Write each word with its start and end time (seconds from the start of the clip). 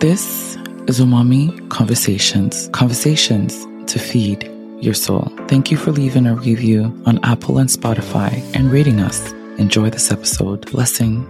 This 0.00 0.56
is 0.86 1.00
Umami 1.00 1.68
Conversations, 1.70 2.68
conversations 2.72 3.66
to 3.92 3.98
feed 3.98 4.48
your 4.80 4.94
soul. 4.94 5.32
Thank 5.48 5.70
you 5.70 5.76
for 5.76 5.90
leaving 5.90 6.26
a 6.26 6.34
review 6.34 6.84
on 7.04 7.18
Apple 7.24 7.58
and 7.58 7.68
Spotify 7.68 8.42
and 8.54 8.70
rating 8.70 9.00
us. 9.00 9.32
Enjoy 9.58 9.90
this 9.90 10.12
episode. 10.12 10.70
Blessing. 10.70 11.26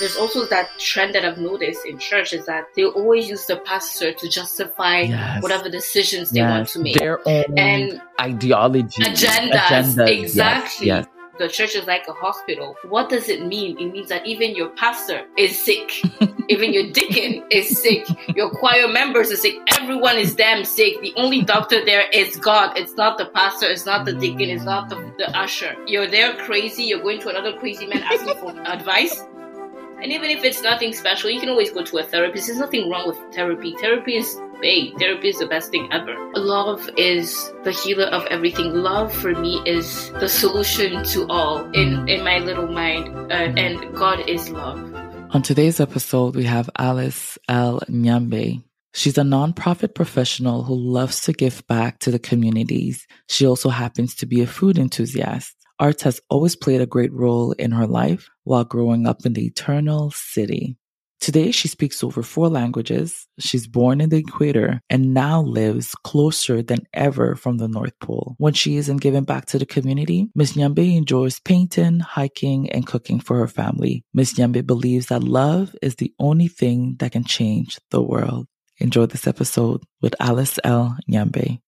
There's 0.00 0.16
also 0.16 0.44
that 0.46 0.68
trend 0.80 1.14
that 1.14 1.24
I've 1.24 1.38
noticed 1.38 1.86
in 1.86 1.98
church 1.98 2.32
is 2.32 2.44
that 2.46 2.64
they 2.74 2.84
always 2.84 3.28
use 3.28 3.46
the 3.46 3.56
pastor 3.58 4.12
to 4.12 4.28
justify 4.28 5.02
Yes. 5.02 5.42
whatever 5.42 5.68
decisions 5.68 6.30
they 6.30 6.42
want 6.42 6.68
to 6.70 6.80
make. 6.80 6.98
Their 6.98 7.20
own 7.26 7.56
And 7.56 8.00
ideology. 8.20 9.02
agendas, 9.04 9.52
Agendas, 9.52 9.96
yes, 9.96 10.20
exactly. 10.24 10.86
Yes, 10.88 11.06
The 11.38 11.48
church 11.48 11.74
is 11.74 11.86
like 11.86 12.06
a 12.08 12.12
hospital. 12.12 12.76
What 12.88 13.08
does 13.10 13.28
it 13.28 13.44
mean? 13.46 13.78
It 13.78 13.92
means 13.92 14.08
that 14.08 14.26
even 14.26 14.54
your 14.54 14.68
pastor 14.70 15.26
is 15.36 15.58
sick. 15.58 15.90
even 16.48 16.72
your 16.72 16.92
deacon 16.92 17.44
is 17.50 17.80
sick. 17.80 18.06
Your 18.36 18.50
choir 18.50 18.86
members 18.88 19.32
are 19.32 19.36
sick. 19.36 19.56
Everyone 19.80 20.16
is 20.16 20.34
damn 20.34 20.64
sick. 20.64 21.00
The 21.00 21.12
only 21.16 21.42
doctor 21.42 21.84
there 21.84 22.08
is 22.10 22.36
God. 22.36 22.78
It's 22.78 22.94
not 22.94 23.18
the 23.18 23.26
pastor. 23.26 23.66
It's 23.66 23.86
not 23.86 24.04
the 24.04 24.12
deacon. 24.12 24.48
It's 24.48 24.64
not 24.64 24.88
the, 24.88 24.96
the 25.18 25.36
usher. 25.36 25.74
You're 25.86 26.06
there 26.06 26.34
crazy. 26.36 26.84
You're 26.84 27.02
going 27.02 27.20
to 27.20 27.30
another 27.30 27.58
crazy 27.58 27.86
man 27.86 28.02
asking 28.02 28.36
for 28.36 28.50
advice. 28.66 29.22
And 30.02 30.12
even 30.12 30.30
if 30.30 30.44
it's 30.44 30.62
nothing 30.62 30.92
special, 30.92 31.30
you 31.30 31.40
can 31.40 31.48
always 31.48 31.70
go 31.70 31.82
to 31.82 31.98
a 31.98 32.02
therapist. 32.02 32.46
There's 32.46 32.58
nothing 32.58 32.90
wrong 32.90 33.06
with 33.06 33.18
therapy. 33.34 33.74
Therapy 33.80 34.16
is 34.16 34.38
babe. 34.60 34.98
Therapy 34.98 35.28
is 35.28 35.38
the 35.38 35.46
best 35.46 35.70
thing 35.70 35.88
ever. 35.92 36.14
Love 36.34 36.90
is 36.96 37.52
the 37.64 37.72
healer 37.72 38.06
of 38.06 38.26
everything. 38.26 38.74
Love 38.74 39.12
for 39.12 39.34
me 39.34 39.62
is 39.66 40.10
the 40.20 40.28
solution 40.28 41.04
to 41.04 41.26
all 41.28 41.64
in, 41.72 42.08
in 42.08 42.24
my 42.24 42.38
little 42.38 42.68
mind. 42.68 43.32
Uh, 43.32 43.52
and 43.56 43.94
God 43.96 44.28
is 44.28 44.50
love. 44.50 44.78
On 45.30 45.42
today's 45.42 45.80
episode, 45.80 46.36
we 46.36 46.44
have 46.44 46.70
Alice 46.78 47.38
L. 47.48 47.80
Nyambe. 47.88 48.62
She's 48.92 49.18
a 49.18 49.22
nonprofit 49.22 49.94
professional 49.94 50.62
who 50.62 50.74
loves 50.74 51.22
to 51.22 51.32
give 51.32 51.66
back 51.66 51.98
to 52.00 52.12
the 52.12 52.20
communities. 52.20 53.06
She 53.28 53.46
also 53.46 53.68
happens 53.68 54.14
to 54.16 54.26
be 54.26 54.40
a 54.40 54.46
food 54.46 54.78
enthusiast. 54.78 55.56
Arts 55.78 56.02
has 56.02 56.20
always 56.30 56.54
played 56.56 56.80
a 56.80 56.86
great 56.86 57.12
role 57.12 57.52
in 57.52 57.72
her 57.72 57.86
life 57.86 58.30
while 58.44 58.64
growing 58.64 59.06
up 59.06 59.26
in 59.26 59.32
the 59.32 59.46
eternal 59.46 60.10
city. 60.12 60.76
Today, 61.20 61.52
she 61.52 61.68
speaks 61.68 62.04
over 62.04 62.22
four 62.22 62.50
languages. 62.50 63.26
She's 63.40 63.66
born 63.66 64.02
in 64.02 64.10
the 64.10 64.18
equator 64.18 64.82
and 64.90 65.14
now 65.14 65.40
lives 65.40 65.94
closer 66.04 66.62
than 66.62 66.80
ever 66.92 67.34
from 67.34 67.56
the 67.56 67.66
North 67.66 67.98
Pole. 67.98 68.34
When 68.36 68.52
she 68.52 68.76
isn't 68.76 68.98
giving 68.98 69.24
back 69.24 69.46
to 69.46 69.58
the 69.58 69.64
community, 69.64 70.28
Miss 70.34 70.52
Nyambe 70.52 70.96
enjoys 70.96 71.40
painting, 71.40 72.00
hiking, 72.00 72.68
and 72.70 72.86
cooking 72.86 73.20
for 73.20 73.38
her 73.38 73.48
family. 73.48 74.04
Miss 74.12 74.34
Nyambe 74.34 74.66
believes 74.66 75.06
that 75.06 75.24
love 75.24 75.74
is 75.80 75.96
the 75.96 76.12
only 76.18 76.48
thing 76.48 76.96
that 76.98 77.12
can 77.12 77.24
change 77.24 77.78
the 77.90 78.02
world. 78.02 78.46
Enjoy 78.78 79.06
this 79.06 79.26
episode 79.26 79.82
with 80.02 80.14
Alice 80.20 80.58
L. 80.62 80.98
Nyambe. 81.10 81.58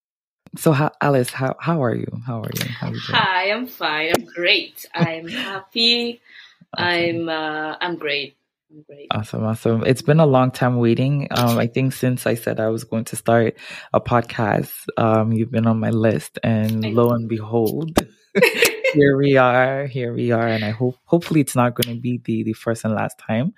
So, 0.55 0.71
how, 0.71 0.91
Alice, 1.01 1.31
how, 1.31 1.55
how 1.59 1.83
are 1.83 1.95
you? 1.95 2.07
How 2.25 2.41
are 2.41 2.49
you? 2.53 2.69
How 2.69 2.87
are 2.87 2.93
you? 2.93 2.99
Hi, 2.99 3.51
I'm 3.51 3.67
fine. 3.67 4.13
I'm 4.15 4.25
great. 4.25 4.85
I'm 4.93 5.27
happy. 5.27 6.21
I'm 6.77 7.29
uh, 7.29 7.75
I'm 7.79 7.97
great. 7.97 8.37
I'm 8.71 8.83
great. 8.83 9.07
Awesome, 9.11 9.43
awesome. 9.43 9.83
It's 9.85 10.01
been 10.01 10.19
a 10.19 10.25
long 10.25 10.51
time 10.51 10.77
waiting. 10.77 11.27
Um, 11.31 11.57
I 11.57 11.67
think 11.67 11.93
since 11.93 12.27
I 12.27 12.35
said 12.35 12.59
I 12.59 12.67
was 12.69 12.83
going 12.83 13.05
to 13.05 13.15
start 13.15 13.55
a 13.93 14.01
podcast, 14.01 14.73
um, 14.97 15.31
you've 15.31 15.51
been 15.51 15.67
on 15.67 15.79
my 15.79 15.89
list, 15.89 16.39
and 16.43 16.85
I 16.85 16.89
lo 16.89 17.11
and 17.11 17.29
behold, 17.29 17.97
here 18.93 19.17
we 19.17 19.37
are. 19.37 19.87
Here 19.87 20.13
we 20.13 20.31
are, 20.31 20.47
and 20.47 20.63
I 20.63 20.71
hope 20.71 20.97
hopefully 21.05 21.41
it's 21.41 21.55
not 21.55 21.75
going 21.75 21.95
to 21.95 22.01
be 22.01 22.19
the 22.23 22.43
the 22.43 22.53
first 22.53 22.85
and 22.85 22.93
last 22.93 23.17
time, 23.19 23.53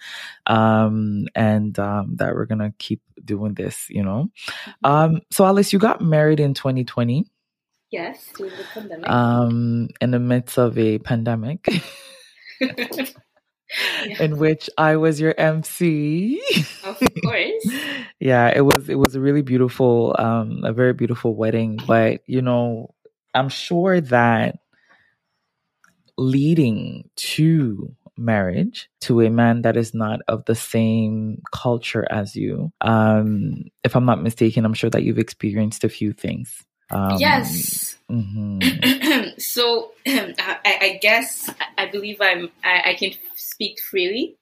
um, 0.47 1.27
and 1.35 1.77
um, 1.79 2.15
that 2.17 2.33
we're 2.35 2.45
gonna 2.45 2.73
keep 2.79 3.01
doing 3.23 3.53
this. 3.53 3.87
You 3.89 4.03
know, 4.03 4.29
um, 4.83 5.21
so 5.31 5.45
Alice, 5.45 5.73
you 5.73 5.79
got 5.79 6.01
married 6.01 6.39
in 6.39 6.53
2020, 6.53 7.25
yes, 7.91 8.25
during 8.37 8.53
the 8.57 8.63
pandemic. 8.73 9.09
um, 9.09 9.89
in 10.01 10.11
the 10.11 10.19
midst 10.19 10.57
of 10.57 10.77
a 10.77 10.99
pandemic. 10.99 11.67
Yeah. 14.03 14.23
In 14.23 14.37
which 14.39 14.69
I 14.79 14.95
was 14.95 15.19
your 15.19 15.35
MC. 15.37 16.41
of 16.83 16.99
course. 17.23 17.67
yeah 18.19 18.51
it 18.55 18.61
was 18.61 18.89
it 18.89 18.95
was 18.95 19.15
a 19.15 19.19
really 19.21 19.41
beautiful 19.43 20.15
um 20.17 20.61
a 20.63 20.73
very 20.73 20.93
beautiful 20.93 21.35
wedding 21.35 21.79
but 21.87 22.21
you 22.25 22.41
know 22.41 22.93
i'm 23.35 23.47
sure 23.49 24.01
that 24.01 24.57
leading 26.19 27.09
to 27.15 27.95
marriage 28.17 28.89
to 28.99 29.21
a 29.21 29.29
man 29.29 29.61
that 29.61 29.77
is 29.77 29.93
not 29.93 30.19
of 30.27 30.43
the 30.45 30.55
same 30.55 31.41
culture 31.53 32.05
as 32.11 32.35
you 32.35 32.69
um 32.81 33.63
if 33.85 33.95
i'm 33.95 34.05
not 34.05 34.21
mistaken 34.21 34.65
i'm 34.65 34.73
sure 34.73 34.89
that 34.89 35.03
you've 35.03 35.17
experienced 35.17 35.85
a 35.85 35.89
few 35.89 36.11
things 36.11 36.65
um 36.91 37.17
yes. 37.17 37.95
mhm. 38.11 39.39
so 39.39 39.91
I, 40.05 40.59
I 40.65 40.99
guess 41.01 41.49
I 41.77 41.85
believe 41.85 42.17
I'm 42.19 42.49
I, 42.63 42.91
I 42.91 42.93
can 42.95 43.11
speak 43.35 43.79
freely. 43.79 44.35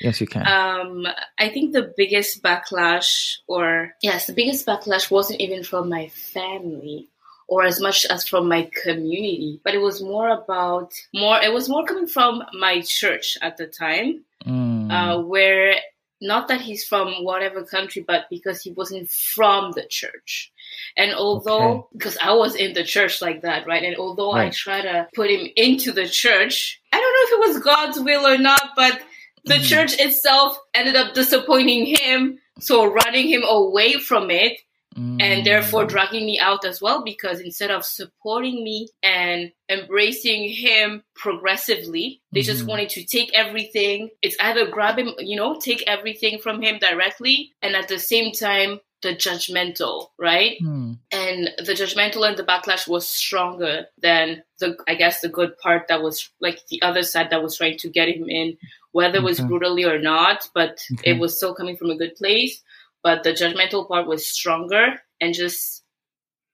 yes 0.00 0.20
you 0.20 0.28
can 0.28 0.46
Um, 0.46 1.06
I 1.38 1.48
think 1.48 1.72
the 1.72 1.92
biggest 1.96 2.42
backlash, 2.42 3.38
or 3.48 3.94
yes, 4.02 4.26
the 4.26 4.34
biggest 4.34 4.66
backlash 4.66 5.10
wasn't 5.10 5.40
even 5.40 5.64
from 5.64 5.88
my 5.88 6.08
family 6.08 7.08
or 7.48 7.64
as 7.64 7.80
much 7.80 8.04
as 8.06 8.26
from 8.26 8.48
my 8.48 8.68
community, 8.82 9.60
but 9.64 9.74
it 9.74 9.78
was 9.80 10.02
more 10.02 10.28
about 10.28 10.92
more. 11.14 11.40
It 11.40 11.52
was 11.52 11.68
more 11.68 11.84
coming 11.84 12.06
from 12.08 12.42
my 12.58 12.80
church 12.82 13.38
at 13.42 13.56
the 13.56 13.66
time, 13.66 14.24
Mm. 14.44 14.90
uh, 14.92 15.22
where 15.22 15.76
not 16.20 16.48
that 16.48 16.60
he's 16.62 16.84
from 16.84 17.24
whatever 17.24 17.62
country, 17.64 18.02
but 18.06 18.24
because 18.30 18.62
he 18.62 18.72
wasn't 18.72 19.08
from 19.10 19.72
the 19.72 19.84
church. 19.88 20.50
And 20.96 21.12
although, 21.14 21.70
Okay. 21.70 21.82
because 21.92 22.16
I 22.18 22.32
was 22.32 22.54
in 22.54 22.72
the 22.72 22.84
church 22.84 23.20
like 23.20 23.42
that, 23.42 23.66
right? 23.66 23.82
And 23.84 23.96
although 23.96 24.30
I 24.32 24.44
Right. 24.44 24.52
try 24.52 24.80
to 24.80 25.08
put 25.14 25.30
him 25.30 25.46
into 25.56 25.92
the 25.92 26.08
church, 26.08 26.80
I 26.92 26.98
don't 27.00 27.12
know 27.12 27.26
if 27.26 27.32
it 27.32 27.48
was 27.54 27.64
God's 27.64 28.00
will 28.00 28.26
or 28.26 28.38
not, 28.38 28.70
but 28.76 29.00
the 29.44 29.54
Mhm. 29.58 29.68
church 29.68 30.00
itself 30.00 30.58
ended 30.74 30.96
up 30.96 31.12
disappointing 31.14 31.84
him, 31.86 32.38
so 32.60 32.84
running 32.86 33.28
him 33.28 33.44
away 33.44 33.94
from 33.94 34.30
it 34.30 34.58
and 34.96 35.44
therefore 35.44 35.84
Mm. 35.84 35.88
dragging 35.88 36.24
me 36.26 36.38
out 36.40 36.64
as 36.64 36.80
well 36.80 37.02
because 37.04 37.38
instead 37.40 37.70
of 37.70 37.84
supporting 37.84 38.64
me 38.64 38.88
and 39.02 39.52
embracing 39.68 40.48
him 40.48 41.02
progressively 41.14 42.20
they 42.32 42.42
just 42.42 42.64
Mhm. 42.64 42.68
wanted 42.68 42.88
to 42.90 43.04
take 43.04 43.30
everything 43.34 44.10
it's 44.22 44.36
either 44.40 44.66
grab 44.66 44.98
him 44.98 45.14
you 45.18 45.36
know 45.36 45.58
take 45.60 45.82
everything 45.86 46.38
from 46.38 46.62
him 46.62 46.78
directly 46.78 47.52
and 47.62 47.76
at 47.76 47.88
the 47.88 47.98
same 47.98 48.32
time 48.32 48.80
the 49.02 49.14
judgmental 49.14 50.08
right 50.18 50.56
Hmm. 50.60 50.94
and 51.12 51.52
the 51.58 51.74
judgmental 51.74 52.26
and 52.26 52.36
the 52.38 52.42
backlash 52.42 52.88
was 52.88 53.06
stronger 53.06 53.86
than 54.00 54.42
the 54.58 54.76
i 54.88 54.94
guess 54.94 55.20
the 55.20 55.28
good 55.28 55.56
part 55.58 55.88
that 55.88 56.02
was 56.02 56.30
like 56.40 56.66
the 56.68 56.80
other 56.82 57.02
side 57.02 57.28
that 57.30 57.42
was 57.42 57.56
trying 57.58 57.76
to 57.78 57.90
get 57.90 58.08
him 58.08 58.28
in 58.30 58.56
whether 58.92 59.18
it 59.18 59.22
was 59.22 59.40
brutally 59.40 59.84
or 59.84 59.98
not 59.98 60.48
but 60.54 60.80
Okay. 60.94 61.10
it 61.10 61.18
was 61.18 61.36
still 61.36 61.54
coming 61.54 61.76
from 61.76 61.90
a 61.90 61.96
good 61.98 62.16
place 62.16 62.62
but 63.02 63.22
the 63.22 63.32
judgmental 63.32 63.86
part 63.86 64.06
was 64.06 64.26
stronger 64.26 65.00
and 65.20 65.34
just 65.34 65.82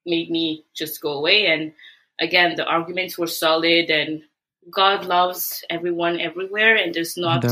made 0.05 0.31
me 0.31 0.65
just 0.75 1.01
go 1.01 1.13
away. 1.13 1.47
And 1.47 1.73
again 2.21 2.55
the 2.57 2.65
arguments 2.65 3.19
were 3.19 3.27
solid 3.27 3.91
and 3.91 4.23
god 4.71 5.05
loves 5.05 5.65
everyone 5.69 6.21
everywhere 6.21 6.77
and 6.77 6.95
there's 6.95 7.17
not 7.17 7.45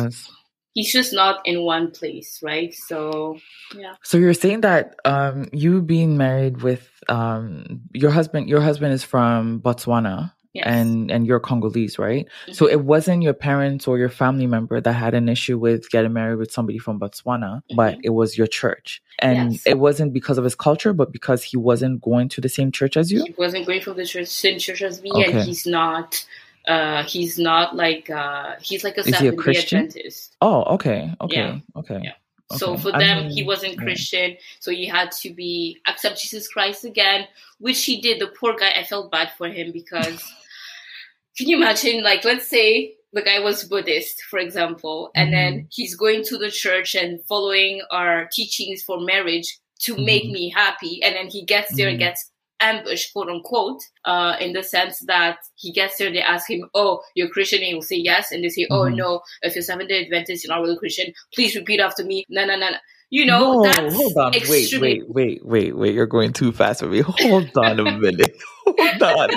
he's 0.75 0.93
just 0.93 1.13
not 1.13 1.41
in 1.45 1.63
one 1.63 1.91
place 1.91 2.39
right? 2.43 2.73
So 2.75 3.39
yeah. 3.77 3.95
So 4.03 4.19
you're 4.19 4.35
saying 4.35 4.63
that 4.63 4.97
um, 5.05 5.49
you 5.53 5.83
being 5.83 6.17
married 6.17 6.63
with 6.63 6.89
um, 7.09 7.83
your 7.93 8.11
husband, 8.11 8.49
your 8.49 8.61
husband 8.61 8.93
is 8.93 9.03
from 9.03 9.61
Botswana 9.61 10.33
yes. 10.53 10.65
and 10.67 11.11
and 11.11 11.27
you're 11.27 11.41
Congolese, 11.41 11.99
right? 11.99 12.27
So 12.53 12.67
Mhm. 12.67 12.73
it 12.73 12.81
wasn't 12.85 13.23
your 13.23 13.35
parents 13.35 13.87
or 13.89 13.99
your 13.99 14.09
family 14.09 14.47
member 14.47 14.81
that 14.81 14.93
had 14.93 15.15
an 15.15 15.29
issue 15.29 15.59
with 15.59 15.91
getting 15.91 16.13
married 16.13 16.39
with 16.39 16.51
somebody 16.53 16.79
from 16.79 16.99
Botswana, 17.01 17.63
but 17.75 17.95
Mhm. 17.97 18.01
it 18.05 18.11
was 18.11 18.37
your 18.39 18.47
church, 18.47 19.03
and 19.19 19.53
Yes. 19.53 19.63
it 19.67 19.79
wasn't 19.79 20.13
because 20.13 20.39
of 20.39 20.45
his 20.45 20.55
culture, 20.55 20.93
but 20.93 21.13
because 21.13 21.43
he 21.43 21.57
wasn't 21.57 22.01
going 22.01 22.29
to 22.31 22.41
the 22.41 22.49
same 22.49 22.71
church 22.73 22.97
as 22.97 23.11
you. 23.13 23.25
he 23.25 23.35
wasn't 23.39 23.67
going 23.67 23.81
from 23.81 23.97
the 23.97 24.05
church 24.07 24.29
same 24.29 24.59
church 24.59 24.83
as 24.83 25.03
me 25.03 25.11
Okay. 25.13 25.33
and 25.39 25.43
he's 25.49 25.67
not 25.67 26.25
uh 26.69 27.03
he's 27.05 27.39
not 27.39 27.75
like 27.75 28.11
uh 28.11 28.55
he's 28.61 28.85
like 28.85 28.97
a 28.99 29.01
Is 29.01 29.19
he 29.19 29.27
a 29.29 29.33
Christian? 29.33 29.87
adventist 29.87 30.37
Oh, 30.43 30.63
okay, 30.75 31.15
okay, 31.21 31.37
Yeah. 31.37 31.59
okay. 31.81 32.01
Yeah. 32.03 32.13
So 32.53 32.77
for 32.77 32.93
them 32.93 33.31
he 33.31 33.43
wasn't 33.43 33.75
yeah. 33.75 33.83
christian 33.83 34.37
so 34.59 34.71
he 34.71 34.87
had 34.87 35.11
to 35.13 35.33
be 35.33 35.79
accept 35.87 36.21
jesus 36.21 36.49
christ 36.49 36.85
again 36.85 37.27
which 37.59 37.85
he 37.85 38.01
did 38.01 38.21
the 38.21 38.27
poor 38.29 38.55
guy 38.57 38.71
i 38.77 38.83
felt 38.85 39.11
bad 39.11 39.31
for 39.39 39.49
him 39.49 39.71
because 39.73 40.21
can 41.37 41.49
you 41.49 41.57
imagine 41.57 42.03
like 42.03 42.25
let's 42.25 42.49
say 42.49 42.95
the 43.13 43.23
guy 43.23 43.41
was 43.41 43.65
buddhist 43.65 44.23
for 44.31 44.39
example 44.39 45.11
and 45.15 45.33
then 45.33 45.53
Mm-hmm. 45.55 45.67
he's 45.71 45.95
going 45.97 46.23
to 46.25 46.39
the 46.39 46.51
church 46.51 46.95
and 46.95 47.21
following 47.25 47.83
our 47.91 48.29
teachings 48.33 48.83
for 48.83 49.01
marriage 49.01 49.59
to 49.81 49.97
make 49.97 50.25
Mhm. 50.25 50.33
me 50.33 50.51
happy 50.55 51.01
and 51.03 51.15
then 51.17 51.29
he 51.29 51.45
gets 51.45 51.75
there 51.77 51.89
and 51.89 51.97
Mhm. 51.97 52.01
gets 52.01 52.30
ambush, 52.61 53.11
quote 53.13 53.29
unquote, 53.29 53.81
uh, 54.05 54.37
in 54.41 54.53
the 54.53 54.63
sense 54.63 55.01
that 55.07 55.39
he 55.57 55.73
gets 55.73 55.99
there, 55.99 56.13
they 56.13 56.21
ask 56.23 56.49
him, 56.51 56.69
Oh, 56.75 57.01
you're 57.15 57.29
Christian? 57.31 57.59
And 57.61 57.67
he'll 57.69 57.83
say 57.83 57.97
yes. 57.97 58.33
And 58.33 58.45
they 58.45 58.49
say, 58.49 58.67
Oh, 58.71 58.85
Mhm. 58.91 58.97
no, 58.97 59.21
if 59.43 59.55
you're 59.55 59.63
Seventh 59.63 59.89
day 59.89 60.05
Adventist, 60.05 60.45
you're 60.45 60.55
not 60.55 60.63
really 60.63 60.79
Christian. 60.79 61.13
Please 61.35 61.55
repeat 61.57 61.81
after 61.81 62.05
me. 62.05 62.25
No, 62.29 62.45
no, 62.45 62.57
no, 62.57 62.71
no. 62.71 62.77
You 63.13 63.27
know, 63.27 63.55
no, 63.55 63.63
that's 63.63 63.79
hold 63.79 64.17
on. 64.19 64.33
Wait, 64.49 64.69
wait, 64.79 65.03
wait, 65.09 65.45
wait, 65.45 65.77
wait. 65.77 65.95
You're 65.95 66.07
going 66.07 66.33
too 66.33 66.53
fast 66.53 66.81
for 66.81 66.87
me. 66.87 67.01
Hold 67.01 67.57
on 67.59 67.81
a 67.81 67.85
minute. 67.85 68.37
Hold 68.67 69.03
on. 69.03 69.31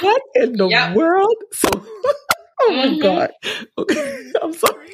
What 0.00 0.22
in 0.36 0.52
the 0.56 0.68
Yep. 0.68 0.96
world? 0.96 1.36
So, 1.52 1.68
oh 2.60 2.72
my 2.76 2.86
Mhm. 2.88 2.98
God. 2.98 3.30
Okay, 3.76 4.22
I'm 4.42 4.54
sorry. 4.54 4.88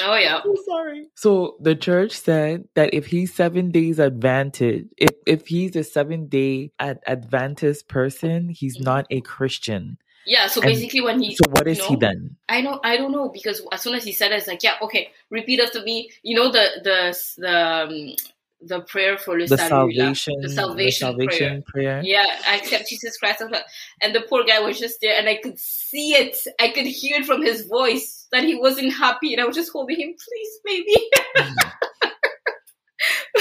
Oh, 0.00 0.14
yeah. 0.16 0.40
I'm 0.44 0.56
sorry. 0.64 1.06
So 1.16 1.56
the 1.60 1.74
church 1.74 2.12
said 2.12 2.64
that 2.74 2.94
if 2.94 3.06
he's 3.06 3.34
Seventh 3.34 3.72
day 3.72 3.92
Adventist, 3.98 4.86
if 4.96 5.11
if 5.26 5.46
he's 5.46 5.76
a 5.76 5.84
seven 5.84 6.26
day 6.26 6.72
ad- 6.78 7.00
Adventist 7.06 7.88
person, 7.88 8.48
he's 8.48 8.78
Mhm. 8.78 8.84
not 8.84 9.06
a 9.10 9.20
Christian. 9.20 9.98
Yeah, 10.24 10.46
so 10.46 10.60
And 10.60 10.70
basically 10.70 11.00
when 11.00 11.20
he 11.20 11.34
So 11.34 11.50
what 11.50 11.66
is 11.66 11.78
you 11.78 11.86
he 11.88 11.96
then? 11.96 12.36
I 12.48 12.62
don't 12.62 12.80
I 12.84 12.96
don't 12.96 13.12
know 13.12 13.28
because 13.28 13.62
as 13.72 13.80
soon 13.82 13.94
as 13.94 14.04
he 14.04 14.12
said 14.12 14.32
it, 14.32 14.36
it's 14.36 14.46
like, 14.46 14.62
yeah, 14.62 14.76
okay, 14.82 15.10
repeat 15.30 15.60
after 15.60 15.82
me. 15.82 16.10
You 16.22 16.36
know 16.36 16.50
the 16.50 16.66
the 16.84 17.18
the 17.38 17.50
um, 17.50 18.14
the 18.60 18.80
prayer 18.82 19.18
for 19.18 19.38
The 19.38 19.48
salut, 19.48 19.70
là? 19.70 20.14
salvation, 20.14 20.34
the 20.40 20.48
salvation, 20.48 21.06
salvation 21.08 21.62
prayer. 21.66 22.00
Yeah, 22.04 22.24
I 22.46 22.56
accept 22.56 22.88
Jesus 22.88 23.16
Christ. 23.16 23.42
And 24.00 24.14
the 24.14 24.20
poor 24.22 24.44
guy 24.44 24.60
was 24.60 24.78
just 24.78 25.00
there, 25.00 25.18
and 25.18 25.28
I 25.28 25.36
could 25.42 25.58
see 25.58 26.14
it. 26.14 26.36
I 26.60 26.68
could 26.68 26.86
hear 26.86 27.20
it 27.20 27.26
from 27.26 27.42
his 27.42 27.66
voice 27.66 28.28
that 28.30 28.44
he 28.44 28.54
wasn't 28.54 28.94
happy, 28.94 29.32
and 29.32 29.42
I 29.42 29.44
was 29.44 29.56
just 29.56 29.72
holding 29.72 29.98
him. 29.98 30.14
Please, 30.14 30.58
baby. 30.64 31.10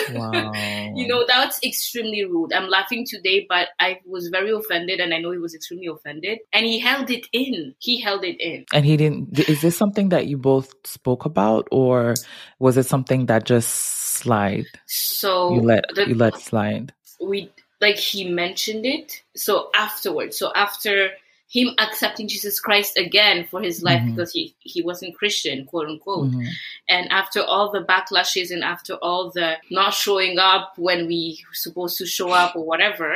Wow. 0.09 0.93
You 0.95 1.07
know, 1.07 1.25
that's 1.27 1.59
extremely 1.63 2.25
rude. 2.25 2.53
I'm 2.53 2.67
laughing 2.67 3.05
today, 3.07 3.45
but 3.47 3.69
I 3.79 3.99
was 4.05 4.27
very 4.29 4.51
offended, 4.51 4.99
and 4.99 5.13
I 5.13 5.19
know 5.19 5.31
he 5.31 5.37
was 5.37 5.53
extremely 5.55 5.87
offended, 5.87 6.39
and 6.51 6.65
he 6.65 6.79
held 6.79 7.09
it 7.09 7.27
in. 7.31 7.75
He 7.79 7.99
held 8.01 8.23
it 8.23 8.39
in. 8.41 8.65
And 8.73 8.85
he 8.85 8.97
didn't. 8.97 9.39
Is 9.49 9.61
this 9.61 9.77
something 9.77 10.09
that 10.09 10.27
you 10.27 10.37
both 10.37 10.73
spoke 10.85 11.25
about, 11.25 11.67
or 11.71 12.15
was 12.59 12.77
it 12.77 12.85
something 12.85 13.27
that 13.27 13.45
just 13.45 13.69
slide? 13.69 14.65
So 14.85 15.53
You 15.55 15.61
let 15.61 15.85
the- 15.95 16.07
you 16.07 16.15
let 16.15 16.37
slide. 16.39 16.93
we 17.21 17.49
like 17.79 17.97
he 17.97 18.29
mentioned 18.29 18.85
it 18.85 19.21
so 19.35 19.69
afterwards 19.75 20.37
so 20.37 20.51
after 20.55 21.09
him 21.57 21.67
accepting 21.85 22.27
jesus 22.27 22.59
christ 22.59 22.97
again 22.97 23.45
for 23.51 23.59
his 23.61 23.83
life 23.83 24.01
Mhm. 24.01 24.09
because 24.15 24.31
he 24.31 24.55
he 24.59 24.81
wasn't 24.81 25.15
christian 25.19 25.65
quote 25.65 25.87
unquote 25.89 26.31
Mhm. 26.31 26.47
and 26.87 27.11
after 27.11 27.41
all 27.43 27.67
the 27.71 27.83
backlashes 27.93 28.51
and 28.51 28.63
after 28.63 28.93
all 28.95 29.31
the 29.37 29.49
not 29.69 29.93
showing 29.93 30.39
up 30.39 30.73
when 30.77 31.07
we 31.07 31.21
were 31.47 31.53
supposed 31.65 31.97
to 31.97 32.05
show 32.05 32.29
up 32.31 32.55
or 32.55 32.63
whatever 32.71 33.09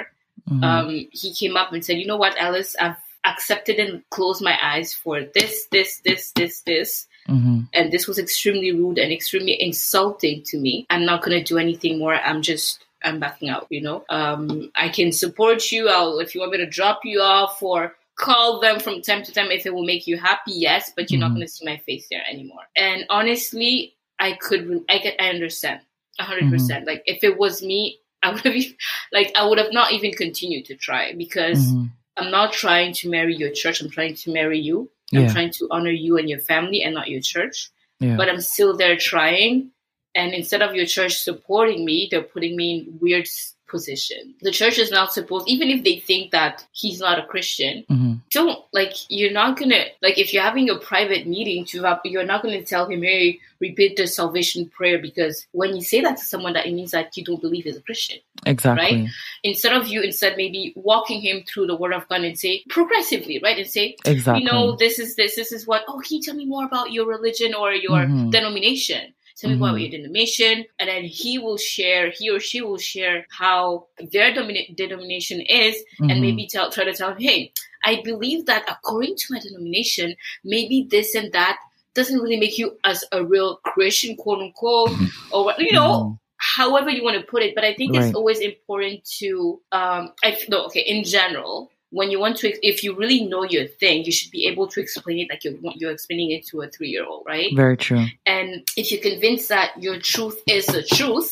Mhm. 0.52 0.64
um 0.70 0.90
he 1.22 1.34
came 1.34 1.56
up 1.62 1.72
and 1.74 1.84
said 1.86 1.98
you 1.98 2.08
know 2.12 2.18
what 2.18 2.38
alice 2.38 2.76
i've 2.84 2.98
accepted 3.26 3.78
and 3.84 4.04
closed 4.12 4.42
my 4.50 4.56
eyes 4.72 4.94
for 4.94 5.16
this 5.34 5.66
this 5.72 5.92
this 6.06 6.32
this 6.38 6.62
this 6.62 7.08
Mhm. 7.28 7.68
and 7.74 7.92
this 7.94 8.06
was 8.10 8.20
extremely 8.20 8.72
rude 8.72 9.00
and 9.00 9.12
extremely 9.12 9.56
insulting 9.60 10.44
to 10.50 10.58
me. 10.60 10.86
I'm 10.92 11.06
not 11.06 11.24
gonna 11.24 11.44
do 11.44 11.58
anything 11.58 11.98
more. 11.98 12.14
I'm 12.14 12.42
just 12.44 12.84
I'm 13.04 13.20
backing 13.20 13.50
out. 13.50 13.66
You 13.72 13.82
know, 13.82 14.06
um, 14.10 14.72
I 14.76 14.90
can 14.90 15.12
support 15.12 15.72
you. 15.72 15.90
I'll 15.90 16.20
if 16.20 16.36
you 16.36 16.42
want 16.42 16.52
me 16.52 16.60
to 16.60 16.68
drop 16.80 17.00
you 17.04 17.22
off 17.22 17.64
or 17.64 17.96
call 18.18 18.60
them 18.60 18.80
from 18.80 19.02
time 19.02 19.24
to 19.24 19.32
time 19.34 19.52
if 19.52 19.66
it 19.66 19.74
will 19.74 19.86
make 19.86 20.08
you 20.08 20.18
happy. 20.18 20.52
Yes, 20.54 20.92
but 20.96 21.12
you're 21.12 21.20
not 21.20 21.32
Mhm. 21.32 21.36
gonna 21.36 21.48
see 21.48 21.66
my 21.66 21.78
face 21.78 22.08
there 22.10 22.24
anymore. 22.30 22.64
And 22.76 23.06
honestly, 23.10 23.96
I 24.20 24.34
could 24.34 24.84
I 24.90 25.00
could 25.00 25.16
I 25.20 25.30
understand 25.30 25.82
a 26.20 26.24
100 26.24 26.50
percent. 26.50 26.88
Like 26.88 27.04
if 27.06 27.24
it 27.24 27.38
was 27.38 27.62
me. 27.62 28.00
I 28.24 28.32
would 28.32 28.42
have, 28.42 28.56
like, 29.14 29.32
I 29.36 29.46
would 29.48 29.60
have 29.60 29.72
not 29.72 29.92
even 29.94 30.12
continued 30.12 30.66
to 30.66 30.76
try 30.76 31.14
because 31.14 31.60
Mhm. 31.60 31.92
I'm 32.18 32.32
not 32.32 32.54
trying 32.54 32.92
to 32.94 33.10
marry 33.10 33.36
your 33.36 33.52
church. 33.52 33.82
I'm 33.82 33.90
trying 33.92 34.16
to 34.16 34.32
marry 34.34 34.58
you. 34.60 34.90
I'm 35.14 35.26
Yeah. 35.26 35.32
trying 35.32 35.52
to 35.52 35.68
honor 35.70 35.92
you 35.92 36.18
and 36.18 36.28
your 36.28 36.40
family 36.40 36.82
and 36.82 36.96
not 36.96 37.08
your 37.08 37.22
church. 37.22 37.70
Yeah. 38.00 38.16
But 38.18 38.30
I'm 38.30 38.42
still 38.42 38.76
there 38.76 38.98
trying. 38.98 39.70
And 40.16 40.34
instead 40.34 40.64
of 40.64 40.74
your 40.74 40.88
church 40.88 41.18
supporting 41.20 41.86
me, 41.86 42.08
they're 42.10 42.24
putting 42.24 42.56
me 42.56 42.68
in 42.88 42.98
weird 43.00 43.28
position. 43.76 44.22
The 44.48 44.52
church 44.60 44.78
is 44.86 44.92
not 44.98 45.14
supposed, 45.18 45.46
even 45.54 45.68
if 45.76 45.80
they 45.88 45.98
think 46.10 46.32
that 46.38 46.56
he's 46.82 47.00
not 47.06 47.20
a 47.24 47.26
Christian, 47.34 47.76
Mhm. 47.92 48.14
don't 48.36 48.60
like 48.80 48.94
you're 49.18 49.36
not 49.42 49.52
gonna 49.60 49.84
like 50.06 50.18
if 50.24 50.28
you're 50.32 50.48
having 50.52 50.70
a 50.70 50.78
private 50.92 51.24
meeting 51.36 51.60
to 51.72 51.78
have 51.88 52.00
you're 52.12 52.30
not 52.32 52.42
gonna 52.44 52.64
tell 52.74 52.86
him 52.92 53.02
hey 53.10 53.26
repeat 53.66 53.92
the 53.98 54.06
salvation 54.20 54.62
prayer 54.78 54.98
because 55.08 55.36
when 55.60 55.70
you 55.78 55.82
say 55.92 56.00
that 56.06 56.18
to 56.20 56.26
someone 56.32 56.54
that 56.56 56.66
it 56.70 56.74
means 56.80 56.92
that 56.92 57.16
you 57.18 57.24
don't 57.28 57.42
believe 57.46 57.64
he's 57.68 57.78
a 57.78 57.86
christian 57.90 58.20
Exactly. 58.54 58.84
Right. 58.86 59.10
instead 59.50 59.74
of 59.80 59.84
you 59.92 60.00
instead 60.10 60.34
maybe 60.44 60.62
walking 60.92 61.20
him 61.28 61.38
through 61.48 61.68
the 61.68 61.76
word 61.82 61.94
of 61.94 62.08
god 62.10 62.24
and 62.30 62.38
say 62.46 62.54
progressively 62.78 63.40
right 63.46 63.58
and 63.64 63.70
say 63.78 63.86
Exactly. 64.14 64.44
you 64.44 64.48
know, 64.52 64.76
this 64.84 64.96
is 65.04 65.10
this, 65.20 65.36
this 65.40 65.52
is 65.58 65.62
what. 65.70 65.82
Oh, 65.90 66.00
can 66.04 66.18
you 66.18 66.22
tell 66.26 66.36
me 66.42 66.46
more 66.46 66.66
about 66.72 66.88
your 66.96 67.06
religion 67.16 67.52
or 67.62 67.68
your 67.86 68.02
Mhm. 68.06 68.32
denomination? 68.36 69.04
Tell 69.38 69.50
me 69.50 69.58
about 69.58 69.76
Mhm. 69.76 69.82
your 69.82 69.90
denomination, 69.90 70.66
and 70.80 70.88
then 70.90 71.04
he 71.04 71.38
will 71.40 71.58
share, 71.58 72.10
he 72.12 72.30
or 72.30 72.40
she 72.40 72.62
will 72.62 72.78
share 72.78 73.26
how 73.30 73.88
their 74.12 74.34
domina- 74.34 74.74
denomination 74.76 75.42
is, 75.42 75.76
Mhm. 76.00 76.12
and 76.12 76.22
maybe 76.22 76.48
tell, 76.48 76.72
try 76.72 76.86
to 76.86 76.94
tell 76.94 77.12
him, 77.12 77.20
hey, 77.20 77.52
I 77.84 78.02
believe 78.02 78.46
that 78.46 78.64
according 78.68 79.16
to 79.18 79.26
my 79.32 79.40
denomination, 79.40 80.16
maybe 80.44 80.88
this 80.90 81.16
and 81.16 81.32
that 81.34 81.58
doesn't 81.94 82.20
really 82.20 82.38
make 82.40 82.58
you 82.58 82.78
as 82.84 83.04
a 83.12 83.24
real 83.24 83.58
Christian, 83.64 84.16
quote 84.16 84.40
unquote, 84.40 84.92
or 85.32 85.46
what, 85.46 85.60
you 85.60 85.72
know, 85.74 85.92
Mhm. 86.00 86.20
however 86.38 86.90
you 86.90 87.04
want 87.04 87.16
to 87.20 87.26
put 87.26 87.42
it 87.42 87.56
but 87.56 87.64
i 87.64 87.74
think 87.74 87.94
Right. 87.96 88.04
it's 88.08 88.16
always 88.16 88.40
important 88.40 89.04
to 89.20 89.60
um 89.72 90.14
i 90.24 90.38
no 90.50 90.66
okay 90.66 90.82
in 90.82 91.04
general 91.06 91.72
when 91.98 92.12
you 92.12 92.20
want 92.20 92.36
to 92.42 92.48
if 92.72 92.84
you 92.84 92.92
really 93.02 93.22
know 93.32 93.44
your 93.56 93.66
thing 93.82 94.04
you 94.08 94.12
should 94.18 94.32
be 94.32 94.44
able 94.52 94.68
to 94.68 94.80
explain 94.82 95.18
it 95.20 95.28
like 95.32 95.44
you're, 95.46 95.58
you're 95.80 95.92
explaining 95.98 96.30
it 96.32 96.46
to 96.46 96.62
a 96.62 96.68
three-year-old 96.70 97.24
right 97.26 97.52
Very 97.56 97.78
true. 97.78 98.06
and 98.26 98.50
if 98.76 98.92
you're 98.92 99.02
convinced 99.12 99.48
that 99.50 99.70
your 99.86 99.98
truth 100.00 100.38
is 100.58 100.66
the 100.78 100.84
truth 100.84 101.30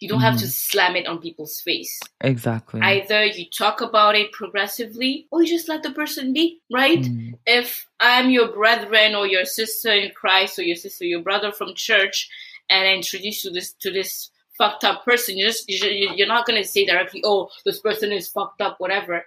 you 0.00 0.08
don't 0.08 0.20
have 0.28 0.38
to 0.38 0.46
slam 0.48 0.96
it 0.96 1.06
on 1.06 1.18
people's 1.26 1.60
face 1.60 1.98
Exactly. 2.20 2.80
either 2.82 3.24
you 3.24 3.44
talk 3.64 3.80
about 3.80 4.14
it 4.14 4.30
progressively 4.32 5.26
or 5.30 5.42
you 5.42 5.48
just 5.48 5.68
let 5.68 5.82
the 5.82 5.90
person 6.00 6.32
be 6.32 6.60
right 6.72 7.00
Mhm. 7.00 7.34
if 7.46 7.86
I'm 8.00 8.28
your 8.30 8.48
brethren 8.60 9.14
or 9.14 9.26
your 9.26 9.46
sister 9.46 9.90
in 9.92 10.10
Christ 10.20 10.58
or 10.58 10.62
your 10.62 10.76
sister, 10.76 11.04
your 11.06 11.22
brother 11.22 11.50
from 11.52 11.74
church, 11.74 12.28
and 12.68 12.86
I 12.86 12.92
introduce 12.92 13.44
you 13.44 13.50
this 13.50 13.72
to 13.80 13.90
this 13.90 14.30
fucked 14.58 14.84
up 14.84 15.04
person, 15.06 15.38
you're, 15.38 15.48
just 15.48 15.68
you- 15.70 15.88
you- 16.00 16.14
you're 16.16 16.26
not 16.36 16.44
gonna 16.46 16.64
say 16.64 16.84
directly, 16.84 17.22
"Oh, 17.24 17.48
this 17.64 17.80
person 17.80 18.12
is 18.12 18.28
fucked 18.28 18.60
up," 18.60 18.74
whatever. 18.78 19.24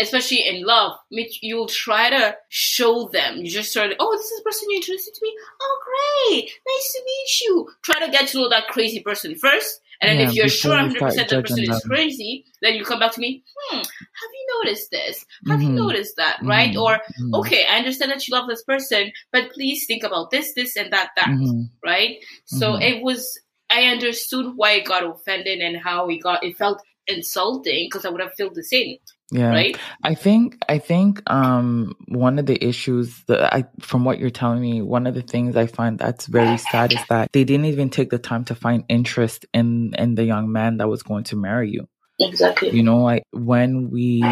Especially 0.00 0.46
in 0.46 0.64
love, 0.64 0.96
you'll 1.10 1.66
try 1.66 2.08
to 2.10 2.36
show 2.50 3.08
them. 3.08 3.38
You 3.38 3.50
just 3.50 3.70
start, 3.72 3.94
"Oh, 3.98 4.16
this 4.16 4.30
is 4.30 4.38
the 4.38 4.44
person 4.44 4.70
you 4.70 4.76
introduced 4.76 5.12
to 5.12 5.20
me. 5.22 5.36
Oh, 5.60 5.78
great, 5.88 6.44
nice 6.44 6.92
to 6.92 7.02
meet 7.04 7.40
you." 7.42 7.68
Try 7.82 8.06
to 8.06 8.12
get 8.12 8.28
to 8.28 8.38
know 8.38 8.48
that 8.48 8.68
crazy 8.68 9.00
person 9.00 9.34
first, 9.34 9.80
and 10.00 10.08
then 10.10 10.18
Yeah, 10.20 10.28
if 10.28 10.34
you're 10.36 10.48
sure 10.48 10.72
you 10.72 10.76
100 10.78 11.00
percent 11.00 11.28
start 11.28 11.42
that 11.42 11.42
person 11.48 11.64
judging 11.64 11.74
is 11.74 11.84
crazy, 11.84 12.44
then 12.62 12.74
you 12.74 12.84
come 12.84 13.00
back 13.00 13.12
to 13.14 13.20
me. 13.20 13.42
Hmm, 13.56 13.78
have 13.78 14.32
you 14.32 14.46
noticed 14.62 14.90
this? 14.92 15.26
Have 15.48 15.62
you 15.62 15.70
Mhm. 15.70 15.74
noticed 15.74 16.16
that? 16.16 16.38
Right? 16.44 16.70
Mhm. 16.72 16.80
Or 16.82 17.00
Mhm. 17.20 17.34
okay, 17.40 17.66
I 17.66 17.78
understand 17.78 18.12
that 18.12 18.26
you 18.28 18.34
love 18.34 18.48
this 18.48 18.62
person, 18.62 19.12
but 19.32 19.50
please 19.52 19.86
think 19.86 20.04
about 20.04 20.30
this, 20.30 20.54
this, 20.54 20.76
and 20.76 20.92
that, 20.92 21.10
that, 21.16 21.28
Mhm. 21.28 21.70
right? 21.84 22.18
So 22.44 22.74
Mhm. 22.74 22.82
it 22.82 23.02
was, 23.02 23.38
I 23.70 23.84
understood 23.86 24.56
why 24.56 24.72
it 24.72 24.84
got 24.84 25.02
offended 25.04 25.58
and 25.60 25.76
how 25.76 26.08
it 26.08 26.18
got, 26.18 26.44
it 26.44 26.56
felt 26.56 26.82
insulting 27.08 27.86
because 27.86 28.04
I 28.04 28.10
would 28.10 28.20
have 28.20 28.34
felt 28.34 28.54
the 28.54 28.62
same, 28.64 28.98
Yeah. 29.30 29.50
right? 29.50 29.76
I 30.04 30.14
think 30.14 30.58
I 30.68 30.78
think 30.78 31.28
um 31.30 31.94
one 32.08 32.38
of 32.38 32.46
the 32.46 32.62
issues 32.62 33.24
that 33.26 33.52
I 33.54 33.64
from 33.80 34.04
what 34.04 34.18
you're 34.18 34.30
telling 34.30 34.60
me, 34.60 34.82
one 34.82 35.06
of 35.06 35.14
the 35.14 35.22
things 35.22 35.56
I 35.56 35.66
find 35.66 35.98
that's 35.98 36.26
very 36.26 36.58
sad 36.58 36.92
is 36.92 37.04
that 37.08 37.32
they 37.32 37.44
didn't 37.44 37.66
even 37.66 37.90
take 37.90 38.10
the 38.10 38.18
time 38.18 38.44
to 38.46 38.54
find 38.54 38.84
interest 38.88 39.46
in 39.52 39.94
in 39.98 40.14
the 40.14 40.24
young 40.24 40.52
man 40.52 40.76
that 40.78 40.88
was 40.88 41.02
going 41.02 41.24
to 41.24 41.36
marry 41.36 41.70
you. 41.70 41.88
Exactly. 42.20 42.70
You 42.70 42.82
know, 42.82 43.08
I 43.08 43.22
when 43.32 43.90
we 43.90 44.22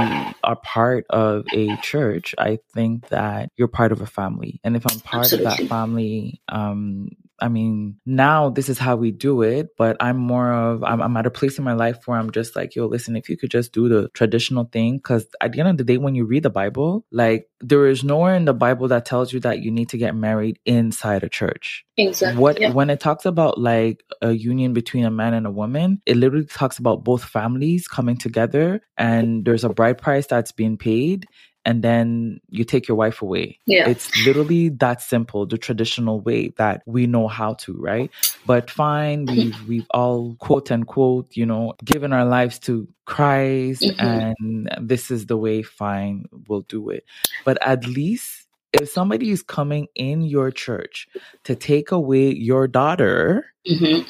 are 0.42 0.56
part 0.56 1.06
of 1.10 1.46
a 1.54 1.76
church, 1.78 2.34
I 2.36 2.58
think 2.74 3.08
that 3.08 3.50
you're 3.56 3.68
part 3.68 3.92
of 3.92 4.00
a 4.00 4.06
family. 4.06 4.60
And 4.64 4.76
if 4.76 4.84
I'm 4.86 5.00
part 5.00 5.32
of 5.32 5.44
that 5.44 5.60
family, 5.68 6.40
um 6.48 7.08
I 7.40 7.48
mean, 7.48 7.96
now 8.06 8.50
this 8.50 8.68
is 8.68 8.78
how 8.78 8.96
we 8.96 9.10
do 9.10 9.42
it, 9.42 9.68
but 9.76 9.96
I'm 10.00 10.16
more 10.16 10.52
of, 10.52 10.82
I'm, 10.82 11.02
I'm 11.02 11.16
at 11.16 11.26
a 11.26 11.30
place 11.30 11.58
in 11.58 11.64
my 11.64 11.74
life 11.74 12.06
where 12.06 12.18
I'm 12.18 12.30
just 12.30 12.56
like, 12.56 12.74
yo, 12.74 12.86
listen, 12.86 13.16
if 13.16 13.28
you 13.28 13.36
could 13.36 13.50
just 13.50 13.72
do 13.72 13.88
the 13.88 14.08
traditional 14.14 14.64
thing, 14.64 14.96
because 14.96 15.26
at 15.40 15.52
the 15.52 15.60
end 15.60 15.68
of 15.68 15.76
the 15.76 15.84
day, 15.84 15.98
when 15.98 16.14
you 16.14 16.24
read 16.24 16.42
the 16.42 16.50
Bible, 16.50 17.04
like 17.10 17.48
there 17.60 17.86
is 17.86 18.04
nowhere 18.04 18.34
in 18.34 18.44
the 18.44 18.54
Bible 18.54 18.88
that 18.88 19.04
tells 19.04 19.32
you 19.32 19.40
that 19.40 19.60
you 19.60 19.70
need 19.70 19.88
to 19.90 19.98
get 19.98 20.14
married 20.14 20.58
inside 20.66 21.24
a 21.24 21.28
church 21.28 21.84
Exactly. 21.96 22.40
what 22.40 22.60
yeah. 22.60 22.72
when 22.72 22.90
it 22.90 23.00
talks 23.00 23.24
about 23.24 23.58
like 23.58 24.04
a 24.20 24.32
union 24.32 24.74
between 24.74 25.04
a 25.04 25.10
man 25.10 25.32
and 25.32 25.46
a 25.46 25.50
woman 25.50 26.02
it 26.04 26.16
literally 26.16 26.44
talks 26.44 26.78
about 26.78 27.04
both 27.04 27.24
families 27.24 27.88
coming 27.88 28.16
together 28.16 28.80
and 28.98 29.44
there's 29.44 29.64
a 29.64 29.70
bride 29.70 29.98
price 29.98 30.26
that's 30.26 30.52
being 30.52 30.76
paid 30.76 31.26
and 31.66 31.82
then 31.82 32.40
you 32.48 32.64
take 32.64 32.88
your 32.88 32.96
wife 32.96 33.20
away. 33.20 33.58
Yeah. 33.66 33.88
It's 33.88 34.16
literally 34.16 34.70
that 34.70 35.02
simple, 35.02 35.44
the 35.46 35.58
traditional 35.58 36.20
way 36.20 36.54
that 36.56 36.82
we 36.86 37.06
know 37.06 37.28
how 37.28 37.54
to, 37.54 37.74
right? 37.74 38.10
But 38.46 38.70
fine, 38.70 39.26
we've 39.26 39.60
we've 39.68 39.86
all 39.90 40.36
quote 40.36 40.70
unquote, 40.70 41.36
you 41.36 41.44
know, 41.44 41.74
given 41.84 42.12
our 42.14 42.24
lives 42.24 42.58
to 42.60 42.88
Christ 43.04 43.82
Mhm. 43.82 44.34
and 44.38 44.70
this 44.88 45.10
is 45.10 45.26
the 45.26 45.36
way, 45.36 45.62
fine, 45.62 46.24
we'll 46.48 46.62
do 46.62 46.88
it. 46.88 47.04
But 47.44 47.58
at 47.60 47.86
least 47.86 48.46
if 48.72 48.88
somebody 48.88 49.30
is 49.30 49.42
coming 49.42 49.88
in 49.94 50.22
your 50.22 50.50
church 50.52 51.08
to 51.44 51.54
take 51.56 51.90
away 51.92 52.32
your 52.32 52.68
daughter, 52.68 53.46
hmm 53.68 54.02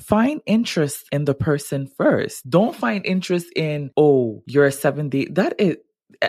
find 0.00 0.40
interest 0.46 1.06
in 1.10 1.24
the 1.24 1.34
person 1.34 1.88
first. 1.96 2.48
Don't 2.48 2.76
find 2.76 3.04
interest 3.04 3.48
in, 3.56 3.90
oh, 3.96 4.44
you're 4.46 4.66
a 4.66 4.70
seven 4.72 5.08
day. 5.08 5.26
That 5.32 5.54
is, 5.58 5.76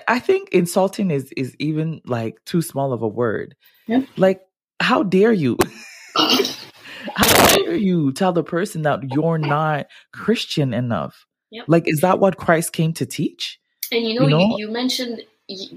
I 0.07 0.19
think 0.19 0.49
insulting 0.49 1.11
is 1.11 1.31
is 1.35 1.55
even 1.59 2.01
like 2.05 2.43
too 2.45 2.61
small 2.61 2.93
of 2.93 3.01
a 3.01 3.07
word. 3.07 3.55
Yeah. 3.87 4.03
Like, 4.17 4.41
how 4.79 5.03
dare 5.03 5.33
you? 5.33 5.57
how 6.15 7.55
dare 7.55 7.75
you 7.75 8.11
tell 8.11 8.33
the 8.33 8.43
person 8.43 8.83
that 8.83 8.99
you're 9.11 9.37
not 9.37 9.87
Christian 10.13 10.73
enough? 10.73 11.25
Yep. 11.51 11.65
Like, 11.67 11.87
is 11.87 12.01
that 12.01 12.19
what 12.19 12.37
Christ 12.37 12.73
came 12.73 12.93
to 12.93 13.05
teach? 13.05 13.59
And 13.91 14.05
you 14.05 14.19
know, 14.19 14.27
You 14.27 14.37
you, 14.37 14.47
know? 14.49 14.57
you, 14.57 14.71
mentioned 14.71 15.23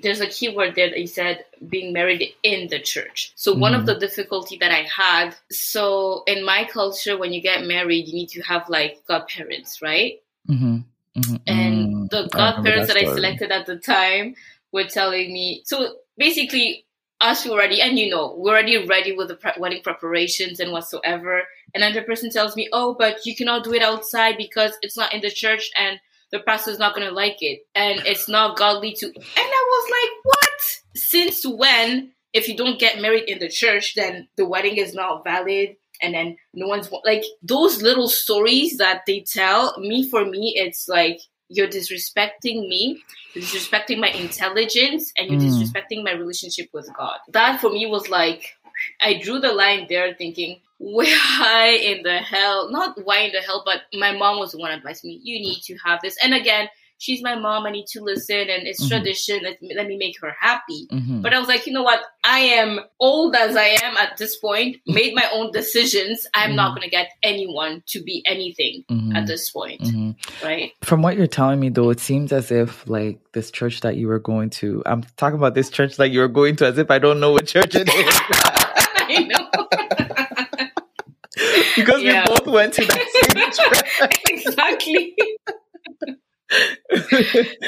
there's 0.02 0.20
a 0.20 0.26
key 0.26 0.54
word 0.54 0.74
there 0.74 0.90
that 0.90 1.00
you 1.00 1.06
said 1.06 1.46
being 1.66 1.94
married 1.94 2.34
in 2.42 2.68
the 2.68 2.78
church. 2.78 3.32
So 3.36 3.54
one 3.54 3.74
of 3.74 3.86
the 3.86 3.94
difficulty 3.94 4.58
that 4.58 4.70
I 4.70 4.82
had, 4.82 5.34
so 5.50 6.24
in 6.26 6.44
my 6.44 6.64
culture, 6.64 7.16
when 7.16 7.32
you 7.32 7.40
get 7.40 7.64
married, 7.64 8.06
you 8.06 8.12
need 8.12 8.28
to 8.30 8.42
have 8.42 8.68
like 8.68 9.02
godparents, 9.08 9.80
right? 9.80 10.20
Mm-hmm. 10.46 10.80
Mm-hmm. 11.16 11.36
And 11.46 11.71
the 12.12 12.28
I 12.34 12.52
godparents 12.52 12.92
that, 12.92 12.96
I 12.96 13.12
selected 13.12 13.50
at 13.50 13.66
the 13.66 13.76
time 13.76 14.34
were 14.72 14.84
telling 14.84 15.32
me, 15.32 15.62
so 15.64 15.96
basically, 16.16 16.86
us 17.20 17.46
already, 17.46 17.80
and 17.80 17.98
you 17.98 18.10
know, 18.10 18.34
we're 18.36 18.52
already 18.52 18.86
ready 18.86 19.12
with 19.12 19.28
the 19.28 19.36
pre- 19.36 19.52
wedding 19.58 19.82
preparations 19.82 20.60
and 20.60 20.72
whatsoever. 20.72 21.42
And 21.74 21.82
then 21.82 21.94
the 21.94 22.02
person 22.02 22.30
tells 22.30 22.56
me, 22.56 22.68
oh, 22.72 22.94
but 22.98 23.24
you 23.24 23.34
cannot 23.34 23.64
do 23.64 23.72
it 23.72 23.82
outside 23.82 24.36
because 24.36 24.72
it's 24.82 24.96
not 24.96 25.14
in 25.14 25.20
the 25.20 25.30
church 25.30 25.70
and 25.76 25.98
the 26.30 26.40
pastor's 26.40 26.78
not 26.78 26.94
going 26.94 27.06
to 27.06 27.14
like 27.14 27.36
it. 27.40 27.60
And 27.74 28.00
it's 28.06 28.28
not 28.28 28.56
godly 28.56 28.92
to. 28.94 29.06
And 29.06 29.14
I 29.36 29.64
was 29.68 29.90
like, 29.90 30.24
what? 30.24 31.00
Since 31.00 31.46
when, 31.46 32.12
if 32.32 32.48
you 32.48 32.56
don't 32.56 32.80
get 32.80 33.00
married 33.00 33.28
in 33.28 33.38
the 33.38 33.48
church, 33.48 33.94
then 33.94 34.28
the 34.36 34.46
wedding 34.46 34.76
is 34.76 34.94
not 34.94 35.24
valid? 35.24 35.76
And 36.02 36.14
then 36.14 36.36
no 36.52 36.66
one's 36.66 36.90
like 37.04 37.22
those 37.42 37.80
little 37.80 38.08
stories 38.08 38.78
that 38.78 39.02
they 39.06 39.20
tell 39.20 39.78
me. 39.78 40.08
For 40.08 40.24
me, 40.24 40.54
it's 40.56 40.88
like 40.88 41.20
you're 41.54 41.68
disrespecting 41.68 42.68
me, 42.68 43.02
you're 43.34 43.44
disrespecting 43.44 43.98
my 44.00 44.08
intelligence, 44.08 45.12
and 45.16 45.28
you're 45.28 45.40
Mm. 45.40 45.46
disrespecting 45.48 46.04
my 46.04 46.12
relationship 46.12 46.68
with 46.72 46.88
God. 46.96 47.18
That 47.28 47.60
for 47.60 47.70
me 47.70 47.86
was 47.86 48.08
like, 48.08 48.56
I 49.00 49.14
drew 49.22 49.38
the 49.38 49.52
line 49.52 49.86
there 49.88 50.14
thinking, 50.14 50.60
why 50.78 51.78
in 51.82 52.02
the 52.02 52.18
hell? 52.18 52.70
Not 52.70 52.98
why 53.04 53.18
in 53.20 53.32
the 53.32 53.40
hell, 53.40 53.62
but 53.64 53.82
my 53.94 54.12
mom 54.12 54.38
was 54.38 54.52
the 54.52 54.58
one 54.58 54.72
advising 54.72 55.10
me, 55.10 55.20
you 55.22 55.38
need 55.40 55.60
to 55.62 55.76
have 55.84 56.00
this. 56.02 56.16
And 56.22 56.34
again, 56.34 56.68
she's 57.02 57.20
my 57.22 57.34
mom, 57.34 57.66
I 57.66 57.70
need 57.72 57.86
to 57.94 58.00
listen, 58.00 58.36
and 58.54 58.62
it's 58.68 58.82
Mhm. 58.84 58.88
tradition, 58.90 59.40
let, 59.42 59.56
let 59.74 59.86
me 59.88 59.96
make 59.96 60.14
her 60.22 60.32
happy. 60.40 60.86
Mhm. 60.92 61.20
But 61.20 61.34
I 61.34 61.38
was 61.40 61.48
like, 61.48 61.66
you 61.66 61.72
know 61.72 61.82
what? 61.82 62.00
I 62.24 62.38
am 62.60 62.78
old 63.00 63.34
as 63.34 63.56
I 63.56 63.76
am 63.82 63.96
at 63.96 64.16
this 64.18 64.36
point, 64.36 64.76
made 64.86 65.12
my 65.14 65.26
own 65.32 65.50
decisions. 65.50 66.24
I'm 66.32 66.54
not 66.54 66.70
Mhm. 66.70 66.74
going 66.76 66.82
to 66.82 66.90
get 66.90 67.08
anyone 67.24 67.82
to 67.88 68.00
be 68.02 68.22
anything 68.24 68.84
Mhm. 68.88 69.16
at 69.16 69.26
this 69.26 69.50
point, 69.50 69.80
Mhm. 69.80 70.14
right? 70.44 70.70
From 70.82 71.02
what 71.02 71.16
you're 71.16 71.26
telling 71.26 71.58
me, 71.58 71.70
though, 71.70 71.90
it 71.90 71.98
seems 71.98 72.32
as 72.32 72.52
if 72.52 72.88
like 72.88 73.18
this 73.32 73.50
church 73.50 73.80
that 73.80 73.96
you 73.96 74.06
were 74.06 74.20
going 74.20 74.50
to. 74.60 74.82
I'm 74.86 75.02
talking 75.16 75.38
about 75.38 75.54
this 75.54 75.70
church 75.70 75.96
that 75.96 76.10
you 76.12 76.20
were 76.20 76.28
going 76.28 76.54
to, 76.56 76.66
as 76.66 76.78
if 76.78 76.88
I 76.90 76.98
don't 77.00 77.18
know 77.18 77.32
what 77.32 77.46
church 77.48 77.74
it 77.74 77.88
is, 77.88 77.94
I 78.94 79.26
know. 79.28 79.48
because 81.76 82.02
Yeah. 82.02 82.24
we 82.28 82.34
both 82.36 82.46
went 82.46 82.74
to 82.74 82.84
that 82.84 83.04
same 83.18 83.50
church. 83.58 84.12
exactly. 84.30 85.16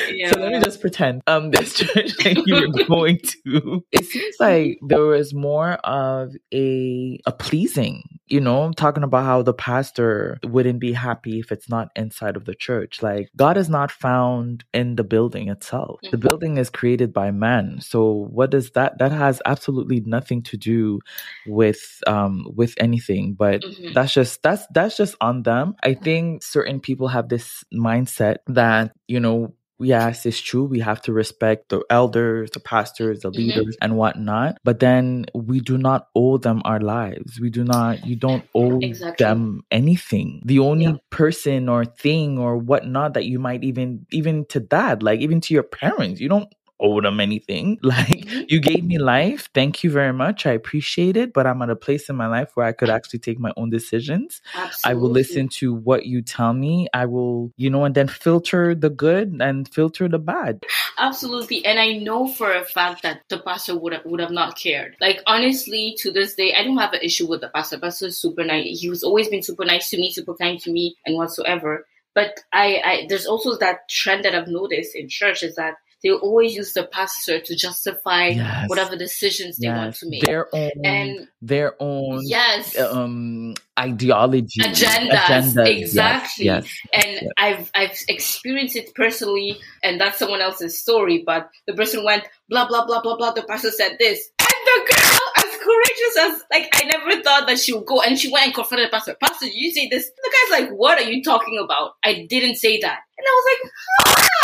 Yeah. 0.07 0.31
So 0.33 0.39
let 0.41 0.53
me 0.53 0.61
just 0.61 0.81
pretend 0.81 1.23
um 1.27 1.51
this 1.53 1.75
church 1.75 2.17
that 2.19 2.43
you 2.45 2.57
were 2.57 2.69
going 2.89 3.19
to. 3.45 3.85
It 3.93 4.05
seems 4.05 4.37
like 4.41 4.79
there 4.87 5.03
was 5.03 5.33
more 5.35 5.73
of 5.85 6.33
a 6.53 7.19
a 7.27 7.33
pleasing, 7.33 8.03
you 8.27 8.41
know, 8.41 8.73
talking 8.77 9.03
about 9.03 9.25
how 9.25 9.43
the 9.43 9.55
pastor 9.55 10.39
wouldn't 10.45 10.79
be 10.81 10.93
happy 10.93 11.39
if 11.39 11.53
it's 11.53 11.69
not 11.69 11.89
inside 11.97 12.37
of 12.37 12.45
the 12.45 12.55
church. 12.55 13.03
Like 13.03 13.29
God 13.37 13.57
is 13.57 13.69
not 13.69 13.91
found 13.91 14.65
in 14.73 14.97
the 14.97 15.05
building 15.05 15.49
itself. 15.49 16.01
The 16.11 16.17
Mhm. 16.19 16.21
building 16.21 16.57
is 16.59 16.71
created 16.71 17.13
by 17.13 17.31
man. 17.31 17.81
So 17.81 18.29
what 18.31 18.51
does 18.51 18.71
that 18.73 18.99
that 18.99 19.13
has 19.13 19.41
absolutely 19.47 20.01
nothing 20.05 20.43
to 20.45 20.57
do 20.57 21.01
with 21.45 22.01
um 22.07 22.47
with 22.55 22.75
anything, 22.79 23.35
but 23.35 23.63
Mhm. 23.63 23.93
that's 23.95 24.13
just 24.13 24.43
that's 24.43 24.67
that's 24.75 24.97
just 24.97 25.15
on 25.21 25.43
them 25.43 25.75
i 25.83 25.95
think 25.95 26.43
certain 26.43 26.81
people 26.81 27.09
have 27.09 27.29
this 27.29 27.65
mindset 27.73 28.37
that 28.47 28.74
you 29.09 29.21
know 29.21 29.55
yes 29.81 30.25
it's 30.25 30.41
true 30.41 30.65
we 30.65 30.79
have 30.79 31.01
to 31.03 31.13
respect 31.13 31.69
the 31.69 31.83
elders 31.91 32.51
the 32.53 32.61
pastors 32.61 33.21
the 33.21 33.31
Mhm. 33.31 33.37
leaders 33.37 33.77
and 33.83 33.97
whatnot 33.97 34.57
but 34.65 34.79
then 34.81 35.27
we 35.35 35.61
do 35.61 35.77
not 35.77 36.07
owe 36.15 36.37
them 36.39 36.63
our 36.65 36.81
lives 36.81 37.41
we 37.41 37.51
do 37.51 37.65
not 37.65 38.05
you 38.05 38.15
don't 38.17 38.45
owe 38.55 38.79
Exactly. 38.83 39.25
them 39.25 39.63
anything 39.71 40.43
the 40.45 40.59
only 40.61 40.85
Yeah. 40.85 40.97
person 41.11 41.69
or 41.69 41.85
thing 41.85 42.39
or 42.39 42.57
whatnot 42.57 43.15
that 43.15 43.25
you 43.27 43.39
might 43.41 43.65
even 43.65 44.07
even 44.13 44.45
to 44.47 44.61
that 44.71 45.03
like 45.03 45.21
even 45.21 45.41
to 45.41 45.55
your 45.55 45.65
parents 45.65 46.21
you 46.21 46.29
don't 46.29 46.49
owe 46.81 47.01
them 47.01 47.21
anything 47.21 47.79
like 47.83 48.25
Mhm. 48.27 48.45
you 48.49 48.61
gave 48.61 48.85
me 48.85 48.99
life. 48.99 49.49
Thank 49.55 49.85
you 49.85 49.91
very 49.91 50.13
much. 50.13 50.47
I 50.47 50.53
appreciate 50.53 51.17
it. 51.17 51.33
But 51.33 51.47
I'm 51.47 51.63
at 51.63 51.71
a 51.71 51.77
place 51.77 52.09
in 52.09 52.17
my 52.17 52.27
life 52.27 52.51
where 52.55 52.67
I 52.67 52.73
could 52.73 52.91
actually 52.91 53.21
take 53.21 53.39
my 53.39 53.53
own 53.57 53.71
decisions. 53.71 54.41
Absolutely. 54.55 54.91
I 54.91 54.95
will 55.01 55.11
listen 55.11 55.49
to 55.61 55.73
what 55.75 56.07
you 56.07 56.23
tell 56.23 56.53
me. 56.53 56.89
I 56.93 57.07
will, 57.07 57.53
you 57.57 57.71
know, 57.71 57.85
and 57.85 57.95
then 57.95 58.09
filter 58.09 58.75
the 58.75 58.91
good 58.91 59.37
and 59.41 59.69
filter 59.69 60.09
the 60.09 60.19
bad. 60.19 60.65
Absolutely, 60.99 61.65
and 61.65 61.79
I 61.79 61.93
know 61.95 62.27
for 62.29 62.53
a 62.55 62.65
fact 62.65 63.03
that 63.03 63.23
the 63.29 63.39
pastor 63.39 63.77
would 63.79 63.93
have 63.93 64.05
would 64.05 64.21
have 64.21 64.31
not 64.31 64.57
cared. 64.59 64.97
Like 65.01 65.21
honestly, 65.27 65.95
to 65.99 66.11
this 66.11 66.35
day, 66.35 66.55
I 66.55 66.63
don't 66.65 66.79
have 66.79 66.93
an 66.93 67.01
issue 67.03 67.27
with 67.29 67.41
the 67.41 67.49
pastor. 67.49 67.79
Pastor 67.79 68.07
is 68.07 68.21
super 68.21 68.45
nice. 68.45 68.81
He 68.81 68.89
was 68.89 69.03
always 69.03 69.29
been 69.29 69.43
super 69.43 69.65
nice 69.65 69.91
to 69.91 69.97
me, 69.97 70.13
super 70.13 70.35
kind 70.35 70.61
to 70.61 70.71
me, 70.73 70.97
and 71.05 71.17
whatsoever. 71.17 71.87
But 72.15 72.39
I, 72.53 72.81
I 72.85 73.07
there's 73.09 73.27
also 73.27 73.57
that 73.59 73.89
trend 73.89 74.25
that 74.25 74.35
I've 74.37 74.47
noticed 74.49 74.95
in 74.95 75.09
church 75.09 75.43
is 75.43 75.57
that 75.57 75.75
they 76.05 76.11
always 76.11 76.55
use 76.55 76.73
the 76.75 76.85
pastor 76.85 77.41
to 77.41 77.57
justify 77.57 78.29
Yes. 78.29 78.69
whatever 78.69 78.95
decisions 78.97 79.57
they 79.57 79.69
want 79.69 79.97
to 79.97 80.09
make. 80.09 80.23
Their 80.23 80.47
own, 80.55 80.71
And 80.85 81.29
their 81.43 81.75
own, 81.81 82.21
yes, 82.25 82.79
um, 82.79 83.55
ideology, 83.81 84.61
Agendas, 84.61 85.57
Yes, 85.57 85.57
exactly. 85.57 86.45
Yes, 86.47 86.69
and. 86.93 87.31
I've 87.39 87.71
I've 87.75 87.97
experienced 88.09 88.77
it 88.77 88.95
personally, 88.95 89.59
and 89.83 90.01
that's 90.01 90.19
someone 90.19 90.41
else's 90.41 90.79
story. 90.81 91.23
But 91.25 91.49
the 91.67 91.75
person 91.75 92.05
went 92.05 92.25
blah 92.49 92.69
blah 92.69 92.85
blah 92.87 93.01
blah 93.03 93.17
blah. 93.17 93.33
The 93.33 93.43
pastor 93.43 93.71
said 93.71 93.97
this, 93.99 94.29
and 94.41 94.61
the 94.67 94.93
girl, 94.93 95.19
courageous 95.65 96.17
as 96.21 96.45
like 96.53 96.69
I 96.75 96.85
never 96.85 97.23
thought 97.23 97.47
that 97.47 97.59
she 97.59 97.73
would 97.73 97.87
go, 97.87 98.03
and 98.03 98.19
she 98.19 98.31
went 98.31 98.47
and 98.47 98.55
confronted 98.55 98.89
the 98.89 98.91
pastor. 98.91 99.17
Pastor, 99.21 99.47
you 99.47 99.71
say 99.71 99.89
this? 99.91 100.11
The 100.11 100.33
guy's 100.33 100.61
like, 100.61 100.71
"What 100.71 100.99
are 100.99 101.11
you 101.11 101.23
talking 101.23 101.61
about? 101.63 101.93
I 102.05 102.27
didn't 102.29 102.57
say 102.57 102.79
that." 102.81 102.99
And 103.17 103.27
I 103.27 103.33
was 103.33 103.45
like, 103.51 103.73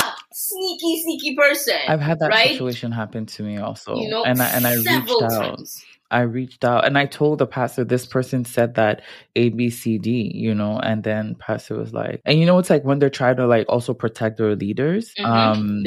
"Ah, 0.01 0.17
sneaky, 0.33 1.03
sneaky 1.03 1.37
person." 1.37 1.79
I've 1.89 2.01
had 2.01 2.19
that 2.21 2.29
right? 2.29 2.53
situation 2.53 2.93
happen 2.93 3.27
to 3.27 3.43
me 3.43 3.59
also, 3.59 3.97
you 3.97 4.09
know, 4.09 4.25
and 4.25 4.41
I, 4.41 4.49
and 4.49 4.67
I 4.67 4.75
reached 4.75 4.89
out. 5.23 5.31
times. 5.31 5.85
I 6.11 6.21
reached 6.23 6.65
out 6.65 6.85
and 6.87 6.99
I 6.99 7.07
told 7.07 7.39
the 7.39 7.47
pastor 7.47 7.85
this 7.85 8.07
person 8.07 8.45
said 8.45 8.75
that 8.75 9.03
A 9.37 9.51
B 9.51 9.71
C 9.71 9.99
D, 9.99 10.31
you 10.35 10.55
know, 10.55 10.79
and 10.79 11.03
then 11.05 11.35
pastor 11.37 11.77
was 11.77 11.93
like, 11.93 12.21
and 12.25 12.39
you 12.39 12.47
know, 12.47 12.59
it's 12.59 12.71
like 12.71 12.85
when 12.85 12.99
they're 12.99 13.11
trying 13.11 13.37
to 13.37 13.47
like 13.47 13.67
also 13.69 13.95
protect 13.95 14.39
their 14.39 14.55
leaders, 14.57 15.15
Mhm. 15.19 15.27
um, 15.27 15.83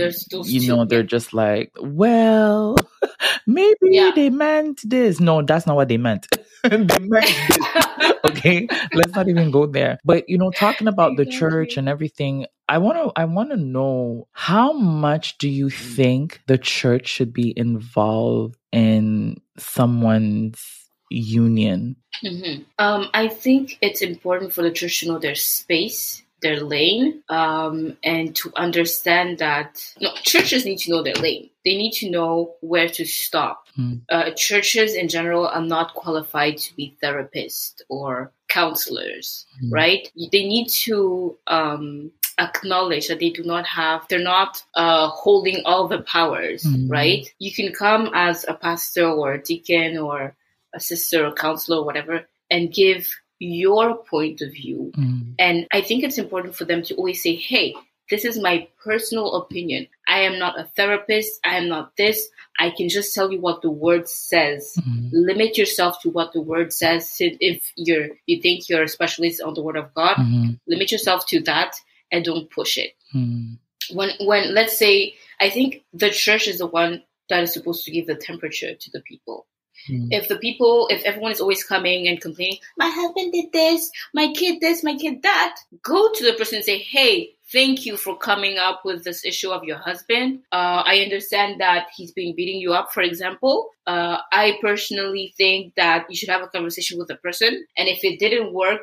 you 0.46 0.62
know, 0.62 0.86
they're 0.86 1.04
just 1.04 1.34
like, 1.34 1.72
well, 1.80 2.76
maybe 3.48 3.76
Yeah. 3.82 4.12
they 4.16 4.30
meant 4.30 4.82
this. 4.84 5.20
No, 5.20 5.42
that's 5.42 5.68
not 5.68 5.76
what 5.76 5.90
they 5.90 5.98
meant. 5.98 6.28
they 6.64 7.00
meant 7.00 7.28
okay, 8.26 8.70
let's 8.94 9.16
not 9.16 9.28
even 9.30 9.52
go 9.52 9.66
there. 9.66 10.00
But 10.06 10.28
you 10.30 10.38
know, 10.38 10.52
talking 10.52 10.88
about 10.88 11.18
the 11.18 11.26
church 11.26 11.78
and 11.78 11.90
everything, 11.90 12.46
I 12.70 12.78
want 12.78 12.98
to 12.98 13.12
I 13.20 13.26
want 13.26 13.50
to 13.52 13.58
know 13.58 14.28
how 14.32 14.74
much 14.74 15.38
do 15.38 15.50
you 15.50 15.70
think 15.70 16.42
the 16.48 16.58
church 16.58 17.08
should 17.08 17.34
be 17.34 17.54
involved 17.58 18.56
in 18.74 19.40
someone's 19.58 20.90
union? 21.10 21.96
hmm 22.22 22.64
Um, 22.80 23.10
I 23.14 23.28
think 23.28 23.78
it's 23.82 24.02
important 24.02 24.54
for 24.54 24.64
the 24.64 24.72
church 24.72 25.00
to 25.00 25.08
know 25.08 25.20
their 25.20 25.36
space, 25.36 26.24
their 26.42 26.60
lane, 26.60 27.24
um, 27.30 27.98
and 28.04 28.36
to 28.36 28.52
understand 28.56 29.38
that 29.38 29.80
no, 30.02 30.10
churches 30.24 30.66
need 30.66 30.80
to 30.80 30.92
know 30.92 31.04
their 31.04 31.16
lane. 31.16 31.50
They 31.64 31.78
need 31.78 31.94
to 32.02 32.10
know 32.10 32.56
where 32.62 32.90
to 32.90 33.06
stop. 33.06 33.68
Hmm. 33.76 33.94
Uh, 34.10 34.32
churches 34.32 34.96
in 34.96 35.08
general 35.08 35.48
are 35.48 35.62
not 35.62 35.94
qualified 35.94 36.58
to 36.58 36.76
be 36.76 36.98
therapists 37.02 37.82
or 37.88 38.34
counselors, 38.54 39.46
mm. 39.64 39.72
right? 39.72 40.12
They 40.16 40.46
need 40.46 40.68
to 40.86 41.38
um, 41.48 42.12
acknowledge 42.38 43.08
that 43.08 43.20
they 43.20 43.30
do 43.30 43.44
not 43.44 43.66
have, 43.66 44.06
they're 44.08 44.20
not 44.20 44.64
uh, 44.76 45.08
holding 45.10 45.64
all 45.66 45.88
the 45.88 46.02
powers, 46.02 46.64
mm. 46.64 46.90
right? 46.90 47.28
You 47.40 47.52
can 47.54 47.74
come 47.74 48.12
as 48.14 48.46
a 48.48 48.54
pastor 48.54 49.08
or 49.10 49.34
a 49.34 49.44
deacon 49.44 49.98
or 49.98 50.36
a 50.74 50.80
sister 50.80 51.26
or 51.26 51.34
counselor 51.34 51.78
or 51.80 51.86
whatever 51.86 52.26
and 52.50 52.74
give 52.74 53.10
your 53.40 54.04
point 54.04 54.42
of 54.42 54.52
view. 54.52 54.92
Mm. 54.96 55.36
And 55.40 55.68
I 55.72 55.82
think 55.82 56.04
it's 56.04 56.18
important 56.18 56.56
for 56.56 56.66
them 56.66 56.84
to 56.84 56.96
always 56.96 57.22
say, 57.22 57.36
hey, 57.36 57.76
this 58.14 58.26
is 58.26 58.40
my 58.40 58.68
personal 58.84 59.34
opinion. 59.34 59.88
I 60.08 60.20
am 60.20 60.38
not 60.38 60.60
a 60.60 60.66
therapist. 60.76 61.40
I 61.44 61.58
am 61.58 61.68
not 61.68 61.98
this. 61.98 62.30
I 62.60 62.70
can 62.70 62.88
just 62.88 63.16
tell 63.16 63.32
you 63.32 63.42
what 63.42 63.64
the 63.64 63.72
word 63.72 64.08
says. 64.08 64.76
Mm-hmm. 64.80 65.08
Limit 65.14 65.58
yourself 65.58 66.00
to 66.04 66.12
what 66.12 66.32
the 66.32 66.42
word 66.42 66.72
says. 66.72 67.12
If 67.20 67.74
you're 67.76 68.10
you 68.28 68.40
think 68.40 68.70
you're 68.70 68.84
a 68.84 68.88
specialist 68.88 69.42
on 69.42 69.56
the 69.56 69.64
word 69.64 69.78
of 69.78 69.92
God, 69.96 70.18
mm-hmm. 70.18 70.52
limit 70.68 70.92
yourself 70.92 71.26
to 71.30 71.42
that 71.42 71.74
and 72.12 72.24
don't 72.24 72.52
push 72.52 72.78
it. 72.78 72.92
Mm-hmm. 73.16 73.98
When 73.98 74.12
when 74.20 74.54
let's 74.54 74.78
say 74.78 75.16
I 75.40 75.50
think 75.50 75.84
the 75.92 76.12
church 76.12 76.48
is 76.48 76.60
the 76.60 76.68
one 76.68 77.02
that 77.30 77.42
is 77.42 77.54
supposed 77.54 77.84
to 77.86 77.92
give 77.92 78.06
the 78.06 78.16
temperature 78.16 78.76
to 78.76 78.92
the 78.92 79.02
people. 79.02 79.48
Mm. 79.90 80.08
If 80.12 80.28
the 80.28 80.38
people, 80.38 80.88
if 80.90 81.04
everyone 81.04 81.32
is 81.32 81.42
always 81.42 81.64
coming 81.64 82.08
and 82.08 82.22
complaining, 82.22 82.60
my 82.78 82.90
husband 82.90 83.34
did 83.34 83.52
this, 83.52 83.92
my 84.14 84.32
kid 84.34 84.62
this, 84.62 84.84
my 84.84 84.96
kid 84.96 85.24
that, 85.24 85.58
go 85.82 86.12
to 86.12 86.24
the 86.24 86.34
person 86.34 86.58
and 86.58 86.66
say, 86.66 86.78
hey, 86.78 87.34
thank 87.54 87.86
you 87.86 87.96
for 87.96 88.18
coming 88.18 88.58
up 88.58 88.82
with 88.84 89.04
this 89.04 89.24
issue 89.24 89.52
of 89.52 89.64
your 89.64 89.78
husband. 89.78 90.42
Uh, 90.52 90.82
I 90.86 91.00
understand 91.00 91.62
that 91.62 91.88
he's 91.96 92.12
been 92.12 92.36
beating 92.36 92.60
you 92.60 92.74
up, 92.74 92.92
for 92.92 93.02
example. 93.02 93.70
Uh, 93.86 94.18
I 94.32 94.58
personally 94.60 95.34
think 95.38 95.76
that 95.76 96.08
you 96.10 96.16
should 96.18 96.30
have 96.30 96.42
a 96.42 96.48
conversation 96.48 96.98
with 96.98 97.08
the 97.08 97.16
person. 97.16 97.66
And 97.78 97.88
if 97.88 98.04
it 98.04 98.20
didn't 98.20 98.52
work, 98.52 98.82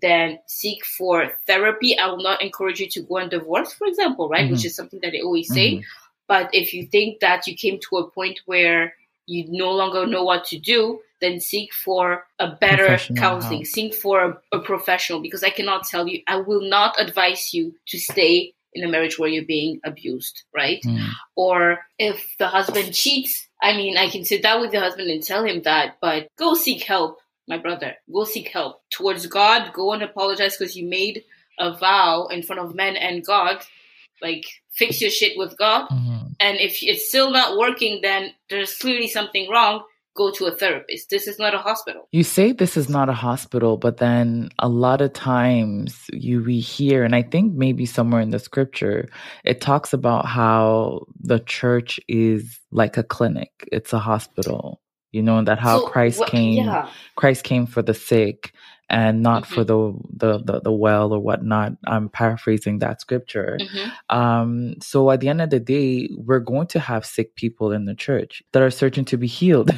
then 0.00 0.38
seek 0.46 0.84
for 0.84 1.32
therapy. 1.46 1.98
I 1.98 2.06
will 2.08 2.22
not 2.22 2.42
encourage 2.42 2.80
you 2.80 2.88
to 2.90 3.02
go 3.02 3.18
and 3.18 3.30
divorce, 3.30 3.74
for 3.74 3.86
example, 3.86 4.28
right? 4.28 4.44
Mm-hmm. 4.44 4.52
Which 4.54 4.64
is 4.64 4.74
something 4.74 5.00
that 5.02 5.14
I 5.14 5.20
always 5.22 5.52
say. 5.52 5.74
Mm-hmm. 5.74 5.82
But 6.26 6.50
if 6.52 6.72
you 6.72 6.86
think 6.86 7.20
that 7.20 7.46
you 7.46 7.54
came 7.54 7.78
to 7.88 7.98
a 7.98 8.10
point 8.10 8.40
where 8.46 8.94
you 9.26 9.44
no 9.48 9.72
longer 9.72 10.06
know 10.06 10.24
what 10.24 10.44
to 10.46 10.58
do, 10.58 11.00
then 11.20 11.40
seek 11.40 11.72
for 11.72 12.24
a 12.38 12.48
better 12.48 12.98
counseling, 13.16 13.60
help. 13.60 13.66
seek 13.66 13.94
for 13.94 14.38
a, 14.52 14.56
a, 14.56 14.60
professional 14.60 15.20
because 15.20 15.42
I 15.42 15.50
cannot 15.50 15.86
tell 15.86 16.06
you, 16.06 16.20
I 16.26 16.36
will 16.36 16.68
not 16.68 17.00
advise 17.00 17.54
you 17.54 17.74
to 17.88 17.98
stay 17.98 18.52
in 18.74 18.84
a 18.84 18.88
marriage 18.88 19.18
where 19.18 19.28
you're 19.28 19.44
being 19.44 19.80
abused, 19.84 20.44
right? 20.54 20.80
Mm. 20.84 21.08
Or 21.34 21.78
if 21.98 22.34
the 22.38 22.48
husband 22.48 22.92
cheats, 22.94 23.48
I 23.62 23.74
mean, 23.76 23.96
I 23.96 24.10
can 24.10 24.24
sit 24.24 24.42
down 24.42 24.60
with 24.60 24.72
the 24.72 24.80
husband 24.80 25.10
and 25.10 25.22
tell 25.22 25.44
him 25.44 25.62
that, 25.62 25.96
but 26.00 26.28
go 26.36 26.54
seek 26.54 26.82
help, 26.82 27.18
my 27.48 27.56
brother. 27.56 27.94
Go 28.12 28.24
seek 28.24 28.48
help 28.48 28.82
towards 28.90 29.26
God. 29.26 29.72
Go 29.72 29.92
and 29.92 30.02
apologize 30.02 30.56
because 30.56 30.76
you 30.76 30.86
made 30.86 31.24
a 31.58 31.76
vow 31.76 32.26
in 32.26 32.42
front 32.42 32.60
of 32.60 32.74
men 32.74 32.96
and 32.96 33.24
God. 33.24 33.64
Like, 34.20 34.44
fix 34.72 35.00
your 35.00 35.10
shit 35.10 35.38
with 35.38 35.56
God. 35.56 35.88
Mm-hmm 35.88 36.16
and 36.40 36.58
if 36.58 36.82
it's 36.82 37.08
still 37.08 37.30
not 37.30 37.56
working, 37.56 38.00
then 38.02 38.32
there's 38.50 38.76
clearly 38.76 39.08
something 39.08 39.48
wrong. 39.50 39.84
Go 40.16 40.30
to 40.32 40.46
a 40.46 40.56
therapist. 40.56 41.10
This 41.10 41.28
is 41.28 41.38
not 41.38 41.54
a 41.54 41.58
hospital. 41.58 42.08
You 42.12 42.24
say 42.24 42.52
this 42.52 42.76
is 42.76 42.88
not 42.88 43.08
a 43.08 43.12
hospital, 43.12 43.76
but 43.76 43.98
then 43.98 44.50
a 44.58 44.68
lot 44.68 45.00
of 45.00 45.12
times 45.12 46.04
you 46.12 46.42
we 46.42 46.60
hear, 46.60 47.04
and 47.04 47.14
I 47.14 47.22
think 47.22 47.54
maybe 47.54 47.86
somewhere 47.86 48.20
in 48.20 48.30
the 48.30 48.38
scripture, 48.38 49.08
it 49.44 49.60
talks 49.60 49.92
about 49.92 50.26
how 50.26 51.06
the 51.20 51.40
church 51.40 52.00
is 52.08 52.58
like 52.70 52.96
a 52.96 53.02
clinic. 53.02 53.50
It's 53.70 53.92
a 53.92 53.98
hospital. 53.98 54.80
You 55.12 55.22
know 55.22 55.42
that 55.44 55.58
how 55.58 55.80
so, 55.80 55.86
Christ 55.86 56.26
came. 56.26 56.64
Yeah. 56.64 56.88
Christ 57.14 57.44
came 57.44 57.66
for 57.66 57.82
the 57.82 57.94
sick 57.94 58.52
and 58.88 59.22
not 59.22 59.42
mm-hmm. 59.42 59.54
for 59.54 59.64
the, 59.64 59.92
the, 60.14 60.38
the 60.38 60.60
the 60.60 60.72
well 60.72 61.12
or 61.12 61.18
whatnot. 61.18 61.72
I'm 61.86 62.08
paraphrasing 62.08 62.78
that 62.78 63.00
scripture. 63.00 63.58
Mm-hmm. 63.60 64.16
Um, 64.16 64.74
so 64.80 65.10
at 65.10 65.20
the 65.20 65.28
end 65.28 65.40
of 65.40 65.50
the 65.50 65.60
day, 65.60 66.08
we're 66.16 66.40
going 66.40 66.68
to 66.68 66.80
have 66.80 67.04
sick 67.04 67.34
people 67.34 67.72
in 67.72 67.86
the 67.86 67.94
church 67.94 68.42
that 68.52 68.62
are 68.62 68.70
searching 68.70 69.04
to 69.06 69.16
be 69.16 69.26
healed. 69.26 69.72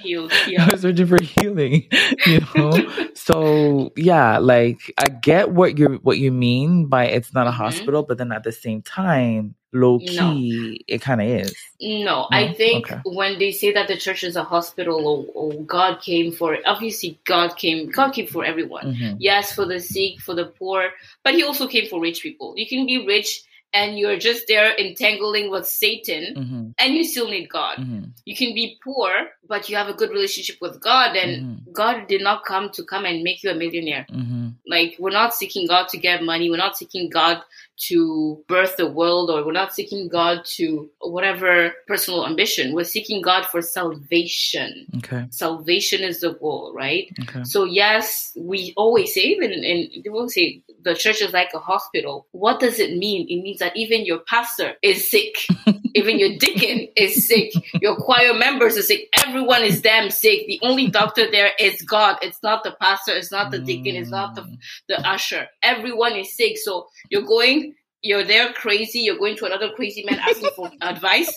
Healed, 0.00 0.32
yeah. 0.48 0.74
searching 0.76 1.06
for 1.06 1.22
healing. 1.22 1.88
You 2.26 2.40
know. 2.54 3.08
so 3.14 3.92
yeah, 3.96 4.38
like 4.38 4.92
I 4.98 5.08
get 5.08 5.50
what 5.52 5.78
you 5.78 6.00
what 6.02 6.18
you 6.18 6.32
mean 6.32 6.86
by 6.86 7.06
it's 7.06 7.32
not 7.32 7.46
a 7.46 7.50
mm-hmm. 7.50 7.62
hospital, 7.62 8.02
but 8.02 8.18
then 8.18 8.32
at 8.32 8.42
the 8.42 8.52
same 8.52 8.82
time, 8.82 9.54
low 9.72 9.98
key 9.98 10.16
no. 10.16 10.94
it 10.94 11.02
kind 11.02 11.20
of 11.20 11.26
is 11.26 11.54
no, 11.80 12.04
no, 12.04 12.28
i 12.32 12.52
think 12.54 12.90
okay. 12.90 13.00
when 13.04 13.38
they 13.38 13.52
say 13.52 13.70
that 13.72 13.86
the 13.86 13.96
church 13.96 14.24
is 14.24 14.34
a 14.34 14.42
hospital 14.42 15.06
or, 15.06 15.26
or, 15.34 15.62
god 15.64 16.00
came 16.00 16.32
for 16.32 16.56
obviously 16.64 17.20
god 17.26 17.54
came 17.56 17.90
god 17.90 18.12
came 18.12 18.26
for 18.26 18.44
everyone 18.44 18.94
mm-hmm. 18.94 19.16
yes 19.18 19.52
for 19.52 19.66
the 19.66 19.78
sick 19.78 20.20
for 20.20 20.34
the 20.34 20.46
poor 20.46 20.88
but 21.22 21.34
he 21.34 21.42
also 21.42 21.66
came 21.66 21.86
for 21.86 22.00
rich 22.00 22.22
people 22.22 22.54
you 22.56 22.66
can 22.66 22.86
be 22.86 23.06
rich 23.06 23.44
and 23.74 23.98
you're 23.98 24.18
just 24.18 24.46
there 24.48 24.74
entangling 24.78 25.50
with 25.50 25.66
Satan 25.66 26.34
mm-hmm. 26.34 26.68
and 26.78 26.94
you 26.94 27.04
still 27.04 27.28
need 27.28 27.48
God. 27.48 27.78
Mm-hmm. 27.78 28.04
You 28.24 28.34
can 28.34 28.54
be 28.54 28.78
poor, 28.82 29.10
but 29.46 29.68
you 29.68 29.76
have 29.76 29.88
a 29.88 29.94
good 29.94 30.10
relationship 30.10 30.56
with 30.60 30.80
God 30.80 31.16
and 31.16 31.42
mm-hmm. 31.42 31.72
God 31.72 32.06
did 32.08 32.22
not 32.22 32.44
come 32.44 32.70
to 32.70 32.82
come 32.82 33.04
and 33.04 33.22
make 33.22 33.42
you 33.42 33.50
a 33.50 33.54
millionaire. 33.54 34.06
Mm-hmm. 34.10 34.48
Like 34.66 34.96
we're 34.98 35.10
not 35.10 35.34
seeking 35.34 35.66
God 35.66 35.88
to 35.88 35.98
get 35.98 36.22
money. 36.22 36.50
We're 36.50 36.56
not 36.56 36.78
seeking 36.78 37.10
God 37.10 37.42
to 37.78 38.42
birth 38.48 38.76
the 38.76 38.90
world 38.90 39.30
or 39.30 39.44
we're 39.44 39.52
not 39.52 39.74
seeking 39.74 40.08
God 40.08 40.44
to 40.56 40.90
whatever 41.00 41.72
personal 41.86 42.26
ambition. 42.26 42.74
We're 42.74 42.84
seeking 42.84 43.22
God 43.22 43.46
for 43.46 43.62
salvation. 43.62 44.86
Okay. 44.98 45.26
Salvation 45.30 46.02
is 46.02 46.20
the 46.20 46.34
goal, 46.34 46.72
right? 46.74 47.12
Okay. 47.22 47.44
So 47.44 47.64
yes, 47.64 48.32
we 48.36 48.72
always 48.76 49.14
say 49.14 49.22
even 49.22 49.52
and 49.52 50.04
they 50.04 50.10
will 50.10 50.28
say 50.28 50.62
the 50.82 50.94
church 50.94 51.22
is 51.22 51.32
like 51.32 51.50
a 51.54 51.58
hospital. 51.58 52.26
What 52.32 52.60
does 52.60 52.78
it 52.78 52.96
mean? 52.96 53.26
It 53.28 53.42
means 53.42 53.58
that 53.58 53.76
even 53.76 54.04
your 54.04 54.18
pastor 54.20 54.74
is 54.82 55.10
sick. 55.10 55.36
even 55.94 56.18
your 56.18 56.36
deacon 56.38 56.88
is 56.96 57.26
sick. 57.26 57.52
Your 57.80 57.96
choir 57.96 58.34
members 58.34 58.76
are 58.76 58.82
sick. 58.82 59.08
Everyone 59.26 59.62
is 59.62 59.82
damn 59.82 60.10
sick. 60.10 60.46
The 60.46 60.58
only 60.62 60.88
doctor 60.88 61.30
there 61.30 61.52
is 61.58 61.82
God. 61.82 62.16
It's 62.22 62.42
not 62.42 62.64
the 62.64 62.76
pastor. 62.80 63.12
It's 63.12 63.32
not 63.32 63.50
the 63.50 63.58
deacon. 63.58 63.96
It's 63.96 64.10
not 64.10 64.34
the, 64.34 64.42
mm. 64.42 64.58
the 64.88 65.06
usher. 65.06 65.48
Everyone 65.62 66.14
is 66.16 66.32
sick. 66.34 66.58
So 66.58 66.88
you're 67.10 67.22
going 67.22 67.67
you're 68.02 68.24
there 68.24 68.52
crazy, 68.52 69.00
you're 69.00 69.18
going 69.18 69.36
to 69.36 69.46
another 69.46 69.70
crazy 69.70 70.04
man 70.04 70.18
asking 70.20 70.50
for 70.54 70.70
advice. 70.80 71.32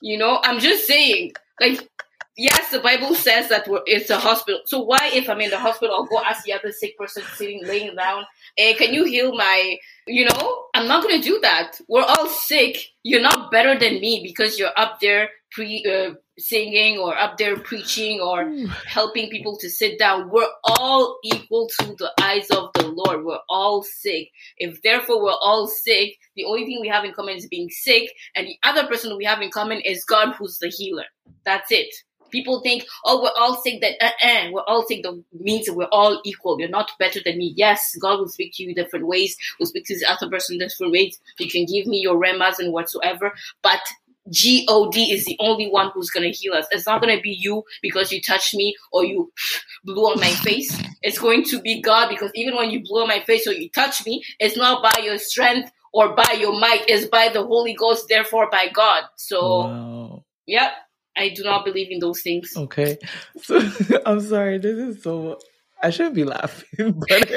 You 0.00 0.18
know, 0.18 0.40
I'm 0.42 0.58
just 0.58 0.86
saying, 0.86 1.32
like, 1.60 1.88
yes, 2.36 2.70
the 2.70 2.80
Bible 2.80 3.14
says 3.14 3.48
that 3.48 3.66
it's 3.86 4.10
a 4.10 4.18
hospital. 4.18 4.60
So 4.66 4.80
why, 4.80 5.10
if 5.14 5.28
I'm 5.28 5.40
in 5.40 5.50
the 5.50 5.58
hospital, 5.58 5.94
I'll 5.94 6.04
go 6.04 6.20
ask 6.22 6.44
the 6.44 6.52
other 6.52 6.72
sick 6.72 6.98
person 6.98 7.22
sitting, 7.34 7.64
laying 7.64 7.94
down, 7.96 8.24
hey, 8.56 8.74
can 8.74 8.92
you 8.92 9.04
heal 9.04 9.34
my, 9.34 9.78
you 10.06 10.26
know, 10.26 10.64
I'm 10.74 10.86
not 10.86 11.02
going 11.02 11.20
to 11.20 11.26
do 11.26 11.38
that. 11.40 11.80
We're 11.88 12.02
all 12.02 12.28
sick. 12.28 12.78
You're 13.02 13.22
not 13.22 13.50
better 13.50 13.78
than 13.78 14.00
me 14.00 14.20
because 14.22 14.58
you're 14.58 14.76
up 14.76 15.00
there 15.00 15.30
pre, 15.56 15.82
uh, 15.86 16.14
singing 16.38 16.98
or 16.98 17.16
up 17.16 17.38
there 17.38 17.58
preaching 17.58 18.20
or 18.20 18.52
helping 18.86 19.30
people 19.30 19.56
to 19.56 19.70
sit 19.70 19.98
down. 19.98 20.28
We're 20.30 20.52
all 20.64 21.18
equal 21.24 21.66
to 21.80 21.96
the 21.98 22.12
eyes 22.20 22.50
of 22.50 22.68
the 22.74 22.88
Lord. 22.88 23.24
We're 23.24 23.38
all 23.48 23.82
sick. 23.82 24.28
If 24.58 24.82
therefore 24.82 25.22
we're 25.22 25.40
all 25.40 25.66
sick, 25.66 26.16
the 26.36 26.44
only 26.44 26.66
thing 26.66 26.78
we 26.82 26.88
have 26.88 27.04
in 27.04 27.14
common 27.14 27.36
is 27.36 27.48
being 27.48 27.70
sick, 27.70 28.12
and 28.36 28.46
the 28.46 28.58
other 28.62 28.86
person 28.86 29.16
we 29.16 29.24
have 29.24 29.40
in 29.40 29.50
common 29.50 29.80
is 29.80 30.04
God 30.04 30.34
who's 30.34 30.58
the 30.58 30.68
healer. 30.68 31.04
That's 31.46 31.72
it. 31.72 31.88
People 32.30 32.60
think, 32.60 32.84
oh, 33.04 33.22
we're 33.22 33.40
all 33.40 33.56
sick, 33.62 33.80
that 33.80 33.94
uh-uh, 34.00 34.50
we're 34.52 34.64
all 34.66 34.84
sick, 34.86 35.04
that 35.04 35.24
means 35.32 35.70
we're 35.70 35.88
all 35.92 36.20
equal. 36.24 36.60
You're 36.60 36.68
not 36.68 36.90
better 36.98 37.20
than 37.24 37.38
me. 37.38 37.54
Yes, 37.56 37.96
God 38.02 38.18
will 38.18 38.28
speak 38.28 38.52
to 38.56 38.64
you 38.64 38.74
different 38.74 39.06
ways, 39.06 39.36
will 39.58 39.66
speak 39.66 39.84
to 39.86 39.98
the 39.98 40.10
other 40.10 40.28
person 40.28 40.58
different 40.58 40.92
ways. 40.92 41.18
You 41.38 41.48
can 41.48 41.64
give 41.64 41.86
me 41.86 41.98
your 41.98 42.18
rhemas 42.18 42.58
and 42.58 42.72
whatsoever, 42.72 43.32
but 43.62 43.80
God 44.26 44.96
is 44.96 45.24
the 45.24 45.36
only 45.40 45.68
one 45.68 45.90
who's 45.94 46.10
going 46.10 46.30
to 46.30 46.36
heal 46.36 46.54
us. 46.54 46.66
It's 46.70 46.86
not 46.86 47.00
going 47.00 47.16
to 47.16 47.22
be 47.22 47.36
you 47.38 47.64
because 47.82 48.12
you 48.12 48.20
touched 48.20 48.54
me 48.54 48.76
or 48.92 49.04
you 49.04 49.32
blew 49.84 50.02
on 50.04 50.20
my 50.20 50.30
face. 50.30 50.76
It's 51.02 51.18
going 51.18 51.44
to 51.44 51.60
be 51.60 51.80
God 51.80 52.08
because 52.08 52.30
even 52.34 52.56
when 52.56 52.70
you 52.70 52.82
blow 52.82 53.02
on 53.02 53.08
my 53.08 53.20
face 53.20 53.46
or 53.46 53.52
you 53.52 53.70
touch 53.70 54.04
me, 54.04 54.22
it's 54.38 54.56
not 54.56 54.82
by 54.82 55.02
your 55.02 55.18
strength 55.18 55.70
or 55.92 56.14
by 56.14 56.36
your 56.38 56.58
might, 56.58 56.84
it's 56.88 57.06
by 57.06 57.30
the 57.32 57.42
Holy 57.42 57.74
Ghost, 57.74 58.06
therefore 58.08 58.50
by 58.50 58.68
God. 58.68 59.04
So, 59.16 59.60
wow. 59.60 60.24
yep, 60.46 60.72
I 61.16 61.30
do 61.30 61.42
not 61.42 61.64
believe 61.64 61.88
in 61.90 62.00
those 62.00 62.20
things. 62.20 62.52
Okay. 62.56 62.98
So, 63.42 63.60
I'm 64.04 64.20
sorry. 64.20 64.58
This 64.58 64.76
is 64.76 65.02
so. 65.02 65.38
I 65.82 65.90
shouldn't 65.90 66.14
be 66.14 66.24
laughing, 66.24 67.00
but. 67.08 67.30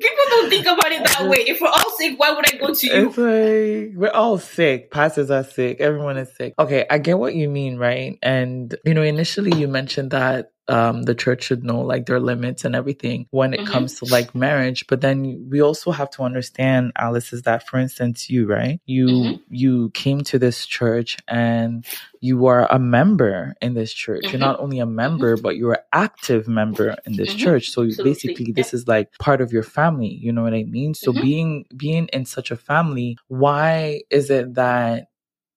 People 0.00 0.24
don't 0.28 0.50
think 0.50 0.66
about 0.66 0.92
it 0.92 1.04
that 1.04 1.28
way. 1.28 1.38
If 1.38 1.60
we're 1.60 1.68
all 1.68 1.90
sick, 1.96 2.18
why 2.18 2.32
would 2.32 2.46
I 2.46 2.58
go 2.58 2.74
to 2.74 2.86
you? 2.86 3.08
It's 3.08 3.18
like 3.18 3.96
we're 3.96 4.12
all 4.14 4.38
sick. 4.38 4.90
Pastors 4.90 5.30
are 5.30 5.44
sick. 5.44 5.80
Everyone 5.80 6.16
is 6.16 6.34
sick. 6.36 6.54
Okay, 6.58 6.86
I 6.90 6.98
get 6.98 7.18
what 7.18 7.34
you 7.34 7.48
mean, 7.48 7.76
right? 7.76 8.18
And 8.22 8.74
you 8.84 8.94
know, 8.94 9.02
initially 9.02 9.58
you 9.58 9.68
mentioned 9.68 10.12
that 10.12 10.52
um, 10.68 11.02
the 11.02 11.14
church 11.14 11.44
should 11.44 11.64
know 11.64 11.80
like 11.80 12.06
their 12.06 12.20
limits 12.20 12.64
and 12.64 12.76
everything 12.76 13.26
when 13.30 13.54
it 13.54 13.60
mm-hmm. 13.60 13.72
comes 13.72 13.98
to 13.98 14.04
like 14.04 14.34
marriage. 14.34 14.86
But 14.86 15.00
then 15.00 15.48
we 15.50 15.62
also 15.62 15.90
have 15.90 16.10
to 16.10 16.22
understand, 16.22 16.92
Alice, 16.96 17.32
is 17.32 17.42
that 17.42 17.66
for 17.66 17.78
instance, 17.78 18.28
you, 18.28 18.46
right? 18.46 18.80
You, 18.86 19.06
mm-hmm. 19.06 19.42
you 19.48 19.90
came 19.90 20.22
to 20.24 20.38
this 20.38 20.66
church 20.66 21.16
and 21.26 21.86
you 22.20 22.46
are 22.46 22.70
a 22.70 22.78
member 22.78 23.54
in 23.62 23.74
this 23.74 23.92
church. 23.92 24.24
Mm-hmm. 24.24 24.32
You're 24.32 24.46
not 24.46 24.60
only 24.60 24.78
a 24.80 24.86
member, 24.86 25.36
but 25.36 25.56
you're 25.56 25.74
an 25.74 25.84
active 25.92 26.48
member 26.48 26.96
in 27.06 27.16
this 27.16 27.30
mm-hmm. 27.30 27.38
church. 27.38 27.70
So 27.70 27.82
Absolutely. 27.82 28.10
basically, 28.10 28.52
this 28.52 28.74
is 28.74 28.86
like 28.86 29.12
part 29.18 29.40
of 29.40 29.52
your 29.52 29.62
family. 29.62 30.08
You 30.08 30.32
know 30.32 30.42
what 30.42 30.54
I 30.54 30.64
mean? 30.64 30.94
So 30.94 31.12
mm-hmm. 31.12 31.22
being, 31.22 31.64
being 31.76 32.08
in 32.12 32.24
such 32.24 32.50
a 32.50 32.56
family, 32.56 33.16
why 33.28 34.02
is 34.10 34.30
it 34.30 34.54
that 34.54 35.08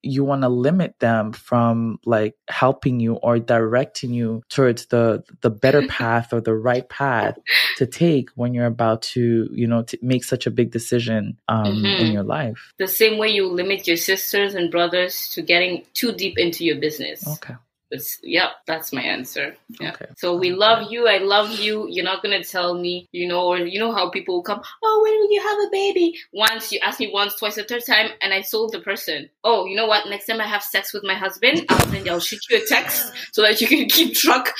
you 0.03 0.23
want 0.23 0.41
to 0.41 0.49
limit 0.49 0.99
them 0.99 1.31
from 1.31 1.99
like 2.05 2.35
helping 2.47 2.99
you 2.99 3.15
or 3.15 3.39
directing 3.39 4.13
you 4.13 4.41
towards 4.49 4.87
the 4.87 5.23
the 5.41 5.49
better 5.49 5.87
path 5.87 6.33
or 6.33 6.41
the 6.41 6.55
right 6.55 6.87
path 6.89 7.37
to 7.77 7.85
take 7.85 8.29
when 8.35 8.53
you're 8.53 8.65
about 8.65 9.01
to 9.01 9.49
you 9.51 9.67
know 9.67 9.83
to 9.83 9.97
make 10.01 10.23
such 10.23 10.47
a 10.47 10.51
big 10.51 10.71
decision 10.71 11.37
um, 11.47 11.65
mm-hmm. 11.65 12.05
in 12.05 12.11
your 12.11 12.23
life. 12.23 12.73
The 12.77 12.87
same 12.87 13.17
way 13.17 13.29
you 13.29 13.47
limit 13.47 13.87
your 13.87 13.97
sisters 13.97 14.55
and 14.55 14.71
brothers 14.71 15.29
to 15.29 15.41
getting 15.41 15.85
too 15.93 16.11
deep 16.11 16.37
into 16.37 16.65
your 16.65 16.79
business. 16.79 17.27
Okay 17.27 17.55
it's, 17.91 18.19
yeah, 18.23 18.49
that's 18.65 18.93
my 18.93 19.01
answer. 19.01 19.55
Yeah. 19.79 19.91
Okay. 19.91 20.05
So 20.17 20.35
we 20.35 20.51
love 20.51 20.91
you. 20.91 21.07
I 21.07 21.17
love 21.17 21.51
you. 21.59 21.87
You're 21.89 22.05
not 22.05 22.23
gonna 22.23 22.43
tell 22.43 22.73
me, 22.73 23.07
you 23.11 23.27
know, 23.27 23.45
or 23.45 23.57
you 23.57 23.79
know 23.79 23.91
how 23.91 24.09
people 24.09 24.41
come. 24.41 24.61
Oh, 24.83 25.01
when 25.03 25.13
will 25.19 25.31
you 25.31 25.41
have 25.41 25.57
a 25.67 25.69
baby? 25.71 26.17
Once 26.33 26.71
you 26.71 26.79
ask 26.81 26.99
me 26.99 27.11
once, 27.13 27.35
twice, 27.35 27.57
a 27.57 27.63
third 27.63 27.83
time, 27.85 28.11
and 28.21 28.33
I 28.33 28.41
told 28.41 28.71
the 28.71 28.79
person, 28.79 29.29
oh, 29.43 29.65
you 29.65 29.75
know 29.75 29.87
what? 29.87 30.09
Next 30.09 30.25
time 30.25 30.41
I 30.41 30.47
have 30.47 30.63
sex 30.63 30.93
with 30.93 31.03
my 31.03 31.15
husband, 31.15 31.65
I'll 31.69 31.87
send, 31.87 32.09
I'll 32.09 32.19
shoot 32.19 32.41
you 32.49 32.57
a 32.57 32.65
text 32.65 33.11
so 33.33 33.41
that 33.41 33.61
you 33.61 33.67
can 33.67 33.85
keep 33.89 34.15
track. 34.15 34.53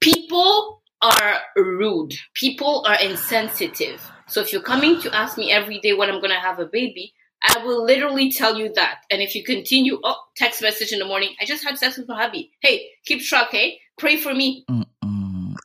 People 0.00 0.82
are 1.00 1.40
rude. 1.56 2.14
People 2.34 2.84
are 2.86 3.00
insensitive. 3.00 4.02
So 4.26 4.40
if 4.40 4.52
you're 4.52 4.62
coming 4.62 5.00
to 5.02 5.14
ask 5.14 5.36
me 5.36 5.52
every 5.52 5.78
day 5.80 5.92
when 5.92 6.08
I'm 6.10 6.20
gonna 6.20 6.40
have 6.40 6.58
a 6.58 6.66
baby, 6.66 7.12
I 7.42 7.64
will 7.64 7.84
literally 7.84 8.30
tell 8.30 8.56
you 8.56 8.72
that. 8.74 9.02
And 9.10 9.20
if 9.20 9.34
you 9.34 9.44
continue, 9.44 9.98
oh, 10.04 10.16
text 10.36 10.62
message 10.62 10.92
in 10.92 10.98
the 10.98 11.04
morning, 11.04 11.34
I 11.40 11.44
just 11.44 11.64
had 11.64 11.78
sex 11.78 11.98
with 11.98 12.08
my 12.08 12.20
hubby. 12.20 12.52
Hey, 12.60 12.88
keep 13.04 13.22
track, 13.22 13.48
hey? 13.50 13.80
Pray 13.98 14.16
for 14.16 14.34
me. 14.34 14.64
and 14.68 14.86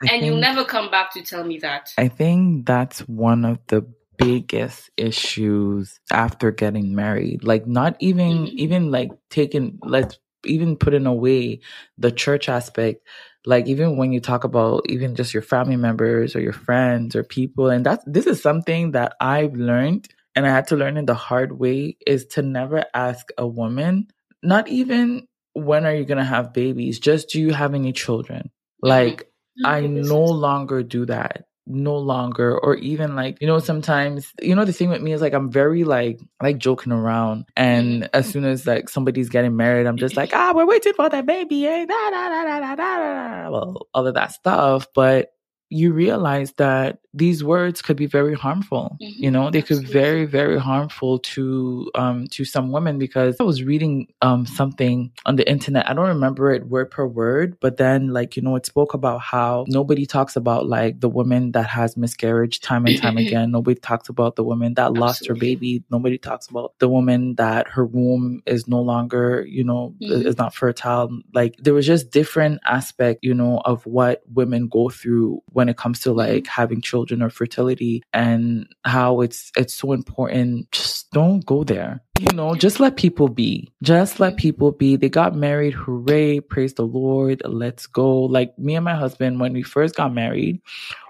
think, 0.01 0.23
you'll 0.23 0.37
never 0.37 0.65
come 0.65 0.89
back 0.89 1.13
to 1.13 1.21
tell 1.21 1.43
me 1.43 1.59
that. 1.59 1.93
I 1.97 2.07
think 2.07 2.65
that's 2.65 2.99
one 3.01 3.45
of 3.45 3.59
the 3.67 3.87
biggest 4.17 4.89
issues 4.97 5.99
after 6.11 6.51
getting 6.51 6.95
married. 6.95 7.43
Like 7.43 7.67
not 7.67 7.95
even 7.99 8.45
mm-hmm. 8.45 8.57
even 8.57 8.91
like 8.91 9.11
taking 9.29 9.79
let's 9.83 10.17
even 10.45 10.77
putting 10.77 11.05
away 11.05 11.59
the 11.97 12.11
church 12.11 12.49
aspect 12.49 13.05
like 13.45 13.67
even 13.67 13.97
when 13.97 14.11
you 14.11 14.19
talk 14.19 14.43
about 14.43 14.81
even 14.87 15.15
just 15.15 15.33
your 15.33 15.41
family 15.41 15.75
members 15.75 16.35
or 16.35 16.41
your 16.41 16.53
friends 16.53 17.15
or 17.15 17.23
people 17.23 17.69
and 17.69 17.85
that's 17.85 18.03
this 18.05 18.27
is 18.27 18.41
something 18.41 18.91
that 18.91 19.15
I've 19.19 19.53
learned 19.53 20.07
and 20.37 20.45
I 20.45 20.51
had 20.51 20.67
to 20.67 20.75
learn 20.75 20.97
it 20.97 21.07
the 21.07 21.15
hard 21.15 21.57
way 21.57 21.97
is 22.05 22.27
to 22.27 22.43
never 22.43 22.85
ask 22.93 23.29
a 23.39 23.47
woman, 23.47 24.07
not 24.43 24.67
even 24.67 25.27
when 25.53 25.83
are 25.87 25.95
you 25.95 26.05
going 26.05 26.19
to 26.19 26.23
have 26.23 26.53
babies, 26.53 26.99
just 26.99 27.29
do 27.29 27.41
you 27.41 27.53
have 27.53 27.73
any 27.73 27.91
children? 27.91 28.51
Mm-hmm. 28.83 28.87
Like, 28.87 29.31
I 29.65 29.81
no 29.81 30.23
longer 30.23 30.83
do 30.83 31.07
that. 31.07 31.45
No 31.65 31.97
longer, 31.97 32.55
or 32.55 32.75
even 32.75 33.15
like, 33.15 33.41
you 33.41 33.47
know, 33.47 33.57
sometimes, 33.57 34.31
you 34.39 34.53
know, 34.53 34.63
the 34.63 34.71
thing 34.71 34.89
with 34.89 35.01
me 35.01 35.11
is 35.11 35.21
like, 35.21 35.33
I'm 35.33 35.51
very 35.51 35.83
like, 35.83 36.19
like 36.39 36.59
joking 36.59 36.93
around. 36.93 37.45
And 37.57 38.03
mm-hmm. 38.03 38.09
as 38.13 38.29
soon 38.29 38.45
as 38.45 38.67
like 38.67 38.89
somebody's 38.89 39.29
getting 39.29 39.55
married, 39.55 39.87
I'm 39.87 39.97
just 39.97 40.15
like, 40.15 40.29
ah, 40.33 40.53
we're 40.55 40.67
waiting 40.67 40.93
for 40.93 41.09
that 41.09 41.25
baby. 41.25 41.65
Eh? 41.65 41.85
Da, 41.85 42.09
Da, 42.11 42.29
da, 42.29 42.43
da, 42.43 42.59
da, 42.59 42.75
da, 42.75 43.43
da. 43.43 43.49
Well, 43.49 43.87
all 43.91 44.05
of 44.05 44.13
that 44.13 44.33
stuff. 44.33 44.85
But 44.93 45.31
you 45.69 45.93
realize 45.93 46.53
that 46.53 46.99
these 47.17 47.43
words 47.43 47.81
could 47.81 47.97
be 47.97 48.05
very 48.05 48.35
harmful. 48.35 48.97
Mm-hmm. 49.01 49.23
You 49.23 49.31
know, 49.31 49.49
they 49.49 49.59
Absolutely. 49.59 49.87
could 49.87 49.93
be 49.93 49.99
very, 49.99 50.25
very 50.25 50.59
harmful 50.59 51.19
to 51.19 51.91
um 51.95 52.27
to 52.27 52.45
some 52.45 52.71
women 52.71 52.99
because 52.99 53.35
I 53.39 53.43
was 53.43 53.63
reading 53.63 54.07
um 54.21 54.45
something 54.45 55.11
on 55.25 55.35
the 55.35 55.49
internet. 55.49 55.89
I 55.89 55.93
don't 55.93 56.07
remember 56.07 56.51
it 56.51 56.67
word 56.67 56.91
per 56.91 57.05
word, 57.05 57.57
but 57.59 57.77
then 57.77 58.09
like, 58.09 58.35
you 58.35 58.43
know, 58.43 58.55
it 58.55 58.65
spoke 58.65 58.93
about 58.93 59.21
how 59.21 59.65
nobody 59.67 60.05
talks 60.05 60.35
about 60.35 60.67
like 60.67 60.99
the 60.99 61.09
woman 61.09 61.51
that 61.53 61.67
has 61.67 61.97
miscarriage 61.97 62.59
time 62.61 62.85
and 62.85 63.01
time 63.01 63.17
again. 63.17 63.51
Nobody 63.51 63.79
talks 63.79 64.09
about 64.09 64.35
the 64.35 64.43
woman 64.43 64.75
that 64.75 64.83
Absolutely. 64.83 65.01
lost 65.01 65.27
her 65.27 65.35
baby. 65.35 65.83
Nobody 65.89 66.17
talks 66.17 66.47
about 66.47 66.73
the 66.79 66.87
woman 66.87 67.35
that 67.35 67.67
her 67.69 67.85
womb 67.85 68.43
is 68.45 68.67
no 68.67 68.81
longer, 68.81 69.45
you 69.47 69.63
know, 69.63 69.95
mm-hmm. 70.01 70.27
is 70.27 70.37
not 70.37 70.53
fertile. 70.53 71.09
Like 71.33 71.55
there 71.57 71.73
was 71.73 71.87
just 71.87 72.11
different 72.11 72.61
aspect, 72.65 73.19
you 73.23 73.33
know, 73.33 73.61
of 73.65 73.85
what 73.85 74.21
women 74.31 74.67
go 74.67 74.89
through 74.89 75.41
when 75.53 75.69
it 75.69 75.77
comes 75.77 76.01
to 76.01 76.09
mm-hmm. 76.09 76.19
like 76.19 76.47
having 76.47 76.81
children 76.81 77.06
children 77.07 77.21
or 77.21 77.29
fertility 77.29 78.03
and 78.13 78.67
how 78.83 79.21
it's 79.21 79.51
it's 79.57 79.73
so 79.73 79.93
important 79.93 80.69
just 80.71 81.09
don't 81.11 81.45
go 81.45 81.63
there. 81.63 82.03
You 82.19 82.35
know 82.35 82.55
just 82.55 82.79
let 82.79 82.97
people 82.97 83.27
be. 83.27 83.71
Just 83.83 84.19
let 84.19 84.37
people 84.37 84.71
be. 84.71 84.95
They 84.95 85.09
got 85.09 85.35
married 85.35 85.73
hooray 85.73 86.39
praise 86.39 86.73
the 86.73 86.85
lord 86.85 87.41
let's 87.45 87.87
go. 87.87 88.21
Like 88.21 88.57
me 88.57 88.75
and 88.75 88.85
my 88.85 88.95
husband 88.95 89.39
when 89.39 89.53
we 89.53 89.63
first 89.63 89.95
got 89.95 90.13
married 90.13 90.61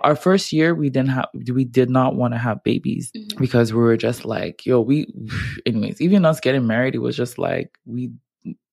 our 0.01 0.15
first 0.15 0.53
year 0.53 0.75
we 0.75 0.89
didn't 0.89 1.10
have 1.10 1.29
we 1.51 1.65
did 1.65 1.89
not 1.89 2.15
want 2.15 2.33
to 2.33 2.38
have 2.38 2.63
babies 2.63 3.12
mm-hmm. 3.12 3.39
because 3.39 3.73
we 3.73 3.79
were 3.79 3.97
just 3.97 4.25
like 4.25 4.65
yo 4.65 4.79
we 4.81 5.07
anyways 5.65 6.01
even 6.01 6.25
us 6.25 6.39
getting 6.39 6.67
married 6.67 6.95
it 6.95 6.99
was 6.99 7.15
just 7.15 7.38
like 7.38 7.77
we 7.86 8.12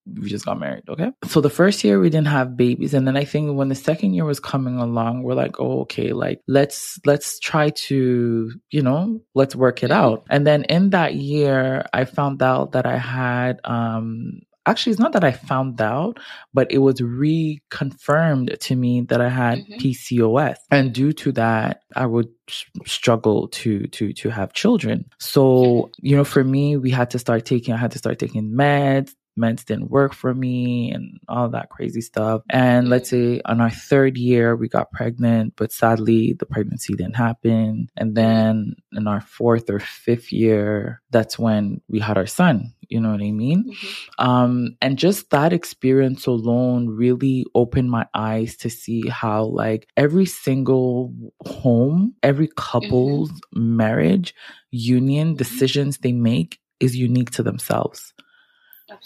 we 0.07 0.29
just 0.29 0.45
got 0.45 0.59
married. 0.59 0.85
Okay. 0.89 1.11
So 1.25 1.41
the 1.41 1.51
first 1.51 1.83
year 1.83 1.99
we 1.99 2.11
didn't 2.11 2.29
have 2.29 2.57
babies. 2.57 2.95
And 2.95 3.07
then 3.07 3.17
I 3.17 3.25
think 3.25 3.57
when 3.57 3.69
the 3.69 3.75
second 3.75 4.15
year 4.15 4.25
was 4.25 4.41
coming 4.41 4.79
along, 4.79 5.23
we're 5.23 5.35
like, 5.35 5.59
oh, 5.59 5.81
okay, 5.83 6.13
like 6.13 6.41
let's, 6.47 6.99
let's 7.07 7.39
try 7.39 7.71
to, 7.71 8.53
you 8.71 8.83
know, 8.83 9.21
let's 9.35 9.57
work 9.57 9.83
it 9.83 9.91
out. 9.91 10.27
And 10.29 10.47
then 10.47 10.65
in 10.65 10.91
that 10.91 11.15
year, 11.15 11.87
I 11.93 12.05
found 12.05 12.43
out 12.43 12.73
that 12.73 12.87
I 12.87 12.99
had, 12.99 13.61
um, 13.65 14.43
actually 14.67 14.93
it's 14.93 15.01
not 15.01 15.13
that 15.13 15.25
I 15.25 15.33
found 15.33 15.81
out, 15.81 16.19
but 16.53 16.71
it 16.71 16.79
was 16.79 17.01
reconfirmed 17.01 18.59
to 18.59 18.77
me 18.77 19.03
that 19.03 19.21
I 19.21 19.29
had 19.29 19.59
mm-hmm. 19.59 19.75
PCOS. 19.75 20.57
And 20.71 20.93
due 20.93 21.13
to 21.15 21.33
that, 21.33 21.83
I 21.95 22.07
would 22.07 22.29
struggle 22.87 23.49
to 23.49 23.87
to 23.89 24.13
to 24.13 24.31
have 24.31 24.53
children. 24.53 25.07
So, 25.19 25.91
you 26.01 26.17
know, 26.17 26.25
for 26.25 26.45
me, 26.45 26.77
we 26.77 26.91
had 26.91 27.11
to 27.11 27.19
start 27.19 27.45
taking 27.45 27.75
I 27.75 27.79
had 27.79 27.93
to 27.93 27.99
start 27.99 28.19
taking 28.19 28.53
meds 28.53 29.13
meds 29.39 29.65
didn't 29.65 29.91
work 29.91 30.15
for 30.15 30.35
me 30.35 30.91
and 30.93 31.19
all 31.29 31.49
that 31.49 31.71
crazy 31.71 32.01
stuff. 32.01 32.43
And 32.51 32.89
let's 32.89 33.11
say 33.11 33.41
on 33.45 33.61
our 33.61 33.71
third 33.71 34.17
year, 34.17 34.57
we 34.57 34.69
got 34.69 34.93
pregnant, 34.93 35.55
but 35.57 35.73
sadly 35.73 36.35
the 36.39 36.47
pregnancy 36.47 36.95
didn't 36.95 37.17
happen. 37.17 37.89
And 37.97 38.15
then 38.15 38.77
in 38.93 39.07
our 39.07 39.21
fourth 39.21 39.69
or 39.71 39.81
fifth 39.81 40.33
year, 40.33 41.03
that's 41.11 41.39
when 41.39 41.81
we 41.89 41.99
had 41.99 42.17
our 42.17 42.27
son. 42.27 42.73
You 42.89 43.01
know 43.01 43.11
what 43.11 43.23
I 43.23 43.31
mean? 43.31 43.65
Mm-hmm. 43.65 44.25
Um, 44.25 44.77
and 44.83 44.99
just 44.99 45.31
that 45.31 45.53
experience 45.53 46.27
alone 46.27 46.89
really 46.89 47.47
opened 47.55 47.91
my 47.91 48.07
eyes 48.15 48.57
to 48.59 48.71
see 48.71 49.09
how, 49.09 49.45
like, 49.45 49.89
every 49.97 50.27
single 50.27 51.15
home, 51.47 52.15
every 52.23 52.49
couple's 52.57 53.31
mm-hmm. 53.31 53.77
marriage, 53.77 54.35
union, 54.71 55.29
mm-hmm. 55.29 55.37
decisions 55.37 55.99
they 55.99 56.13
make 56.13 56.61
is 56.79 56.95
unique 56.95 57.31
to 57.31 57.43
themselves. 57.43 58.13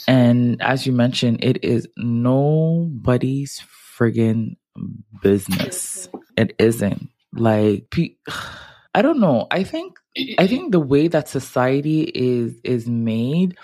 And 0.06 0.60
as 0.62 0.86
you 0.86 0.92
mentioned, 0.92 1.42
it 1.42 1.64
is 1.64 1.88
nobody's 1.96 3.62
friggin' 3.98 4.56
business. 5.22 6.08
It 6.36 6.54
isn't. 6.58 7.08
Like, 7.32 7.94
I 8.94 9.02
don't 9.02 9.20
know. 9.20 9.46
I 9.50 9.64
think 9.64 9.98
I 10.38 10.46
think 10.46 10.72
the 10.72 10.80
way 10.80 11.08
that 11.08 11.28
society 11.28 12.10
is 12.14 12.54
is 12.64 12.88
made, 12.88 13.56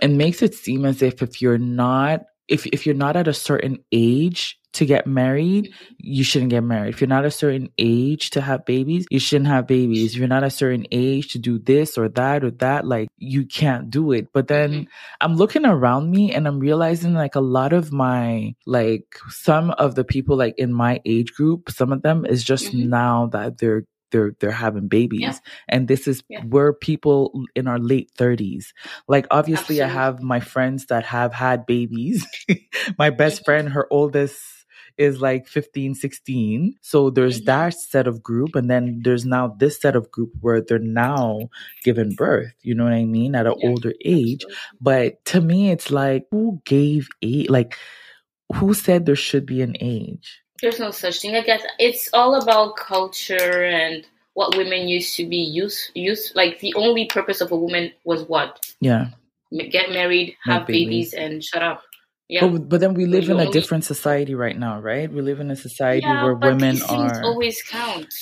it 0.00 0.08
makes 0.08 0.42
it 0.42 0.54
seem 0.54 0.84
as 0.84 1.02
if 1.02 1.22
if 1.22 1.42
you're 1.42 1.58
not 1.58 2.22
if 2.48 2.66
if 2.66 2.86
you're 2.86 2.94
not 2.94 3.16
at 3.16 3.28
a 3.28 3.34
certain 3.34 3.78
age 3.92 4.59
to 4.72 4.86
get 4.86 5.06
married, 5.06 5.72
you 5.98 6.22
shouldn't 6.22 6.50
get 6.50 6.62
married. 6.62 6.94
If 6.94 7.00
you're 7.00 7.08
not 7.08 7.24
a 7.24 7.30
certain 7.30 7.70
age 7.76 8.30
to 8.30 8.40
have 8.40 8.64
babies, 8.64 9.06
you 9.10 9.18
shouldn't 9.18 9.48
have 9.48 9.66
babies. 9.66 10.12
If 10.12 10.18
you're 10.18 10.28
not 10.28 10.44
a 10.44 10.50
certain 10.50 10.86
age 10.92 11.32
to 11.32 11.38
do 11.38 11.58
this 11.58 11.98
or 11.98 12.08
that 12.10 12.44
or 12.44 12.50
that, 12.52 12.86
like 12.86 13.08
you 13.18 13.46
can't 13.46 13.90
do 13.90 14.12
it. 14.12 14.28
But 14.32 14.48
then 14.48 14.70
mm-hmm. 14.70 14.82
I'm 15.20 15.36
looking 15.36 15.66
around 15.66 16.10
me 16.10 16.32
and 16.32 16.46
I'm 16.46 16.60
realizing 16.60 17.14
like 17.14 17.34
a 17.34 17.40
lot 17.40 17.72
of 17.72 17.92
my, 17.92 18.54
like 18.64 19.18
some 19.28 19.70
of 19.72 19.96
the 19.96 20.04
people 20.04 20.36
like 20.36 20.54
in 20.56 20.72
my 20.72 21.00
age 21.04 21.32
group, 21.32 21.70
some 21.70 21.92
of 21.92 22.02
them 22.02 22.24
is 22.24 22.44
just 22.44 22.66
mm-hmm. 22.66 22.88
now 22.88 23.26
that 23.32 23.58
they're 23.58 23.84
they're 24.10 24.32
they're 24.40 24.50
having 24.50 24.88
babies 24.88 25.20
yeah. 25.20 25.38
and 25.68 25.88
this 25.88 26.06
is 26.06 26.22
yeah. 26.28 26.42
we're 26.44 26.72
people 26.72 27.44
in 27.54 27.66
our 27.66 27.78
late 27.78 28.10
30s 28.18 28.66
like 29.08 29.26
obviously 29.30 29.80
Absolutely. 29.80 30.00
i 30.00 30.04
have 30.04 30.20
my 30.20 30.40
friends 30.40 30.86
that 30.86 31.04
have 31.04 31.32
had 31.32 31.66
babies 31.66 32.26
my 32.98 33.10
best 33.10 33.36
mm-hmm. 33.36 33.44
friend 33.44 33.68
her 33.70 33.86
oldest 33.90 34.59
is 35.00 35.20
like 35.20 35.48
15, 35.48 35.94
16. 35.94 36.74
So 36.82 37.08
there's 37.08 37.38
mm-hmm. 37.38 37.46
that 37.46 37.74
set 37.74 38.06
of 38.06 38.22
group. 38.22 38.54
And 38.54 38.70
then 38.70 39.00
there's 39.02 39.24
now 39.24 39.48
this 39.58 39.80
set 39.80 39.96
of 39.96 40.10
group 40.10 40.30
where 40.40 40.60
they're 40.60 40.78
now 40.78 41.48
giving 41.82 42.10
birth, 42.10 42.52
you 42.62 42.74
know 42.74 42.84
what 42.84 42.92
I 42.92 43.06
mean, 43.06 43.34
at 43.34 43.46
an 43.46 43.54
yeah, 43.58 43.68
older 43.70 43.94
age. 44.04 44.44
Absolutely. 44.44 44.76
But 44.80 45.24
to 45.26 45.40
me, 45.40 45.70
it's 45.70 45.90
like, 45.90 46.26
who 46.30 46.60
gave 46.66 47.08
age? 47.22 47.48
Like, 47.48 47.76
who 48.54 48.74
said 48.74 49.06
there 49.06 49.16
should 49.16 49.46
be 49.46 49.62
an 49.62 49.76
age? 49.80 50.42
There's 50.60 50.78
no 50.78 50.90
such 50.90 51.22
thing. 51.22 51.34
I 51.34 51.40
guess 51.40 51.62
it's 51.78 52.10
all 52.12 52.34
about 52.34 52.76
culture 52.76 53.64
and 53.64 54.06
what 54.34 54.56
women 54.56 54.86
used 54.86 55.16
to 55.16 55.26
be 55.26 55.36
used 55.36 55.90
used 55.94 56.36
like 56.36 56.60
the 56.60 56.74
only 56.74 57.06
purpose 57.06 57.40
of 57.40 57.50
a 57.50 57.56
woman 57.56 57.92
was 58.04 58.22
what? 58.24 58.60
Yeah. 58.80 59.08
Get 59.50 59.90
married, 59.90 60.36
have 60.44 60.66
babies. 60.66 61.12
babies. 61.12 61.14
and 61.14 61.42
shut 61.42 61.62
up. 61.62 61.82
Yeah. 62.30 62.46
But, 62.46 62.68
but 62.68 62.80
then 62.80 62.94
we 62.94 63.06
live 63.06 63.24
you 63.24 63.34
in 63.38 63.40
a 63.40 63.50
different 63.50 63.84
society 63.84 64.34
right 64.36 64.56
now, 64.56 64.80
right? 64.80 65.12
We 65.12 65.20
live 65.20 65.40
in 65.40 65.50
a 65.50 65.56
society 65.56 66.06
yeah, 66.06 66.22
where 66.22 66.34
women 66.34 66.76
these 66.76 66.86
things 66.86 67.12
are. 67.12 67.24
always 67.24 67.60
count, 67.62 68.12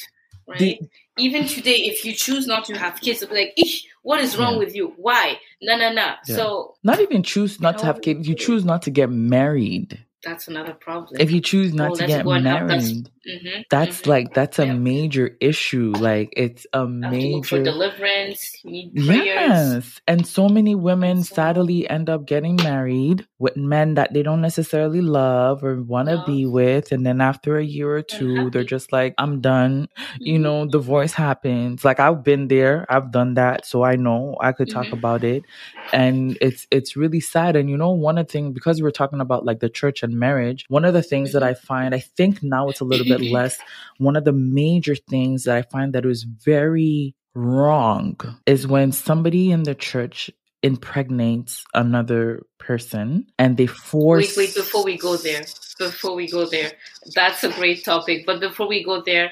right? 0.47 0.59
The- 0.59 0.81
Even 1.19 1.47
today, 1.47 1.75
if 1.93 2.05
you 2.07 2.13
choose 2.15 2.47
not 2.47 2.65
to 2.67 2.79
have 2.79 3.01
kids, 3.01 3.23
it'll 3.23 3.35
be 3.35 3.41
like, 3.43 3.55
what 4.03 4.21
is 4.21 4.37
wrong 4.39 4.55
Yeah. 4.55 4.59
with 4.65 4.75
you? 4.75 4.95
Why? 4.97 5.39
No, 5.61 5.77
no, 5.77 5.93
no. 5.93 6.15
So 6.25 6.77
not 6.83 7.01
even 7.01 7.23
choose 7.23 7.61
not 7.61 7.77
to 7.79 7.85
have 7.87 8.01
kids. 8.01 8.27
You 8.29 8.35
choose 8.37 8.65
not 8.65 8.81
to 8.83 8.91
get 8.91 9.11
married. 9.11 9.99
that's 10.25 10.49
another 10.49 10.75
problem. 10.75 11.21
If 11.21 11.31
you 11.31 11.41
choose 11.41 11.75
not 11.75 11.91
Oh, 11.93 11.97
to 11.97 12.07
get 12.07 12.25
go 12.25 12.33
and 12.33 12.47
help 12.47 12.67
married, 12.69 13.11
hmm 13.29 13.61
that's 13.71 14.03
mhm. 14.03 14.07
like 14.07 14.35
that's 14.35 14.59
a 14.59 14.67
Yeah. 14.67 14.73
major 14.75 15.37
issue. 15.41 15.93
Like 15.99 16.31
it's 16.37 16.67
a 16.73 16.81
have 16.81 16.89
to 16.89 17.43
for 17.43 17.57
major. 17.59 17.63
deliverance. 17.63 18.53
Need. 18.65 18.93
Yes. 18.95 20.01
And 20.07 20.27
so 20.27 20.49
many 20.49 20.75
women 20.75 21.23
So- 21.23 21.35
sadly 21.35 21.89
end 21.89 22.09
up 22.09 22.27
getting 22.27 22.57
married 22.57 23.27
with 23.39 23.57
men 23.57 23.95
that 23.95 24.13
they 24.15 24.23
don't 24.23 24.41
necessarily 24.41 25.01
love 25.01 25.63
or 25.63 25.83
want 25.83 26.09
to 26.09 26.17
Love. 26.17 26.27
be 26.27 26.47
with. 26.47 26.91
And 26.93 27.05
then 27.07 27.21
after 27.21 27.59
a 27.59 27.65
year 27.65 27.91
or 27.95 28.03
two, 28.03 28.51
they're 28.51 28.63
Unhappy. 28.63 28.65
just 28.67 28.93
like, 28.93 29.15
I'm 29.19 29.41
done. 29.41 29.89
You 30.19 30.39
Mhm. 30.39 30.43
know, 30.43 30.67
divorce 30.67 31.13
happens. 31.13 31.85
Like 31.85 32.01
I've 32.01 32.25
been 32.25 32.49
there. 32.49 32.87
I've 32.89 33.11
done 33.13 33.35
that. 33.35 33.67
So 33.67 33.83
I 33.85 33.97
know 33.97 34.37
I 34.41 34.53
could 34.53 34.71
talk 34.71 34.87
Mhm. 34.87 34.93
about 34.95 35.25
it. 35.25 35.43
And 35.93 36.37
it's, 36.41 36.67
it's 36.71 36.97
really 36.97 37.21
sad. 37.21 37.57
And 37.57 37.69
you 37.71 37.77
know, 37.77 37.91
one 37.93 38.19
of 38.19 38.27
the 38.27 38.33
things, 38.33 38.53
because 38.55 38.79
we 38.79 38.83
were 38.85 38.91
talking 38.91 39.21
about 39.21 39.45
like 39.45 39.61
the 39.61 39.69
church 39.69 40.03
and 40.03 40.15
marriage, 40.19 40.65
one 40.69 40.85
of 40.85 40.95
the 40.95 41.03
things 41.03 41.33
that 41.33 41.43
I 41.43 41.55
find, 41.55 41.95
I 41.95 42.01
think 42.01 42.43
now 42.43 42.69
it's 42.69 42.81
a 42.81 42.85
little 42.85 43.07
bit 43.07 43.18
less, 43.19 43.59
one 43.99 44.17
of 44.17 44.25
the 44.25 44.33
major 44.33 44.95
things 44.95 45.45
that 45.45 45.57
I 45.57 45.63
find 45.63 45.93
that 45.93 46.07
is 46.07 46.25
very 46.25 47.15
wrong 47.35 48.19
is 48.47 48.67
when 48.67 48.93
somebody 48.93 49.51
in 49.51 49.63
the 49.63 49.75
church 49.75 50.31
impregnates 50.63 51.65
another 51.75 52.43
person 52.59 53.27
and 53.39 53.57
they 53.57 53.67
force 53.67 54.37
Wait, 54.37 54.49
wait, 54.49 54.55
before 54.55 54.85
we 54.85 54.99
go 54.99 55.17
there, 55.17 55.45
before 55.79 56.15
we 56.15 56.29
go 56.29 56.47
there, 56.47 56.73
that's 57.15 57.45
a 57.45 57.53
great 57.53 57.85
topic. 57.85 58.27
But 58.27 58.41
before 58.41 58.67
we 58.67 58.83
go 58.83 59.01
there, 59.03 59.31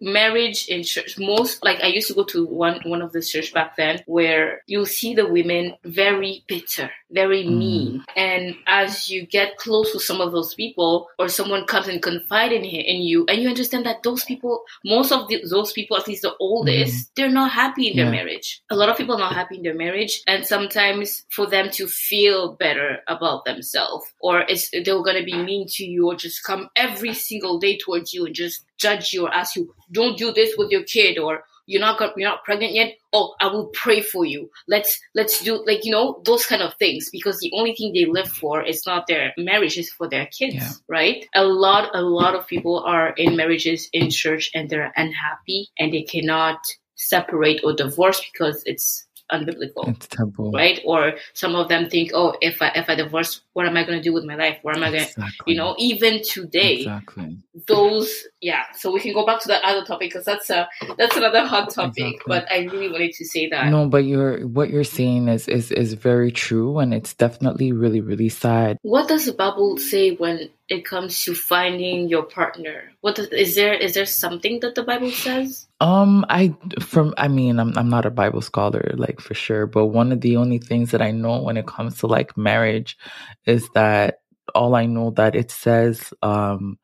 marriage 0.00 0.68
in 0.68 0.82
church, 0.82 1.18
most 1.18 1.64
like 1.64 1.80
I 1.80 1.86
used 1.86 2.08
to 2.08 2.14
go 2.14 2.24
to 2.24 2.44
one 2.44 2.80
one 2.84 3.02
of 3.02 3.12
the 3.12 3.22
church 3.22 3.52
back 3.54 3.76
then, 3.76 4.02
where 4.06 4.62
you'll 4.66 4.86
see 4.86 5.14
the 5.14 5.26
women 5.26 5.74
very 5.84 6.44
bitter, 6.46 6.90
very 7.10 7.42
Mm. 7.44 7.58
mean, 7.58 8.04
and 8.16 8.54
as 8.66 9.08
you 9.10 9.26
get 9.26 9.56
close 9.56 9.92
to 9.92 9.98
some 10.00 10.20
of 10.20 10.32
those 10.32 10.54
people, 10.54 11.08
or 11.18 11.28
someone 11.28 11.64
comes 11.64 11.88
and 11.88 12.02
confide 12.02 12.52
in 12.52 12.64
in 12.64 13.00
you, 13.02 13.24
and 13.28 13.40
you 13.42 13.48
understand 13.48 13.86
that 13.86 14.02
those 14.02 14.24
people, 14.24 14.62
most 14.84 15.10
of 15.12 15.26
the, 15.28 15.42
those 15.48 15.72
people, 15.72 15.96
at 15.96 16.06
least 16.06 16.22
the 16.22 16.34
oldest, 16.38 17.10
they're 17.16 17.30
not 17.30 17.50
happy 17.50 17.88
in 17.88 17.96
their 17.96 18.04
Mm. 18.06 18.14
Yeah. 18.14 18.24
marriage. 18.24 18.60
A 18.70 18.76
lot 18.76 18.88
of 18.90 18.96
people 18.96 19.14
are 19.14 19.18
not 19.26 19.34
happy 19.34 19.56
in 19.56 19.62
their 19.62 19.74
marriage, 19.74 20.22
and 20.26 20.44
sometimes 20.46 21.24
for 21.30 21.46
them 21.46 21.70
to 21.70 21.86
feel 21.86 22.52
better 22.52 23.02
about 23.06 23.44
themselves, 23.44 24.06
or 24.20 24.40
it's 24.48 24.68
they're 24.70 25.02
gonna 25.02 25.22
be 25.24 25.36
mean 25.36 25.66
to 25.68 25.84
you, 25.84 26.08
or 26.08 26.14
just 26.14 26.44
come 26.44 26.68
every 26.76 27.14
single 27.14 27.58
day 27.58 27.76
towards 27.78 28.12
you 28.12 28.26
and 28.26 28.34
just 28.34 28.64
judge 28.76 29.12
you 29.12 29.24
or 29.26 29.32
ask 29.34 29.56
you, 29.56 29.74
"Don't 29.90 30.18
do 30.18 30.32
this 30.32 30.56
with 30.58 30.70
your 30.70 30.82
kid," 30.82 31.18
or 31.18 31.44
you're 31.68 31.80
not 31.80 32.00
you're 32.16 32.28
not 32.28 32.44
pregnant 32.44 32.72
yet. 32.72 32.94
Oh, 33.12 33.34
I 33.40 33.46
will 33.48 33.66
pray 33.68 34.00
for 34.00 34.24
you. 34.24 34.50
Let's 34.66 34.98
let's 35.14 35.42
do 35.44 35.62
like 35.66 35.84
you 35.84 35.92
know 35.92 36.20
those 36.24 36.46
kind 36.46 36.62
of 36.62 36.74
things 36.74 37.10
because 37.12 37.38
the 37.38 37.52
only 37.54 37.74
thing 37.74 37.92
they 37.92 38.06
live 38.06 38.28
for 38.28 38.62
is 38.64 38.82
not 38.86 39.06
their 39.06 39.32
marriage, 39.36 39.76
is 39.78 39.90
for 39.90 40.08
their 40.08 40.26
kids, 40.26 40.54
Yeah. 40.56 40.70
right? 40.88 41.26
A 41.34 41.44
lot 41.44 41.90
a 41.94 42.02
lot 42.02 42.34
of 42.34 42.46
people 42.46 42.80
are 42.80 43.10
in 43.10 43.36
marriages 43.36 43.88
in 43.92 44.10
church 44.10 44.50
and 44.54 44.68
they're 44.70 44.92
unhappy 44.96 45.68
and 45.78 45.92
they 45.92 46.02
cannot 46.02 46.58
separate 46.96 47.60
or 47.62 47.74
divorce 47.74 48.20
because 48.32 48.62
it's 48.66 49.06
unbiblical 49.30 49.88
it's 49.88 50.06
taboo 50.06 50.50
right? 50.50 50.80
Or 50.84 51.14
some 51.34 51.54
of 51.54 51.68
them 51.68 51.88
think, 51.88 52.12
oh, 52.14 52.34
if 52.40 52.60
I 52.62 52.68
if 52.74 52.88
I 52.88 52.94
divorce, 52.94 53.42
what 53.52 53.66
am 53.66 53.76
I 53.76 53.84
going 53.84 53.98
to 53.98 54.02
do 54.02 54.12
with 54.12 54.24
my 54.24 54.36
life? 54.36 54.58
What 54.62 54.76
am 54.76 54.84
I 54.84 54.88
exactly 54.88 55.52
you 55.52 55.56
know? 55.56 55.74
Even 55.78 56.22
today, 56.22 56.78
exactly 56.78 57.38
those, 57.66 58.10
yeah. 58.40 58.64
So 58.74 58.92
we 58.92 59.00
can 59.00 59.12
go 59.12 59.26
back 59.26 59.40
to 59.42 59.48
that 59.48 59.62
other 59.64 59.84
topic 59.84 60.10
because 60.10 60.24
that's 60.24 60.50
a 60.50 60.68
that's 60.96 61.16
another 61.16 61.44
hot 61.44 61.70
topic. 61.70 62.14
Exactly. 62.14 62.22
But 62.26 62.50
I 62.50 62.58
really 62.64 62.90
wanted 62.90 63.12
to 63.12 63.24
say 63.24 63.48
that. 63.48 63.68
no 63.68 63.88
but 63.88 64.04
you're 64.04 64.46
what 64.46 64.70
you're 64.70 64.84
saying 64.84 65.28
is 65.28 65.48
is 65.48 65.70
is 65.72 65.94
very 65.94 66.32
true 66.32 66.78
and 66.78 66.94
it's 66.94 67.14
definitely 67.14 67.72
really 67.72 68.00
really 68.00 68.28
sad 68.28 68.78
What 68.82 69.08
does 69.08 69.26
the 69.26 69.32
Bible 69.32 69.76
say 69.78 70.14
when 70.14 70.48
it 70.68 70.84
comes 70.84 71.22
to 71.24 71.34
finding 71.34 72.08
your 72.08 72.24
partner? 72.24 72.92
What 73.00 73.16
does, 73.16 73.28
is 73.28 73.54
there? 73.54 73.74
Is 73.74 73.94
there 73.94 74.06
something 74.06 74.60
that 74.60 74.74
the 74.74 74.82
Bible 74.82 75.10
says? 75.10 75.66
Um, 75.80 76.24
I 76.28 76.54
from 76.80 77.14
I 77.16 77.28
mean, 77.28 77.58
I'm 77.58 77.76
I'm 77.76 77.88
not 77.88 78.06
a 78.06 78.10
Bible 78.10 78.42
scholar, 78.42 78.92
like 78.96 79.20
for 79.20 79.34
sure, 79.34 79.66
but 79.66 79.86
one 79.86 80.12
of 80.12 80.20
the 80.20 80.36
only 80.36 80.58
things 80.58 80.90
that 80.90 81.02
I 81.02 81.10
know 81.10 81.40
when 81.42 81.56
it 81.56 81.66
comes 81.66 81.98
to 81.98 82.06
like 82.06 82.36
marriage 82.36 82.98
is 83.46 83.68
that 83.74 84.20
all 84.54 84.74
I 84.74 84.86
know 84.86 85.10
that 85.12 85.34
it 85.34 85.50
says 85.50 86.12
um 86.22 86.78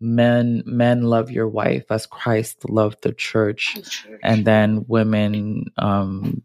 men 0.00 0.62
men 0.64 1.02
love 1.02 1.30
your 1.30 1.48
wife 1.48 1.84
as 1.90 2.06
Christ 2.06 2.68
loved 2.68 3.02
the 3.02 3.12
church 3.12 3.74
Church. 3.74 4.20
and 4.22 4.44
then 4.44 4.84
women 4.86 5.66
um 5.76 6.42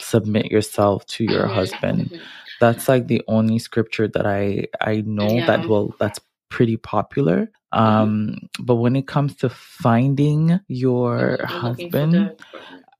submit 0.00 0.46
yourself 0.46 1.04
to 1.06 1.24
your 1.24 1.46
husband. 1.46 2.20
That's 2.60 2.88
like 2.88 3.06
the 3.06 3.22
only 3.28 3.58
scripture 3.58 4.08
that 4.08 4.26
I 4.26 4.66
I 4.80 5.02
know 5.06 5.28
Yeah. 5.30 5.46
that 5.46 5.68
well 5.68 5.94
that's 5.98 6.20
pretty 6.50 6.76
popular. 6.76 7.50
Mm-hmm. 7.74 7.78
Um 7.84 8.38
but 8.60 8.76
when 8.76 8.96
it 8.96 9.06
comes 9.06 9.36
to 9.36 9.48
finding 9.48 10.58
your 10.68 11.38
I'm 11.46 11.64
looking 11.64 11.90
for 11.90 11.98
husband, 11.98 12.12
the. 12.14 12.36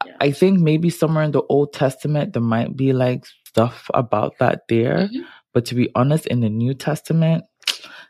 Yeah. 0.07 0.17
I 0.21 0.31
think 0.31 0.61
maybe 0.61 0.91
somewhere 0.91 1.25
in 1.25 1.33
the 1.33 1.43
Old 1.49 1.73
Testament 1.73 2.33
there 2.35 2.43
might 2.43 2.77
be 2.77 2.93
like 2.93 3.25
stuff 3.47 3.91
about 3.95 4.39
that 4.39 4.69
there. 4.69 5.09
Mhm. 5.09 5.25
But 5.55 5.65
to 5.67 5.75
be 5.75 5.91
honest, 5.95 6.27
in 6.27 6.41
the 6.41 6.49
New 6.51 6.75
Testament, 6.75 7.45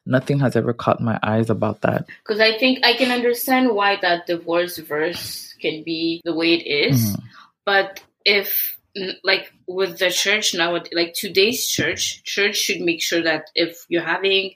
nothing 0.05 0.39
has 0.41 0.57
ever 0.57 0.75
caught 0.75 1.01
my 1.01 1.19
eyes 1.23 1.49
about 1.49 1.81
that. 1.83 2.05
Because 2.25 2.41
I 2.41 2.59
think 2.59 2.85
I 2.85 2.93
can 2.95 3.11
understand 3.11 3.71
why 3.73 3.97
that 4.03 4.27
divorce 4.27 4.77
verse 4.79 5.55
can 5.63 5.83
be 5.85 6.21
the 6.25 6.35
way 6.35 6.55
it 6.55 6.67
is. 6.67 7.17
Mhm. 7.17 7.23
But 7.65 8.03
if, 8.27 8.78
like, 9.25 9.53
with 9.67 9.99
the 9.99 10.11
church 10.11 10.55
now, 10.55 10.73
like 10.93 11.15
today's 11.15 11.67
church, 11.69 12.23
church 12.25 12.57
should 12.57 12.81
make 12.81 13.03
sure 13.03 13.23
that 13.23 13.45
if 13.55 13.85
you're 13.89 14.03
having 14.03 14.55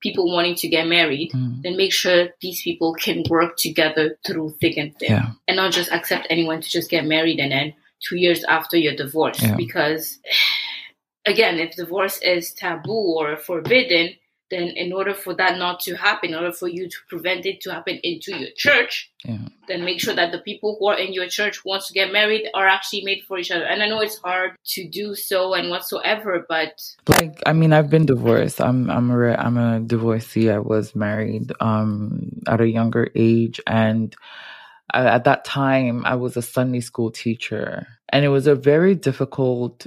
people 0.00 0.32
wanting 0.34 0.56
to 0.56 0.68
get 0.68 0.86
married, 0.86 1.30
Mhm. 1.32 1.62
then 1.62 1.76
make 1.76 1.92
sure 1.92 2.28
these 2.40 2.60
people 2.62 2.92
can 2.94 3.22
work 3.30 3.56
together 3.56 4.18
through 4.26 4.56
thick 4.60 4.76
and 4.76 4.92
thin 4.98 5.10
Yeah. 5.12 5.26
and 5.46 5.56
not 5.56 5.72
just 5.72 5.92
accept 5.92 6.26
anyone 6.28 6.60
to 6.60 6.68
just 6.68 6.90
get 6.90 7.04
married 7.04 7.38
and 7.38 7.52
then 7.52 7.74
two 8.08 8.16
years 8.16 8.42
after 8.44 8.76
you're 8.76 8.96
divorced. 8.96 9.42
Yeah. 9.42 9.54
Because, 9.56 10.18
again, 11.26 11.60
if 11.60 11.76
divorce 11.76 12.18
is 12.22 12.52
taboo 12.52 13.14
or 13.18 13.36
forbidden, 13.36 14.14
then 14.52 14.68
in 14.84 14.92
order 14.92 15.14
for 15.14 15.32
that 15.40 15.58
not 15.64 15.80
to 15.86 15.92
happen, 16.06 16.30
in 16.30 16.36
order 16.36 16.52
for 16.52 16.68
you 16.68 16.84
to 16.94 16.98
prevent 17.08 17.46
it 17.50 17.56
to 17.62 17.72
happen 17.72 17.96
into 18.10 18.30
your 18.40 18.50
church, 18.64 19.10
Yeah. 19.24 19.46
then 19.68 19.80
make 19.84 19.98
sure 20.04 20.14
that 20.20 20.30
the 20.32 20.42
people 20.48 20.70
who 20.78 20.86
are 20.90 20.98
in 21.04 21.12
your 21.18 21.28
church 21.38 21.56
wants 21.64 21.86
to 21.88 21.94
get 22.00 22.12
married 22.12 22.44
are 22.58 22.68
actually 22.76 23.02
made 23.10 23.22
for 23.26 23.38
each 23.40 23.50
other. 23.54 23.64
And 23.70 23.82
I 23.82 23.88
know 23.88 24.00
it's 24.06 24.18
hard 24.30 24.50
to 24.74 24.80
do 25.00 25.14
so 25.14 25.54
and 25.54 25.70
whatsoever, 25.70 26.32
but 26.54 26.74
Like 27.08 27.34
I 27.50 27.52
mean, 27.60 27.72
I've 27.72 27.90
been 27.96 28.06
divorced. 28.14 28.60
I'm 28.68 28.90
I'm 28.96 29.08
a 29.10 29.34
I'm 29.46 29.56
a 29.68 29.80
divorcee. 29.80 30.50
I 30.50 30.58
was 30.72 30.94
married 30.94 31.48
um 31.60 31.92
at 32.52 32.60
a 32.60 32.68
younger 32.78 33.04
age, 33.14 33.58
and 33.66 34.14
at 34.92 35.24
that 35.24 35.44
time 35.44 36.04
I 36.04 36.16
was 36.16 36.36
a 36.36 36.42
Sunday 36.42 36.80
school 36.80 37.10
teacher, 37.10 37.86
and 38.12 38.24
it 38.26 38.28
was 38.36 38.46
a 38.46 38.54
very 38.72 38.94
difficult 39.08 39.86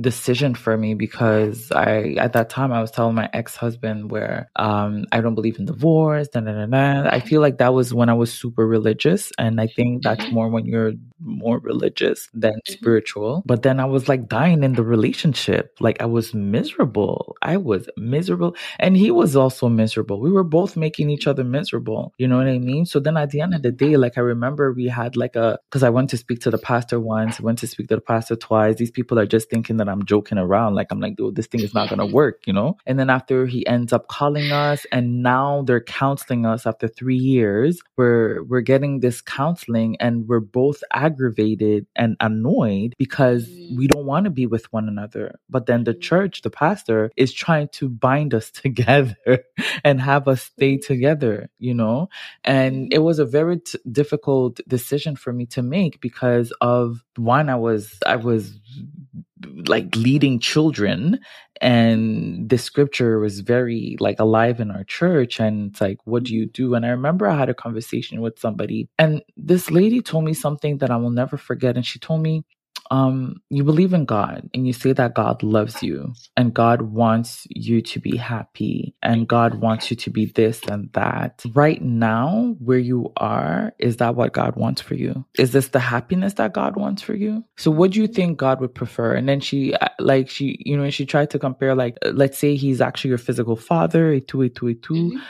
decision 0.00 0.54
for 0.54 0.76
me 0.78 0.94
because 0.94 1.70
I 1.72 2.14
at 2.18 2.32
that 2.32 2.48
time 2.48 2.72
I 2.72 2.80
was 2.80 2.90
telling 2.90 3.14
my 3.14 3.28
ex 3.34 3.56
husband 3.56 4.10
where 4.10 4.50
um 4.56 5.04
I 5.12 5.20
don't 5.20 5.34
believe 5.34 5.58
in 5.58 5.66
divorce. 5.66 6.28
Da, 6.28 6.40
da, 6.40 6.52
da, 6.52 6.66
da. 6.66 7.10
I 7.10 7.20
feel 7.20 7.42
like 7.42 7.58
that 7.58 7.74
was 7.74 7.92
when 7.92 8.08
I 8.08 8.14
was 8.14 8.32
super 8.32 8.66
religious, 8.66 9.32
and 9.38 9.60
I 9.60 9.66
think 9.66 10.02
that's 10.02 10.26
Mhm. 10.26 10.32
more 10.32 10.48
when 10.48 10.64
you're 10.64 10.92
more 11.24 11.58
religious 11.58 12.28
than 12.34 12.52
Mhm. 12.54 12.72
spiritual. 12.72 13.42
But 13.46 13.62
then 13.62 13.80
I 13.80 13.84
was 13.84 14.08
like 14.08 14.28
dying 14.28 14.62
in 14.64 14.74
the 14.74 14.82
relationship. 14.84 15.74
Like 15.80 16.00
I 16.02 16.06
was 16.06 16.34
miserable. 16.34 17.36
I 17.42 17.56
was 17.56 17.88
miserable, 17.96 18.54
and 18.78 18.96
he 18.96 19.10
was 19.10 19.36
also 19.36 19.68
miserable. 19.68 20.20
We 20.20 20.30
were 20.32 20.44
both 20.44 20.76
making 20.76 21.10
each 21.10 21.26
other 21.26 21.44
miserable. 21.44 22.12
You 22.18 22.28
know 22.28 22.36
what 22.38 22.46
I 22.48 22.58
mean? 22.58 22.86
So 22.86 23.00
then 23.00 23.16
at 23.16 23.30
the 23.30 23.40
end 23.40 23.54
of 23.54 23.62
the 23.62 23.72
day, 23.72 23.96
like 23.96 24.16
I 24.18 24.20
remember 24.20 24.72
we 24.72 24.86
had 24.86 25.16
like 25.16 25.36
a 25.36 25.58
because 25.68 25.82
I 25.82 25.90
went 25.90 26.10
to 26.10 26.16
speak 26.16 26.40
to 26.40 26.50
the 26.50 26.58
pastor 26.58 26.98
once, 27.00 27.40
went 27.40 27.58
to 27.60 27.66
speak 27.66 27.88
to 27.88 27.96
the 27.96 28.00
pastor 28.00 28.36
twice. 28.36 28.76
These 28.76 28.90
people 28.90 29.18
are 29.18 29.26
just 29.26 29.50
thinking 29.50 29.76
that 29.78 29.88
I'm 29.88 30.04
joking 30.04 30.38
around. 30.38 30.74
Like 30.74 30.88
I'm 30.90 31.00
like, 31.00 31.16
dude, 31.16 31.36
this 31.36 31.46
thing 31.46 31.60
is 31.60 31.74
not 31.74 31.88
gonna 31.90 32.06
work, 32.06 32.46
you 32.46 32.52
know? 32.52 32.76
And 32.86 32.98
then 32.98 33.10
after 33.10 33.46
he 33.46 33.66
ends 33.66 33.92
up 33.92 34.08
calling 34.08 34.50
us 34.52 34.86
and 34.92 35.22
now 35.22 35.62
they're 35.66 35.80
counseling 35.82 36.46
us 36.46 36.66
after 36.66 36.88
three 36.88 37.16
years, 37.16 37.80
we're 37.96 38.42
we're 38.44 38.60
getting 38.60 39.00
this 39.00 39.20
counseling 39.20 39.96
and 40.00 40.28
we're 40.28 40.40
both 40.40 40.82
aggravated 40.92 41.11
and 41.96 42.16
annoyed 42.20 42.94
because 42.98 43.48
Mm. 43.48 43.76
we 43.76 43.86
don't 43.88 44.06
want 44.06 44.24
to 44.24 44.30
be 44.30 44.46
with 44.46 44.72
one 44.72 44.88
another. 44.88 45.40
But 45.48 45.66
then 45.66 45.84
the 45.84 45.94
Mm. 45.94 46.00
church, 46.00 46.42
the 46.42 46.50
pastor, 46.50 47.10
is 47.16 47.32
trying 47.32 47.68
to 47.72 47.88
bind 47.88 48.34
us 48.34 48.50
together 48.64 49.44
and 49.84 50.00
have 50.00 50.28
us 50.28 50.42
stay 50.42 50.78
together, 50.78 51.50
you 51.58 51.74
know? 51.74 52.08
And 52.44 52.92
it 52.92 53.00
was 53.00 53.18
a 53.18 53.24
very 53.26 53.60
t- 53.60 53.78
difficult 53.90 54.60
decision 54.68 55.16
for 55.16 55.32
me 55.32 55.46
to 55.46 55.62
make 55.62 56.00
because 56.00 56.52
of 56.60 57.04
one, 57.16 57.48
I 57.48 57.56
was, 57.56 57.98
I 58.06 58.16
was 58.16 58.58
like 59.66 59.94
leading 59.96 60.38
children 60.40 61.20
and 61.62 62.48
the 62.48 62.58
scripture 62.58 63.20
was 63.20 63.38
very 63.40 63.96
like 64.00 64.18
alive 64.18 64.58
in 64.58 64.70
our 64.70 64.82
church 64.82 65.38
and 65.38 65.70
it's 65.70 65.80
like 65.80 65.98
what 66.04 66.24
do 66.24 66.34
you 66.34 66.46
mm-hmm. 66.46 66.52
do? 66.52 66.74
And 66.74 66.84
i 66.84 66.88
remember 66.88 67.28
i 67.28 67.38
had 67.38 67.48
a 67.48 67.54
conversation 67.54 68.20
with 68.20 68.38
somebody 68.38 68.88
and 68.98 69.22
this 69.36 69.70
lady 69.70 70.02
told 70.02 70.24
me 70.24 70.34
something 70.34 70.78
that 70.78 70.90
i 70.90 70.96
will 70.96 71.10
never 71.10 71.36
forget 71.36 71.76
and 71.76 71.86
she 71.86 71.98
told 71.98 72.20
me 72.22 72.44
um, 72.92 73.42
you 73.50 73.64
believe 73.64 73.94
in 73.94 74.06
God 74.06 74.50
and 74.54 74.68
you 74.68 74.74
say 74.74 74.94
that 74.94 75.14
God 75.16 75.42
loves 75.42 75.82
you 75.82 76.14
and 76.36 76.54
God 76.54 76.82
wants 76.84 77.48
you 77.50 77.82
to 77.82 78.00
be 78.00 78.16
happy 78.16 78.94
and 79.02 79.28
God 79.28 79.56
wants 79.56 79.90
you 79.90 79.96
to 79.98 80.10
be 80.10 80.26
this 80.26 80.62
and 80.70 80.90
that. 80.94 81.42
Right 81.54 81.82
now, 81.82 82.56
where 82.60 82.78
you 82.78 83.12
are, 83.18 83.74
is 83.80 83.98
that 83.98 84.16
what 84.16 84.34
God 84.34 84.56
wants 84.56 84.82
for 84.82 84.94
you? 84.96 85.26
Is 85.38 85.52
this 85.52 85.70
the 85.70 85.80
happiness 85.80 86.34
that 86.36 86.54
God 86.54 86.76
wants 86.76 87.02
for 87.02 87.16
you? 87.16 87.44
So, 87.58 87.72
what 87.72 87.92
do 87.92 88.00
you 88.02 88.08
think 88.08 88.38
God 88.38 88.60
would 88.62 88.76
prefer? 88.76 89.14
And 89.14 89.28
then 89.28 89.40
she, 89.40 89.74
uh, 89.74 89.88
like, 90.00 90.30
she, 90.30 90.58
you 90.64 90.78
know, 90.78 90.90
she 90.90 91.06
tried 91.06 91.30
to 91.32 91.40
compare, 91.40 91.74
like, 91.76 91.98
uh, 92.06 92.10
let's 92.14 92.38
say 92.38 92.56
he's 92.56 92.82
actually 92.82 93.10
your 93.10 93.18
physical 93.18 93.56
father, 93.56 94.12
a 94.12 94.20
two, 94.22 94.42
a 94.44 94.50
two, 94.50 94.68
a 94.68 94.74
two. 94.74 94.94
Mhm. 94.94 95.22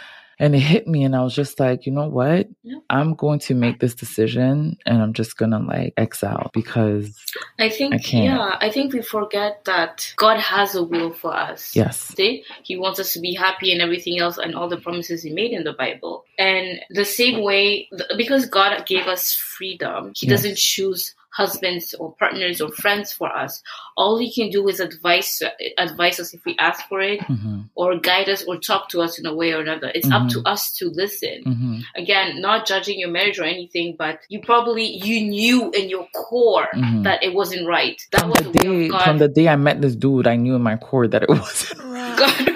And 0.43 0.57
it 0.57 0.59
hit 0.59 0.89
me, 0.89 1.05
and 1.05 1.15
I 1.15 1.23
was 1.23 1.37
just 1.37 1.61
like, 1.61 1.87
you 1.87 1.93
know 1.93 2.09
what? 2.09 2.49
Yeah. 2.65 2.79
I'm 2.91 3.15
going 3.15 3.39
to 3.39 3.55
make 3.55 3.79
this 3.79 3.95
decision 3.95 4.77
and 4.85 5.01
I'm 5.01 5.13
just 5.13 5.37
gonna 5.37 5.61
like 5.61 5.95
exile 5.97 6.51
because, 6.53 7.17
I 7.61 7.69
think 7.69 7.95
I 7.95 7.99
can't. 7.99 8.25
yeah, 8.25 8.57
I 8.61 8.69
think 8.69 8.93
we 8.93 9.03
forget 9.03 9.65
that 9.67 10.13
God 10.17 10.41
has 10.41 10.75
a 10.75 10.83
will 10.83 11.13
for 11.13 11.33
us. 11.33 11.77
yes. 11.77 11.97
See? 12.17 12.45
He 12.65 12.77
wants 12.77 12.99
us 12.99 13.13
to 13.13 13.21
be 13.21 13.35
happy 13.35 13.71
and 13.73 13.81
everything 13.81 14.19
else 14.19 14.37
and 14.37 14.57
all 14.57 14.69
the 14.69 14.79
promises 14.81 15.23
he 15.23 15.33
made 15.33 15.53
in 15.53 15.63
the 15.63 15.75
Bible. 15.75 16.25
And 16.39 16.81
the 16.91 17.05
same 17.05 17.45
way 17.45 17.89
because 18.17 18.47
God 18.47 18.85
gave 18.85 19.07
us 19.07 19.33
freedom, 19.35 20.13
he 20.17 20.27
Yes. 20.27 20.41
doesn't 20.43 20.59
choose 20.59 21.15
husbands 21.35 21.95
or 21.99 22.15
partners 22.19 22.61
or 22.61 22.71
friends 22.73 23.13
for 23.13 23.29
us. 23.35 23.63
All 23.97 24.19
he 24.19 24.33
can 24.33 24.51
do 24.51 24.69
is 24.69 24.81
advise 24.81 25.43
advise 25.79 26.21
us 26.21 26.35
if 26.35 26.45
we 26.45 26.57
ask 26.59 26.87
for 26.89 27.01
it 27.01 27.23
hmm 27.23 27.61
or 27.75 27.99
guide 27.99 28.29
us 28.29 28.45
or 28.45 28.59
talk 28.59 28.89
to 28.91 29.01
us 29.01 29.19
in 29.19 29.25
a 29.25 29.35
way 29.35 29.53
or 29.53 29.61
another. 29.61 29.91
It's 29.95 30.11
up 30.11 30.29
to 30.31 30.43
us 30.45 30.73
to 30.75 30.91
listen. 30.91 31.43
hmm 31.45 31.79
Again, 31.97 32.41
not 32.41 32.67
judging 32.67 32.99
your 33.01 33.09
marriage 33.11 33.39
or 33.39 33.45
anything, 33.45 33.97
but 33.99 34.21
you 34.29 34.41
probably 34.43 34.85
you 34.87 35.23
knew 35.27 35.71
in 35.71 35.89
your 35.89 36.07
core 36.15 36.69
Mhm. 36.75 37.03
that 37.05 37.23
it 37.23 37.33
wasn't 37.35 37.67
right. 37.67 37.97
That 38.13 38.21
From 38.21 38.31
was 38.31 38.39
the 38.41 38.45
the 38.45 38.51
will 38.69 38.79
day 38.79 38.85
of 38.87 38.91
God. 38.93 39.05
from 39.05 39.19
the 39.19 39.29
day 39.29 39.49
I 39.49 39.57
met 39.57 39.81
this 39.81 39.97
dude, 39.97 40.27
I 40.27 40.37
knew 40.37 40.55
in 40.55 40.63
my 40.63 40.77
core 40.77 41.09
that 41.09 41.23
it 41.23 41.29
wasn't 41.45 41.81
right. 41.83 42.17
God, 42.19 42.49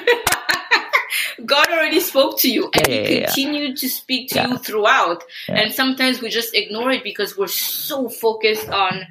God 1.47 1.69
already 1.69 2.01
spoke 2.01 2.41
to 2.41 2.51
you, 2.51 2.71
and 2.75 2.89
Yeah, 2.89 2.95
yeah, 2.95 3.09
He 3.09 3.25
continued 3.25 3.77
to 3.79 3.89
speak 3.89 4.31
to 4.31 4.49
you 4.49 4.59
throughout. 4.59 5.25
And 5.49 5.73
sometimes 5.73 6.21
we 6.21 6.29
just 6.29 6.55
ignore 6.55 6.91
it 6.91 7.05
because 7.05 7.37
we're 7.37 7.47
so 7.47 8.09
focused 8.09 8.69
on 8.69 9.07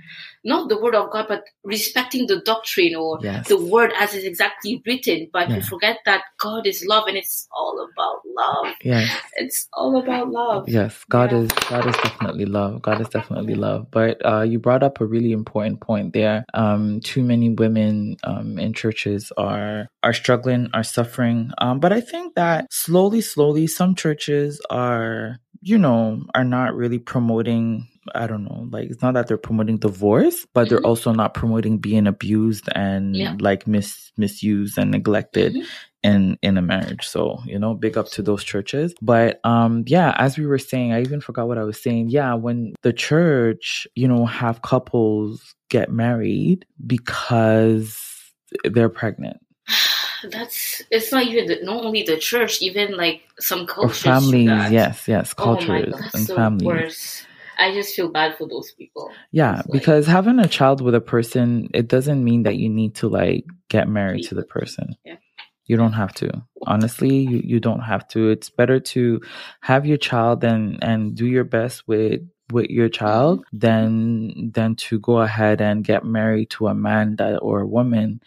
not 0.46 0.70
the 0.70 0.80
word 0.80 0.96
of 0.96 1.12
God, 1.12 1.26
but 1.28 1.44
respecting 1.64 2.28
the 2.28 2.40
doctrine 2.46 2.96
or 2.96 3.20
Yes. 3.22 3.48
the 3.50 3.58
word 3.58 3.92
as 4.00 4.14
it's 4.14 4.24
exactly 4.26 4.82
written. 4.86 5.28
But 5.34 5.50
Yeah. 5.50 5.60
forget 5.62 5.98
that 6.06 6.22
God 6.40 6.66
is 6.68 6.86
love, 6.88 7.06
and 7.08 7.18
it's 7.18 7.48
all 7.52 7.76
about 7.92 8.20
love. 8.38 8.74
Yes. 8.84 9.10
It's 9.38 9.68
all 9.74 9.98
about 10.02 10.30
love. 10.32 10.70
Yes, 10.70 11.04
God 11.10 11.32
Yeah. 11.32 11.40
is 11.40 11.50
God 11.70 11.86
is 11.88 11.96
definitely 11.98 12.46
love. 12.46 12.82
God 12.82 13.02
is 13.02 13.10
definitely 13.10 13.56
love. 13.56 13.88
But 13.92 14.24
uh, 14.26 14.42
you 14.42 14.60
brought 14.60 14.84
up 14.84 15.02
a 15.02 15.06
really 15.06 15.32
important 15.32 15.82
point 15.82 16.14
there. 16.14 16.46
Um, 16.54 17.00
too 17.02 17.24
many 17.24 17.50
women 17.50 18.18
um, 18.24 18.60
in 18.60 18.74
churches 18.74 19.32
are 19.38 19.88
are 20.04 20.14
struggling, 20.14 20.70
are 20.74 20.84
suffering. 20.84 21.52
Um, 21.58 21.80
but 21.80 21.92
I 21.92 22.02
think 22.02 22.36
that 22.36 22.68
slowly, 22.72 23.22
slowly, 23.22 23.66
some 23.68 23.96
churches 23.96 24.62
are, 24.70 25.38
you 25.62 25.78
know, 25.80 26.22
are 26.36 26.44
not 26.46 26.76
really 26.76 27.00
promoting. 27.00 27.88
I 28.14 28.28
don't 28.28 28.44
know, 28.44 28.68
like 28.70 28.90
it's 28.92 29.02
not 29.02 29.16
that 29.16 29.28
they're 29.28 29.38
promoting 29.38 29.78
divorce, 29.78 30.46
but 30.54 30.70
they're 30.70 30.80
Mhm. 30.80 30.86
also 30.86 31.12
not 31.12 31.34
promoting 31.34 31.78
being 31.80 32.06
abused 32.08 32.70
and 32.76 33.16
Yeah. 33.16 33.36
like 33.40 33.66
mis 33.68 34.12
misused 34.18 34.78
and 34.78 34.92
neglected 34.92 35.56
Mhm. 35.56 35.64
in 36.04 36.38
in 36.44 36.58
a 36.58 36.62
marriage 36.62 37.06
so 37.08 37.40
you 37.48 37.58
know 37.58 37.74
big 37.74 37.98
up 37.98 38.08
to 38.08 38.22
those 38.22 38.44
churches 38.44 38.94
but 39.02 39.40
um 39.44 39.84
yeah 39.88 40.14
as 40.20 40.38
we 40.38 40.46
were 40.46 40.60
saying 40.60 40.94
i 40.94 41.02
even 41.02 41.20
forgot 41.20 41.48
what 41.48 41.58
i 41.58 41.64
was 41.64 41.82
saying 41.82 42.08
yeah 42.10 42.34
when 42.36 42.74
the 42.84 42.94
church 42.94 43.88
you 43.96 44.08
know 44.08 44.24
have 44.26 44.62
couples 44.62 45.56
get 45.70 45.92
married 45.92 46.64
because 46.86 48.00
they're 48.66 48.88
pregnant 48.90 49.38
That's 50.32 50.82
it's 50.92 51.12
not 51.12 51.26
even 51.26 51.48
the, 51.48 51.60
not 51.64 51.84
only 51.84 52.04
the 52.04 52.18
church, 52.18 52.62
even 52.62 52.96
like 52.98 53.22
some 53.40 53.66
cultures. 53.68 54.02
do 54.04 54.10
families 54.10 54.72
yes 54.72 55.08
yes 55.08 55.34
Oh 55.38 55.44
cultures 55.44 55.92
God, 55.92 56.00
that's 56.04 56.16
and 56.16 56.28
families 56.28 56.66
worst. 56.68 57.28
I 57.58 57.74
just 57.74 57.96
feel 57.96 58.10
bad 58.12 58.36
for 58.38 58.48
those 58.48 58.72
people. 58.72 59.12
yeah 59.32 59.60
It's 59.60 59.68
like- 59.70 59.74
because 59.80 60.06
having 60.08 60.40
a 60.40 60.48
child 60.48 60.82
with 60.82 60.96
a 60.96 61.02
person 61.02 61.70
it 61.74 61.88
doesn't 61.88 62.24
mean 62.24 62.44
that 62.44 62.58
you 62.58 62.70
need 62.70 62.96
to 62.96 63.08
like 63.10 63.46
get 63.70 63.88
married 63.88 64.24
to 64.30 64.36
the 64.36 64.44
person 64.44 64.96
Yeah. 65.06 65.18
you 65.66 65.76
don't 65.78 65.94
have 65.94 66.14
to 66.22 66.30
honestly 66.68 67.16
you, 67.32 67.42
you 67.44 67.60
don't 67.60 67.82
have 67.92 68.08
to 68.10 68.30
it's 68.30 68.50
better 68.50 68.80
to 68.94 69.22
have 69.62 69.86
your 69.86 69.98
child 69.98 70.44
and 70.44 70.64
and 70.84 71.16
do 71.16 71.26
your 71.26 71.44
best 71.58 71.88
with 71.88 72.22
with 72.52 72.70
your 72.70 72.90
child 72.90 73.40
Mm-hmm. 73.40 73.58
than 73.66 74.52
than 74.56 74.76
to 74.88 75.00
go 75.00 75.16
ahead 75.28 75.62
and 75.62 75.84
get 75.84 76.04
married 76.06 76.50
to 76.56 76.68
a 76.68 76.76
man 76.76 77.16
that 77.18 77.38
or 77.48 77.62
a 77.62 77.68
woman 77.68 78.22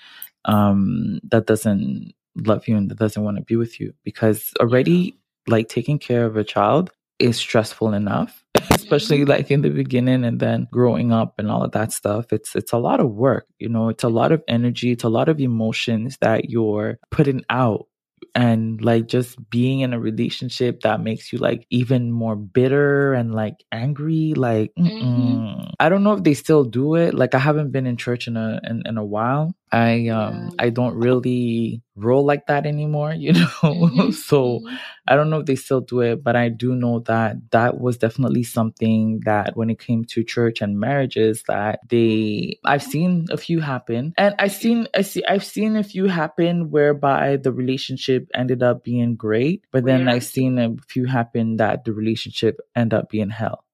um 0.45 1.21
that 1.31 1.47
doesn't 1.47 2.13
love 2.37 2.69
you 2.69 2.77
and 2.77 2.91
that 2.91 2.99
doesn't 2.99 3.25
want 3.25 3.37
to 3.37 3.43
be 3.43 3.57
with 3.57 3.81
you 3.81 3.93
because 4.05 4.53
already 4.61 5.17
like 5.47 5.69
taking 5.69 5.99
care 5.99 6.25
of 6.25 6.37
a 6.37 6.45
child 6.45 6.91
is 7.19 7.37
stressful 7.37 7.93
enough 7.95 8.45
especially 8.79 9.19
Mm-hmm. 9.21 9.31
like 9.35 9.51
in 9.51 9.63
the 9.63 9.71
beginning 9.71 10.25
and 10.25 10.39
then 10.41 10.67
growing 10.73 11.13
up 11.13 11.35
and 11.39 11.51
all 11.51 11.63
of 11.65 11.73
that 11.73 11.93
stuff 11.93 12.33
it's 12.33 12.55
it's 12.55 12.73
a 12.73 12.79
lot 12.79 13.01
of 13.01 13.11
work 13.11 13.47
you 13.59 13.69
know 13.69 13.89
it's 13.89 14.05
a 14.05 14.09
lot 14.21 14.31
of 14.33 14.43
energy 14.49 14.93
it's 14.93 15.05
a 15.05 15.09
lot 15.19 15.29
of 15.29 15.41
emotions 15.41 16.17
that 16.21 16.49
you're 16.51 16.99
putting 17.11 17.43
out 17.51 17.87
and 18.35 18.83
like 18.83 19.07
just 19.09 19.39
being 19.51 19.81
in 19.81 19.93
a 19.93 20.01
relationship 20.01 20.81
that 20.83 21.01
makes 21.01 21.33
you 21.33 21.39
like 21.39 21.67
even 21.71 22.11
more 22.13 22.37
bitter 22.37 23.15
and 23.15 23.35
like 23.35 23.55
angry 23.73 24.35
like 24.37 24.71
mm-mm. 24.79 25.03
Mhm. 25.03 25.73
i 25.81 25.89
don't 25.89 26.05
know 26.05 26.13
if 26.15 26.23
they 26.25 26.35
still 26.35 26.65
do 26.65 26.95
it 26.95 27.15
like 27.15 27.35
i 27.35 27.39
haven't 27.39 27.71
been 27.73 27.87
in 27.87 27.97
church 27.97 28.27
in 28.29 28.37
a 28.37 28.61
in, 28.65 28.83
in 28.87 28.97
a 28.99 29.05
while 29.05 29.55
i 29.73 30.09
um 30.09 30.51
i 30.59 30.71
don't 30.71 30.95
really 30.95 31.83
roll 31.97 32.25
like 32.25 32.47
that 32.47 32.65
anymore 32.67 33.13
you 33.25 33.33
know 33.33 34.11
so 34.11 34.61
Mhm. 34.61 34.79
I 35.11 35.17
don't 35.17 35.31
know 35.31 35.41
if 35.41 35.47
they 35.47 35.57
still 35.57 35.81
do 35.81 36.03
it, 36.03 36.23
but 36.23 36.37
I 36.37 36.51
do 36.51 36.75
know 36.75 37.01
that 37.09 37.37
that 37.53 37.81
was 37.81 37.97
definitely 37.97 38.43
something 38.45 39.21
that 39.25 39.57
when 39.57 39.71
it 39.71 39.79
came 39.79 40.05
to 40.13 40.23
church 40.23 40.61
and 40.61 40.79
marriages 40.79 41.45
that 41.49 41.81
they 41.89 42.59
I've 42.63 42.83
seen 42.83 43.25
a 43.31 43.39
few 43.39 43.61
happen. 43.61 44.13
And 44.19 44.35
I've 44.39 44.53
seen 44.53 44.87
I 44.95 45.01
see 45.01 45.25
I've 45.25 45.45
seen 45.45 45.77
a 45.77 45.83
few 45.83 46.09
happen 46.09 46.71
whereby 46.71 47.39
the 47.39 47.53
relationship 47.53 48.29
ended 48.35 48.63
up 48.63 48.85
being 48.85 49.17
great, 49.17 49.65
but 49.73 49.87
then 49.87 50.05
Yeah. 50.05 50.13
I've 50.13 50.25
seen 50.29 50.59
a 50.59 50.77
few 50.87 51.07
happen 51.07 51.57
that 51.57 51.85
the 51.85 51.95
relationship 51.95 52.61
end 52.77 52.93
up 52.93 53.09
being 53.09 53.31
hell. 53.31 53.65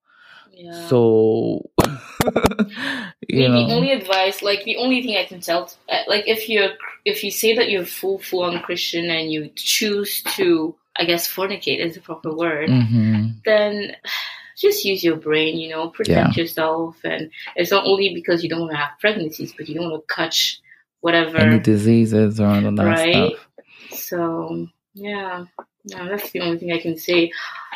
Yeah. 0.55 0.87
So 0.87 1.69
you 3.29 3.47
know 3.47 3.65
the 3.67 3.73
only 3.73 3.91
advice, 3.91 4.41
like 4.41 4.63
the 4.63 4.77
only 4.77 5.01
thing 5.03 5.17
I 5.17 5.25
can 5.25 5.41
tell, 5.41 5.71
uh, 5.89 5.99
like 6.07 6.27
if 6.27 6.47
you're 6.49 6.71
if 7.05 7.23
you 7.23 7.31
say 7.31 7.55
that 7.55 7.69
you're 7.69 7.85
full 7.85 8.19
full 8.19 8.43
on 8.43 8.59
Christian 8.61 9.09
and 9.09 9.31
you 9.31 9.49
choose 9.55 10.23
to, 10.35 10.75
I 10.97 11.05
guess 11.05 11.27
fornicate 11.31 11.79
is 11.79 11.95
the 11.95 12.01
proper 12.01 12.33
word, 12.35 12.69
Mhm. 12.69 13.41
then 13.45 13.95
just 14.57 14.85
use 14.85 15.03
your 15.03 15.17
brain. 15.17 15.57
You 15.57 15.69
know, 15.69 15.89
protect 15.89 16.37
yourself, 16.37 16.97
and 17.03 17.31
it's 17.55 17.71
not 17.71 17.85
only 17.85 18.13
because 18.13 18.43
you 18.43 18.49
don't 18.49 18.61
want 18.61 18.71
to 18.71 18.77
have 18.77 18.99
pregnancies, 18.99 19.53
but 19.57 19.67
you 19.67 19.75
don't 19.75 19.89
want 19.91 20.07
to 20.07 20.15
catch 20.15 20.59
whatever. 21.01 21.37
any 21.37 21.59
diseases 21.59 22.39
or 22.39 22.47
all 22.47 22.61
that 22.61 22.83
Right. 22.85 23.35
stuff. 23.35 23.47
So 23.91 24.67
yeah, 24.93 25.45
yeah, 25.85 26.07
that's 26.09 26.31
the 26.31 26.39
only 26.41 26.57
thing 26.57 26.71
I 26.71 26.79
can 26.79 26.97
say. 26.97 27.31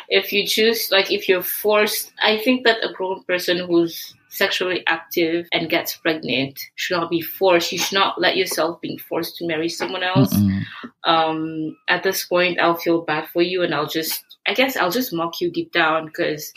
If 0.08 0.32
you 0.32 0.44
choose, 0.46 0.90
like, 0.90 1.12
if 1.12 1.28
you're 1.28 1.42
forced, 1.42 2.12
I 2.20 2.38
think 2.38 2.64
that 2.66 2.82
a 2.82 2.92
grown 2.92 3.22
person 3.24 3.58
who's 3.58 4.14
sexually 4.30 4.82
active 4.86 5.46
and 5.52 5.68
gets 5.68 5.96
pregnant 5.96 6.58
should 6.76 6.96
not 6.96 7.10
be 7.10 7.20
forced. 7.20 7.72
You 7.72 7.78
should 7.78 7.98
not 7.98 8.20
let 8.20 8.36
yourself 8.36 8.80
being 8.80 8.98
forced 8.98 9.36
to 9.36 9.46
marry 9.46 9.68
someone 9.68 10.02
else. 10.02 10.34
Um, 11.04 11.76
at 11.88 12.02
this 12.02 12.24
point, 12.24 12.60
I'll 12.60 12.76
feel 12.76 13.02
bad 13.02 13.28
for 13.28 13.42
you, 13.42 13.62
and 13.62 13.74
I'll 13.74 13.88
just, 13.88 14.24
I 14.46 14.54
guess, 14.54 14.76
I'll 14.76 14.90
just 14.90 15.12
mock 15.12 15.40
you 15.40 15.50
deep 15.50 15.72
down 15.72 16.06
because 16.06 16.52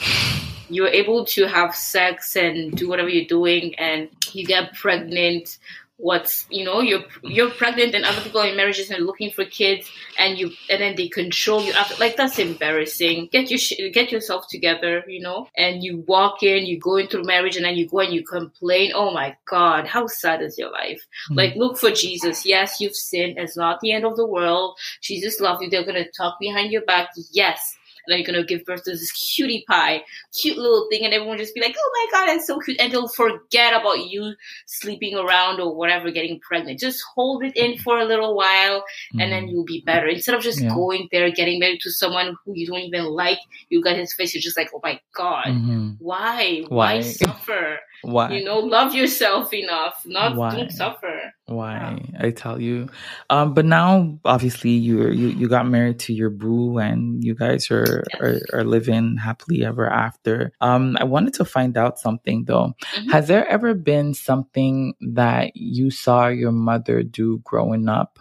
you're 0.70 0.88
able 0.88 1.26
to 1.26 1.46
have 1.48 1.76
sex 1.76 2.36
and 2.36 2.72
do 2.76 2.88
whatever 2.88 3.10
you're 3.10 3.26
doing, 3.26 3.76
and 3.76 4.10
you 4.32 4.46
get 4.46 4.74
pregnant 4.76 5.58
what's 5.98 6.46
you 6.50 6.66
know 6.66 6.82
you're 6.82 7.04
you're 7.22 7.52
pregnant 7.52 7.94
and 7.94 8.04
other 8.04 8.20
people 8.22 8.42
are 8.42 8.48
in 8.48 8.58
marriages 8.58 8.90
and 8.90 9.06
looking 9.06 9.30
for 9.32 9.46
kids 9.46 9.90
and 10.18 10.40
you 10.40 10.52
and 10.70 10.82
then 10.82 10.96
they 10.96 11.08
control 11.08 11.64
you 11.64 11.72
after 11.74 11.96
like 12.00 12.16
that's 12.16 12.40
embarrassing. 12.40 13.30
Get 13.32 13.50
your 13.50 13.60
sh- 13.60 13.80
get 13.94 14.12
yourself 14.12 14.48
together 14.50 15.04
you 15.08 15.22
know 15.22 15.48
and 15.56 15.84
you 15.84 16.04
walk 16.08 16.42
in 16.42 16.66
you 16.66 16.80
go 16.80 16.98
into 16.98 17.24
marriage 17.24 17.56
and 17.56 17.66
then 17.66 17.76
you 17.76 17.88
go 17.88 18.00
and 18.00 18.14
you 18.14 18.24
complain. 18.24 18.92
Oh 18.96 19.14
my 19.14 19.38
god 19.46 19.88
how 19.88 20.08
sad 20.08 20.42
is 20.42 20.58
your 20.58 20.72
life? 20.72 21.06
Mm-hmm. 21.26 21.36
like 21.36 21.56
look 21.56 21.78
for 21.78 21.92
jesus. 21.92 22.46
Yes 22.46 22.82
you've 22.82 22.96
sinned. 22.96 23.38
It's 23.38 23.56
not 23.56 23.80
the 23.80 23.92
end 23.92 24.06
of 24.06 24.18
the 24.18 24.28
world. 24.28 24.78
Jesus 25.02 25.40
loves 25.40 25.62
you. 25.62 25.70
They're 25.70 25.86
gonna 25.86 26.10
talk 26.10 26.40
behind 26.40 26.72
your 26.72 26.84
back. 26.84 27.10
Yes 27.32 27.78
and 28.06 28.14
then 28.14 28.20
you're 28.20 28.26
gonna 28.26 28.46
give 28.46 28.66
birth 28.66 28.84
to 28.84 28.92
this 28.92 29.12
cutie 29.12 29.64
pie, 29.68 30.04
cute 30.40 30.58
little 30.58 30.88
thing, 30.90 31.06
and 31.06 31.14
everyone 31.14 31.38
just 31.38 31.54
be 31.56 31.62
like, 31.62 31.76
"Oh 31.78 31.92
my 31.94 32.20
god, 32.20 32.28
that's 32.28 32.48
so 32.48 32.60
cute," 32.60 32.80
and 32.80 32.92
they'll 32.92 33.08
forget 33.08 33.74
about 33.74 34.06
you 34.08 34.34
sleeping 34.66 35.16
around 35.16 35.60
or 35.60 35.76
whatever, 35.76 36.12
getting 36.12 36.40
pregnant. 36.40 36.80
Just 36.80 37.04
hold 37.16 37.44
it 37.44 37.56
in 37.56 37.78
for 37.78 37.98
a 38.00 38.06
little 38.06 38.36
while, 38.36 38.80
mm-hmm. 38.80 39.20
and 39.22 39.32
then 39.32 39.48
mm. 39.48 39.52
you'll 39.52 39.66
be 39.66 39.84
better. 39.86 40.08
Instead 40.08 40.36
of 40.36 40.42
just 40.42 40.62
yeah. 40.62 40.70
going 40.70 41.08
there, 41.12 41.30
getting 41.32 41.60
married 41.60 41.82
to 41.82 41.92
someone 41.92 42.36
who 42.46 42.54
you 42.56 42.68
don't 42.68 42.80
even 42.80 43.06
like, 43.06 43.40
you 43.70 43.82
got 43.84 43.96
his 43.96 44.14
face, 44.14 44.34
you're 44.34 44.42
just 44.42 44.58
like, 44.58 44.70
"Oh 44.74 44.82
my 44.84 45.00
god, 45.14 45.46
mm-hmm. 45.48 45.92
why? 46.00 46.64
why, 46.68 46.96
why 46.96 47.02
suffer?" 47.02 47.80
Why? 48.04 48.34
You 48.34 48.44
know, 48.44 48.60
love 48.60 48.94
yourself 48.94 49.54
enough, 49.54 50.04
not 50.06 50.36
Why? 50.36 50.52
don't 50.52 50.72
suffer. 50.72 51.34
Why? 51.46 52.00
Yeah. 52.12 52.28
I 52.28 52.32
tell 52.32 52.60
you. 52.60 52.90
Um, 53.30 53.54
but 53.54 53.66
now 53.66 54.20
obviously 54.26 54.72
you 54.72 55.10
you 55.10 55.30
you 55.30 55.48
got 55.48 55.68
married 55.68 56.00
to 56.00 56.14
your 56.14 56.30
boo 56.30 56.80
and 56.80 57.24
you 57.24 57.34
guys 57.34 57.72
are 57.72 58.04
yes. 58.14 58.22
are, 58.22 58.60
are, 58.60 58.64
living 58.66 59.16
happily 59.16 59.64
ever 59.64 59.90
after. 59.90 60.52
Um, 60.60 60.98
I 61.00 61.06
wanted 61.06 61.34
to 61.36 61.46
find 61.46 61.78
out 61.78 61.98
something 61.98 62.44
though. 62.44 62.74
Mm-hmm. 62.96 63.10
Has 63.12 63.28
there 63.30 63.48
ever 63.48 63.74
been 63.74 64.14
something 64.14 64.96
that 65.14 65.56
you 65.56 65.90
saw 65.90 66.28
your 66.28 66.52
mother 66.52 67.04
do 67.04 67.40
growing 67.46 67.88
up 67.88 68.20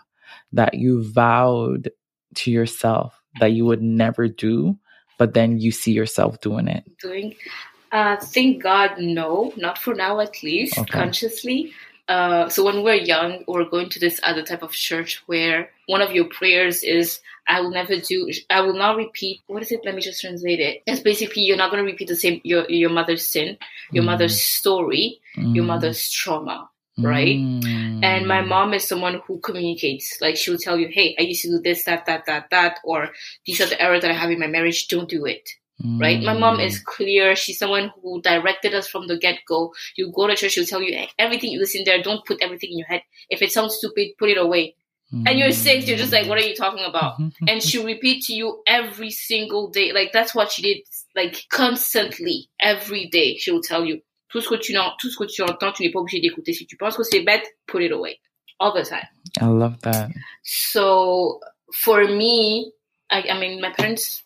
that 0.53 0.75
you 0.75 1.03
vowed 1.13 1.91
to 2.37 2.51
yourself 2.53 3.21
that 3.41 3.53
you 3.53 3.65
would 3.65 3.83
never 3.83 4.29
do, 4.29 4.79
but 5.19 5.35
then 5.35 5.59
you 5.59 5.73
see 5.73 5.93
yourself 5.93 6.41
doing 6.41 6.69
it? 6.69 6.85
Doing 7.01 7.35
uh, 7.93 8.17
thank 8.17 8.63
God, 8.63 8.99
no, 8.99 9.53
not 9.57 9.79
for 9.79 9.95
now 9.95 10.21
at 10.21 10.43
least, 10.43 10.79
okay. 10.79 10.91
consciously. 10.91 11.73
Uh, 12.09 12.49
so 12.49 12.65
when 12.65 12.83
we're 12.83 12.95
young, 12.95 13.45
we're 13.47 13.69
going 13.69 13.89
to 13.91 14.01
this 14.01 14.19
other 14.23 14.43
type 14.43 14.63
of 14.63 14.73
church 14.73 15.23
where 15.27 15.71
one 15.87 16.01
of 16.01 16.13
your 16.13 16.25
prayers 16.25 16.83
is, 16.83 17.21
"I 17.47 17.61
will 17.61 17.71
never 17.71 17.97
do. 17.97 18.31
I 18.51 18.61
will 18.63 18.75
not 18.75 18.97
repeat." 18.97 19.41
What 19.47 19.63
is 19.63 19.71
it? 19.71 19.85
Let 19.85 19.95
me 19.95 20.03
just 20.03 20.21
translate 20.21 20.59
it. 20.59 20.83
It's 20.87 21.01
basically 21.01 21.43
you're 21.43 21.57
not 21.57 21.71
going 21.71 21.85
to 21.85 21.91
repeat 21.91 22.09
the 22.09 22.17
same 22.17 22.41
your 22.45 22.69
your 22.69 22.91
mother's 22.91 23.25
sin, 23.25 23.57
your 23.93 24.03
mm. 24.03 24.07
mother's 24.07 24.41
story, 24.43 25.21
mm. 25.37 25.55
your 25.55 25.65
mother's 25.65 26.11
trauma 26.11 26.69
right? 26.99 27.39
Mm. 27.39 28.05
And 28.05 28.27
my 28.27 28.43
mom 28.43 28.75
is 28.75 28.87
someone 28.87 29.23
who 29.27 29.39
communicates. 29.41 30.19
Like 30.21 30.37
she 30.37 30.51
will 30.51 30.59
tell 30.59 30.79
you, 30.79 30.89
"Hey, 30.89 31.17
I 31.19 31.23
used 31.23 31.43
to 31.43 31.49
do 31.49 31.61
this, 31.61 31.85
that, 31.85 32.07
that, 32.07 32.27
that, 32.27 32.51
that," 32.51 32.81
or 32.85 33.11
"These 33.47 33.61
are 33.61 33.67
the 33.67 33.81
errors 33.81 34.03
that 34.03 34.11
I 34.11 34.15
have 34.15 34.31
in 34.31 34.41
my 34.41 34.47
marriage. 34.47 34.89
Don't 34.89 35.09
do 35.09 35.25
it." 35.25 35.49
Right? 35.99 36.23
My 36.23 36.35
mom 36.35 36.61
is 36.61 36.81
mm. 36.81 36.85
clear. 36.85 37.37
She's 37.37 37.59
someone 37.59 37.93
who 38.03 38.21
directed 38.23 38.75
us 38.75 38.89
from 38.89 39.07
the 39.07 39.19
get 39.19 39.41
go. 39.47 39.73
You 39.97 40.13
go 40.13 40.27
to 40.27 40.35
church, 40.35 40.53
she'll 40.53 40.67
tell 40.67 40.83
you 40.83 41.07
everything 41.19 41.51
you 41.51 41.59
listen 41.59 41.83
there. 41.85 42.03
Don't 42.03 42.25
put 42.25 42.43
everything 42.43 42.71
in 42.73 42.79
your 42.79 42.89
head. 42.89 43.03
If 43.31 43.43
it 43.43 43.53
sounds 43.53 43.77
stupid, 43.77 44.13
put 44.19 44.31
it 44.31 44.39
away. 44.39 44.77
Mm. 45.13 45.29
And 45.29 45.39
you're 45.39 45.53
six, 45.53 45.87
you're 45.87 45.99
just 45.99 46.13
like, 46.13 46.29
what 46.29 46.39
are 46.39 46.47
you 46.47 46.55
talking 46.55 46.85
about? 46.85 47.19
and 47.49 47.63
she'll 47.63 47.85
repeat 47.85 48.25
to 48.25 48.35
you 48.35 48.63
every 48.67 49.11
single 49.11 49.69
day. 49.69 49.93
Like 49.93 50.13
that's 50.13 50.35
what 50.35 50.51
she 50.51 50.63
did, 50.63 50.79
like 51.15 51.45
constantly, 51.51 52.49
every 52.61 53.09
day. 53.09 53.37
She 53.37 53.51
will 53.51 53.63
tell 53.63 53.85
you, 53.85 54.01
tout 54.31 54.43
ce 54.43 54.49
que 54.49 54.57
tu, 54.57 54.73
tout 54.73 55.11
ce 55.11 55.17
que 55.17 55.27
tu 55.27 55.43
entends, 55.43 55.73
tu 55.73 55.83
n'es 55.83 55.93
pas 55.93 56.01
obligé 56.01 56.21
d'écouter. 56.21 56.55
Si 56.55 56.67
tu 56.67 56.77
penses 56.77 56.97
que 56.97 57.05
c'est 57.05 57.23
bête, 57.23 57.45
put 57.67 57.83
it 57.83 57.93
away. 57.93 58.19
All 58.59 58.73
the 58.73 58.89
time. 58.89 59.07
I 59.41 59.47
love 59.47 59.81
that. 59.83 60.11
So 60.45 61.41
for 61.73 62.05
me, 62.05 62.73
I, 63.11 63.25
I 63.29 63.39
mean, 63.39 63.61
my 63.61 63.71
parents 63.71 64.23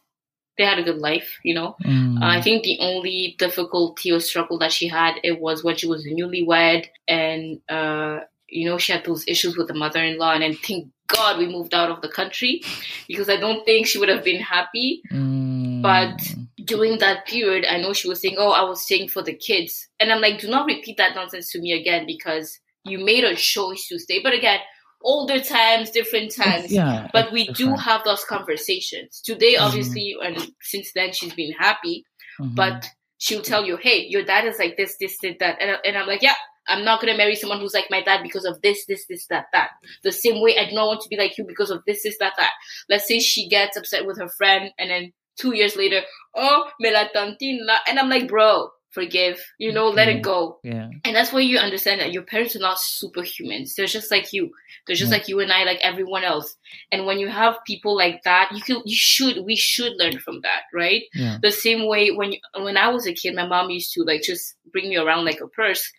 they 0.58 0.64
had 0.64 0.78
a 0.78 0.82
good 0.82 0.98
life, 0.98 1.38
you 1.42 1.54
know. 1.54 1.76
Mm. 1.84 2.20
Uh, 2.20 2.26
I 2.26 2.40
think 2.40 2.64
the 2.64 2.78
only 2.80 3.36
difficulty 3.38 4.10
or 4.10 4.20
struggle 4.20 4.58
that 4.58 4.72
she 4.72 4.88
had 4.88 5.14
it 5.22 5.40
was 5.40 5.62
when 5.62 5.76
she 5.76 5.86
was 5.86 6.06
newlywed, 6.06 6.86
and 7.08 7.60
uh, 7.68 8.20
you 8.48 8.68
know 8.68 8.78
she 8.78 8.92
had 8.92 9.04
those 9.04 9.24
issues 9.28 9.56
with 9.56 9.68
the 9.68 9.74
mother-in-law, 9.74 10.32
and 10.32 10.42
then 10.42 10.54
thank 10.54 10.88
God 11.08 11.38
we 11.38 11.46
moved 11.46 11.74
out 11.74 11.90
of 11.90 12.00
the 12.00 12.08
country 12.08 12.62
because 13.06 13.28
I 13.28 13.36
don't 13.36 13.64
think 13.64 13.86
she 13.86 13.98
would 13.98 14.08
have 14.08 14.24
been 14.24 14.40
happy. 14.40 15.02
Mm. 15.12 15.82
But 15.82 16.20
during 16.64 16.98
that 16.98 17.26
period, 17.26 17.64
I 17.64 17.80
know 17.80 17.92
she 17.92 18.08
was 18.08 18.20
saying, 18.20 18.36
"Oh, 18.38 18.50
I 18.50 18.62
was 18.62 18.82
staying 18.82 19.08
for 19.08 19.22
the 19.22 19.34
kids," 19.34 19.88
and 20.00 20.10
I'm 20.10 20.20
like, 20.20 20.40
"Do 20.40 20.48
not 20.48 20.66
repeat 20.66 20.96
that 20.96 21.14
nonsense 21.14 21.50
to 21.52 21.60
me 21.60 21.72
again 21.72 22.06
because 22.06 22.58
you 22.84 22.98
made 22.98 23.24
a 23.24 23.36
choice 23.36 23.86
to 23.88 23.98
stay." 23.98 24.20
But 24.22 24.34
again, 24.34 24.60
older 25.06 25.40
times, 25.40 25.90
different 25.90 26.34
times. 26.34 26.70
Yeah, 26.70 27.08
but 27.12 27.32
we 27.32 27.48
do 27.52 27.74
have 27.74 28.04
those 28.04 28.24
conversations. 28.24 29.22
Today, 29.24 29.54
mm-hmm. 29.54 29.64
obviously, 29.64 30.16
mm-hmm. 30.20 30.34
and 30.34 30.52
since 30.60 30.90
then 30.94 31.12
she's 31.12 31.32
been 31.34 31.52
happy, 31.52 32.04
mm-hmm. 32.40 32.54
but 32.54 32.86
she'll 33.18 33.42
tell 33.42 33.64
you, 33.64 33.76
hey, 33.76 34.06
your 34.08 34.24
dad 34.24 34.44
is 34.44 34.58
like 34.58 34.76
this, 34.76 34.96
this, 35.00 35.16
this, 35.22 35.36
that. 35.40 35.60
And, 35.60 35.78
and 35.84 35.96
I'm 35.96 36.06
like, 36.06 36.22
yeah, 36.22 36.34
I'm 36.68 36.84
not 36.84 37.00
going 37.00 37.12
to 37.12 37.16
marry 37.16 37.34
someone 37.34 37.60
who's 37.60 37.74
like 37.74 37.86
my 37.90 38.02
dad 38.02 38.22
because 38.22 38.44
of 38.44 38.60
this, 38.62 38.84
this, 38.86 39.06
this, 39.06 39.26
that, 39.28 39.46
that. 39.52 39.70
The 40.02 40.12
same 40.12 40.42
way 40.42 40.58
I 40.58 40.68
do 40.68 40.74
not 40.74 40.88
want 40.88 41.00
to 41.02 41.08
be 41.08 41.16
like 41.16 41.38
you 41.38 41.44
because 41.46 41.70
of 41.70 41.82
this, 41.86 42.02
this, 42.02 42.18
that, 42.18 42.34
that. 42.36 42.52
Let's 42.88 43.06
say 43.06 43.20
she 43.20 43.48
gets 43.48 43.76
upset 43.76 44.06
with 44.06 44.18
her 44.18 44.28
friend 44.28 44.70
and 44.78 44.90
then 44.90 45.12
two 45.38 45.54
years 45.54 45.76
later, 45.76 46.00
oh, 46.34 46.70
me 46.80 46.92
la 46.92 47.04
tantine 47.08 47.60
la. 47.64 47.78
And 47.88 47.98
I'm 47.98 48.08
like, 48.08 48.28
bro, 48.28 48.70
forgive, 48.96 49.38
you 49.58 49.72
know, 49.72 49.90
let 49.90 50.08
it 50.08 50.22
go. 50.22 50.58
Yeah. 50.64 50.88
And 51.04 51.14
that's 51.14 51.30
where 51.30 51.42
you 51.42 51.58
understand 51.58 52.00
that 52.00 52.12
your 52.12 52.22
parents 52.22 52.56
are 52.56 52.60
not 52.60 52.78
superhumans. 52.78 53.74
They're 53.74 53.86
just 53.86 54.10
like 54.10 54.32
you. 54.32 54.52
They're 54.86 54.96
just 54.96 55.12
yeah. 55.12 55.18
like 55.18 55.28
you 55.28 55.40
and 55.40 55.52
I, 55.52 55.64
like 55.64 55.80
everyone 55.82 56.24
else. 56.24 56.56
And 56.90 57.04
when 57.04 57.18
you 57.18 57.28
have 57.28 57.58
people 57.66 57.94
like 57.94 58.22
that, 58.24 58.52
you 58.52 58.62
can, 58.62 58.80
you 58.86 58.96
should, 58.96 59.44
we 59.44 59.54
should 59.54 59.92
learn 59.98 60.18
from 60.18 60.40
that, 60.40 60.62
right? 60.72 61.02
Yeah. 61.12 61.36
The 61.42 61.52
same 61.52 61.86
way 61.86 62.10
when 62.10 62.32
you, 62.32 62.38
when 62.58 62.78
I 62.78 62.88
was 62.88 63.06
a 63.06 63.12
kid, 63.12 63.36
my 63.36 63.46
mom 63.46 63.68
used 63.68 63.92
to 63.92 64.02
like 64.02 64.22
just 64.22 64.54
bring 64.72 64.88
me 64.88 64.96
around 64.96 65.26
like 65.26 65.40
a 65.42 65.48
purse, 65.48 65.92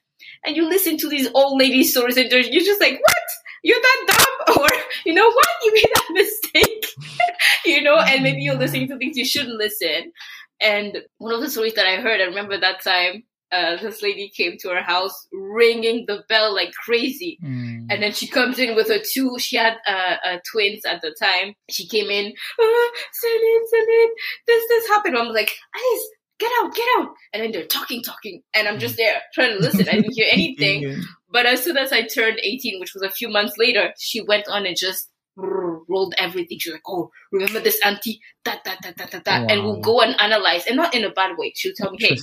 and 0.44 0.56
you 0.56 0.68
listen 0.68 0.98
to 0.98 1.10
these 1.10 1.30
old 1.34 1.60
lady 1.60 1.84
stories, 1.84 2.18
and 2.18 2.32
you're 2.32 2.64
just 2.64 2.82
like, 2.82 3.00
what? 3.00 3.24
You're 3.64 3.80
that 3.80 4.06
dumb, 4.08 4.58
or 4.62 4.68
you 5.06 5.14
know 5.14 5.30
what? 5.30 5.48
You 5.64 5.74
made 5.74 5.92
that 5.94 6.08
mistake, 6.12 6.86
you 7.66 7.82
know, 7.84 7.98
and 7.98 8.24
maybe 8.24 8.42
you're 8.42 8.56
listening 8.56 8.88
to 8.88 8.98
things 8.98 9.18
you 9.18 9.26
shouldn't 9.26 9.58
listen. 9.58 10.12
And 10.60 10.98
one 11.18 11.34
of 11.34 11.42
the 11.42 11.50
stories 11.50 11.76
that 11.76 11.86
I 11.86 12.02
heard, 12.02 12.22
I 12.22 12.26
remember 12.26 12.60
that 12.60 12.84
time 12.84 13.24
uh, 13.52 13.78
this 13.78 14.02
lady 14.02 14.30
came 14.30 14.58
to 14.60 14.70
her 14.70 14.82
house 14.82 15.28
ringing 15.32 16.06
the 16.06 16.24
bell 16.28 16.54
like 16.54 16.74
crazy. 16.74 17.38
Mm. 17.44 17.88
And 17.90 18.04
then 18.04 18.12
she 18.12 18.28
comes 18.28 18.60
in 18.60 18.76
with 18.76 18.90
her 18.90 19.00
two, 19.00 19.38
she 19.40 19.56
had 19.56 19.78
uh, 19.88 20.16
uh, 20.26 20.38
twins 20.52 20.84
at 20.86 21.02
the 21.02 21.16
time. 21.20 21.54
She 21.70 21.88
came 21.88 22.10
in, 22.10 22.34
oh, 22.60 22.94
Celine, 23.14 23.68
Celine, 23.70 24.10
this, 24.48 24.68
this 24.68 24.88
happened. 24.90 25.18
I'm 25.18 25.34
like, 25.34 25.52
Alice, 25.76 26.08
get 26.40 26.52
out, 26.62 26.76
get 26.76 26.88
out. 26.98 27.10
And 27.34 27.44
then 27.44 27.52
they're 27.52 27.66
talking, 27.66 28.04
talking. 28.04 28.42
And 28.54 28.68
I'm 28.68 28.80
just 28.80 28.98
there 28.98 29.22
trying 29.34 29.56
to 29.56 29.64
listen. 29.64 29.88
I 29.88 29.94
didn't 29.94 30.14
hear 30.14 30.28
anything. 30.32 31.04
But 31.32 31.46
as 31.46 31.64
soon 31.64 31.78
as 31.78 31.94
I 31.94 32.02
turned 32.02 32.40
18, 32.42 32.80
which 32.80 32.94
was 32.94 33.04
a 33.04 33.10
few 33.10 33.30
months 33.30 33.56
later, 33.58 33.94
she 33.98 34.22
went 34.22 34.48
on 34.48 34.66
and 34.66 34.76
just 34.76 35.10
rolled 35.38 36.16
everything. 36.18 36.60
She's 36.60 36.74
like, 36.74 36.82
"Oh, 36.88 37.12
remember 37.32 37.60
this 37.60 37.80
auntie? 37.86 38.20
That, 38.44 38.64
that, 38.66 38.80
that, 38.84 38.98
that, 38.98 39.12
that, 39.12 39.26
that," 39.26 39.42
wow. 39.42 39.48
and 39.50 39.64
we'll 39.64 39.82
go 39.82 40.02
and 40.02 40.20
analyze, 40.20 40.66
and 40.66 40.76
not 40.76 40.94
in 40.94 41.04
a 41.04 41.12
bad 41.12 41.38
way. 41.38 41.54
She'll 41.56 41.74
tell 41.76 41.92
me, 41.92 41.98
"Hey, 42.00 42.18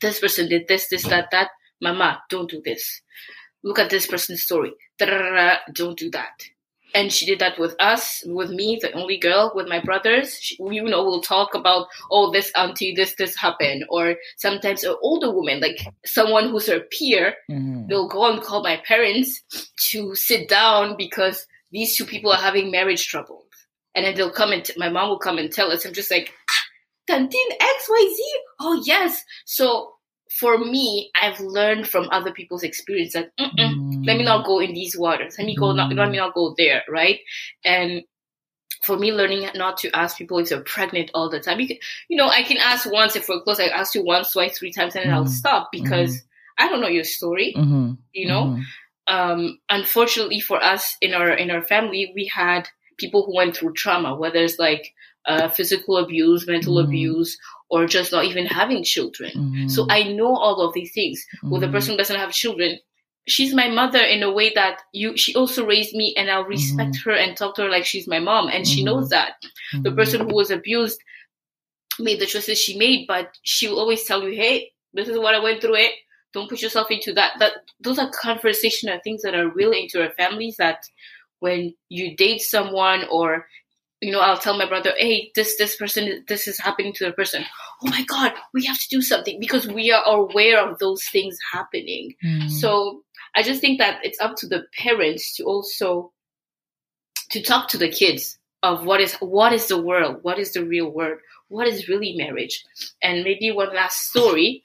this 0.00 0.18
person 0.18 0.48
did 0.48 0.68
this, 0.68 0.88
this, 0.88 1.04
that, 1.04 1.30
that. 1.30 1.50
Mama, 1.80 2.22
don't 2.28 2.50
do 2.50 2.60
this. 2.64 3.00
Look 3.62 3.78
at 3.78 3.90
this 3.90 4.06
person's 4.06 4.42
story. 4.42 4.72
Da-da-da-da, 4.98 5.58
don't 5.72 5.98
do 5.98 6.10
that." 6.10 6.32
And 6.94 7.10
she 7.10 7.24
did 7.24 7.38
that 7.38 7.58
with 7.58 7.74
us, 7.80 8.22
with 8.26 8.50
me, 8.50 8.78
the 8.80 8.92
only 8.92 9.16
girl, 9.16 9.52
with 9.54 9.66
my 9.66 9.80
brothers. 9.80 10.36
She, 10.38 10.58
you 10.60 10.84
know, 10.84 11.02
we'll 11.04 11.22
talk 11.22 11.54
about, 11.54 11.86
oh, 12.10 12.30
this 12.30 12.52
auntie, 12.54 12.94
this, 12.94 13.14
this 13.14 13.34
happened. 13.34 13.86
Or 13.88 14.16
sometimes 14.36 14.84
an 14.84 14.96
older 15.00 15.30
woman, 15.32 15.60
like 15.60 15.86
someone 16.04 16.50
who's 16.50 16.66
her 16.66 16.80
peer, 16.80 17.34
mm-hmm. 17.50 17.86
they'll 17.88 18.08
go 18.08 18.30
and 18.30 18.42
call 18.42 18.62
my 18.62 18.76
parents 18.86 19.42
to 19.90 20.14
sit 20.14 20.50
down 20.50 20.96
because 20.98 21.46
these 21.72 21.96
two 21.96 22.04
people 22.04 22.30
are 22.30 22.40
having 22.40 22.70
marriage 22.70 23.08
trouble. 23.08 23.46
And 23.94 24.04
then 24.04 24.14
they'll 24.14 24.30
come 24.30 24.52
and 24.52 24.64
t- 24.64 24.74
my 24.76 24.88
mom 24.88 25.08
will 25.08 25.18
come 25.18 25.38
and 25.38 25.52
tell 25.52 25.70
us. 25.70 25.84
I'm 25.84 25.92
just 25.92 26.10
like, 26.10 26.32
Tantine 27.06 27.50
XYZ? 27.50 28.16
Oh, 28.60 28.82
yes. 28.84 29.22
So 29.44 29.94
for 30.30 30.58
me, 30.58 31.10
I've 31.20 31.40
learned 31.40 31.88
from 31.88 32.08
other 32.10 32.32
people's 32.32 32.62
experience 32.62 33.12
that 33.14 33.36
mm. 33.38 34.06
let 34.06 34.16
me 34.16 34.24
not 34.24 34.46
go 34.46 34.60
in 34.60 34.72
these 34.72 34.96
waters. 34.96 35.36
Let 35.38 35.46
me 35.46 35.56
go, 35.56 35.66
mm. 35.66 35.76
not, 35.76 35.92
let 35.92 36.10
me 36.10 36.16
not 36.16 36.34
go 36.34 36.54
there, 36.56 36.82
right? 36.88 37.20
And 37.64 38.02
for 38.82 38.96
me, 38.96 39.12
learning 39.12 39.48
not 39.54 39.76
to 39.78 39.94
ask 39.94 40.16
people 40.16 40.38
if 40.38 40.48
they're 40.48 40.62
pregnant 40.62 41.10
all 41.14 41.28
the 41.28 41.40
time. 41.40 41.60
You, 41.60 41.68
can, 41.68 41.76
you 42.08 42.16
know, 42.16 42.28
I 42.28 42.42
can 42.42 42.56
ask 42.56 42.90
once 42.90 43.14
if 43.14 43.28
we're 43.28 43.42
close. 43.42 43.60
I 43.60 43.66
ask 43.66 43.94
you 43.94 44.04
once, 44.04 44.32
twice, 44.32 44.58
three 44.58 44.72
times, 44.72 44.96
and 44.96 45.04
then 45.04 45.12
mm. 45.12 45.16
I'll 45.16 45.26
stop 45.26 45.68
because 45.70 46.16
mm. 46.16 46.22
I 46.58 46.68
don't 46.68 46.80
know 46.80 46.88
your 46.88 47.04
story. 47.04 47.54
Mm-hmm. 47.56 47.92
You 48.12 48.28
know, 48.28 48.44
mm-hmm 48.44 48.62
um, 49.06 49.58
unfortunately 49.68 50.40
for 50.40 50.62
us 50.62 50.96
in 51.00 51.14
our 51.14 51.30
in 51.30 51.50
our 51.50 51.62
family, 51.62 52.12
we 52.14 52.26
had 52.26 52.68
people 52.98 53.24
who 53.24 53.34
went 53.34 53.56
through 53.56 53.74
trauma, 53.74 54.14
whether 54.14 54.38
it's 54.38 54.58
like 54.58 54.92
uh, 55.26 55.48
physical 55.48 55.96
abuse, 55.98 56.46
mental 56.46 56.76
mm. 56.76 56.84
abuse, 56.84 57.38
or 57.68 57.86
just 57.86 58.12
not 58.12 58.24
even 58.24 58.46
having 58.46 58.84
children. 58.84 59.32
Mm. 59.34 59.70
So 59.70 59.86
I 59.88 60.04
know 60.04 60.34
all 60.34 60.60
of 60.60 60.74
these 60.74 60.92
things. 60.92 61.24
Mm. 61.42 61.50
With 61.50 61.64
a 61.64 61.68
person 61.68 61.92
who 61.92 61.98
doesn't 61.98 62.16
have 62.16 62.32
children, 62.32 62.78
she's 63.26 63.54
my 63.54 63.68
mother 63.68 64.00
in 64.00 64.22
a 64.22 64.32
way 64.32 64.52
that 64.54 64.82
you 64.92 65.16
she 65.16 65.34
also 65.34 65.66
raised 65.66 65.94
me 65.94 66.14
and 66.16 66.30
I'll 66.30 66.44
respect 66.44 66.92
mm-hmm. 66.96 67.10
her 67.10 67.16
and 67.16 67.36
talk 67.36 67.56
to 67.56 67.62
her 67.62 67.68
like 67.70 67.84
she's 67.84 68.08
my 68.08 68.18
mom 68.18 68.48
and 68.48 68.66
she 68.66 68.84
knows 68.84 69.10
that. 69.10 69.34
Mm-hmm. 69.74 69.82
The 69.82 69.92
person 69.92 70.20
who 70.28 70.34
was 70.34 70.50
abused 70.50 71.00
made 71.98 72.20
the 72.20 72.26
choices 72.26 72.58
she 72.58 72.78
made, 72.78 73.06
but 73.06 73.36
she 73.42 73.68
will 73.68 73.78
always 73.78 74.04
tell 74.04 74.22
you, 74.22 74.34
Hey, 74.34 74.72
this 74.92 75.08
is 75.08 75.18
what 75.18 75.34
I 75.34 75.42
went 75.42 75.60
through 75.60 75.76
it. 75.76 75.92
Don't 76.32 76.48
put 76.48 76.62
yourself 76.62 76.90
into 76.90 77.12
that. 77.14 77.34
That 77.38 77.52
those 77.80 77.98
are 77.98 78.10
conversational 78.10 79.00
things 79.04 79.22
that 79.22 79.34
are 79.34 79.48
real 79.48 79.72
into 79.72 80.02
our 80.02 80.12
families 80.12 80.56
that 80.56 80.84
when 81.40 81.74
you 81.88 82.16
date 82.16 82.40
someone 82.40 83.04
or 83.10 83.46
you 84.02 84.10
know, 84.10 84.18
I'll 84.18 84.36
tell 84.36 84.58
my 84.58 84.68
brother, 84.68 84.92
hey, 84.98 85.30
this 85.36 85.56
this 85.56 85.76
person, 85.76 86.24
this 86.26 86.48
is 86.48 86.58
happening 86.58 86.92
to 86.94 87.06
the 87.06 87.12
person. 87.12 87.44
Oh 87.82 87.88
my 87.88 88.02
God, 88.02 88.32
we 88.52 88.64
have 88.66 88.78
to 88.78 88.88
do 88.90 89.00
something 89.00 89.38
because 89.38 89.68
we 89.68 89.92
are 89.92 90.04
aware 90.04 90.60
of 90.60 90.78
those 90.80 91.04
things 91.12 91.38
happening. 91.52 92.14
Mm. 92.24 92.50
So 92.50 93.02
I 93.34 93.42
just 93.42 93.60
think 93.60 93.78
that 93.78 94.00
it's 94.02 94.20
up 94.20 94.34
to 94.38 94.48
the 94.48 94.64
parents 94.76 95.36
to 95.36 95.44
also 95.44 96.12
to 97.30 97.42
talk 97.42 97.68
to 97.68 97.78
the 97.78 97.88
kids 97.88 98.38
of 98.62 98.84
what 98.84 99.00
is 99.00 99.14
what 99.14 99.52
is 99.52 99.68
the 99.68 99.80
world, 99.80 100.18
what 100.22 100.38
is 100.38 100.52
the 100.52 100.64
real 100.64 100.90
world, 100.90 101.18
what 101.48 101.68
is 101.68 101.88
really 101.88 102.14
marriage, 102.16 102.64
and 103.02 103.22
maybe 103.22 103.52
one 103.52 103.74
last 103.74 104.00
story. 104.00 104.64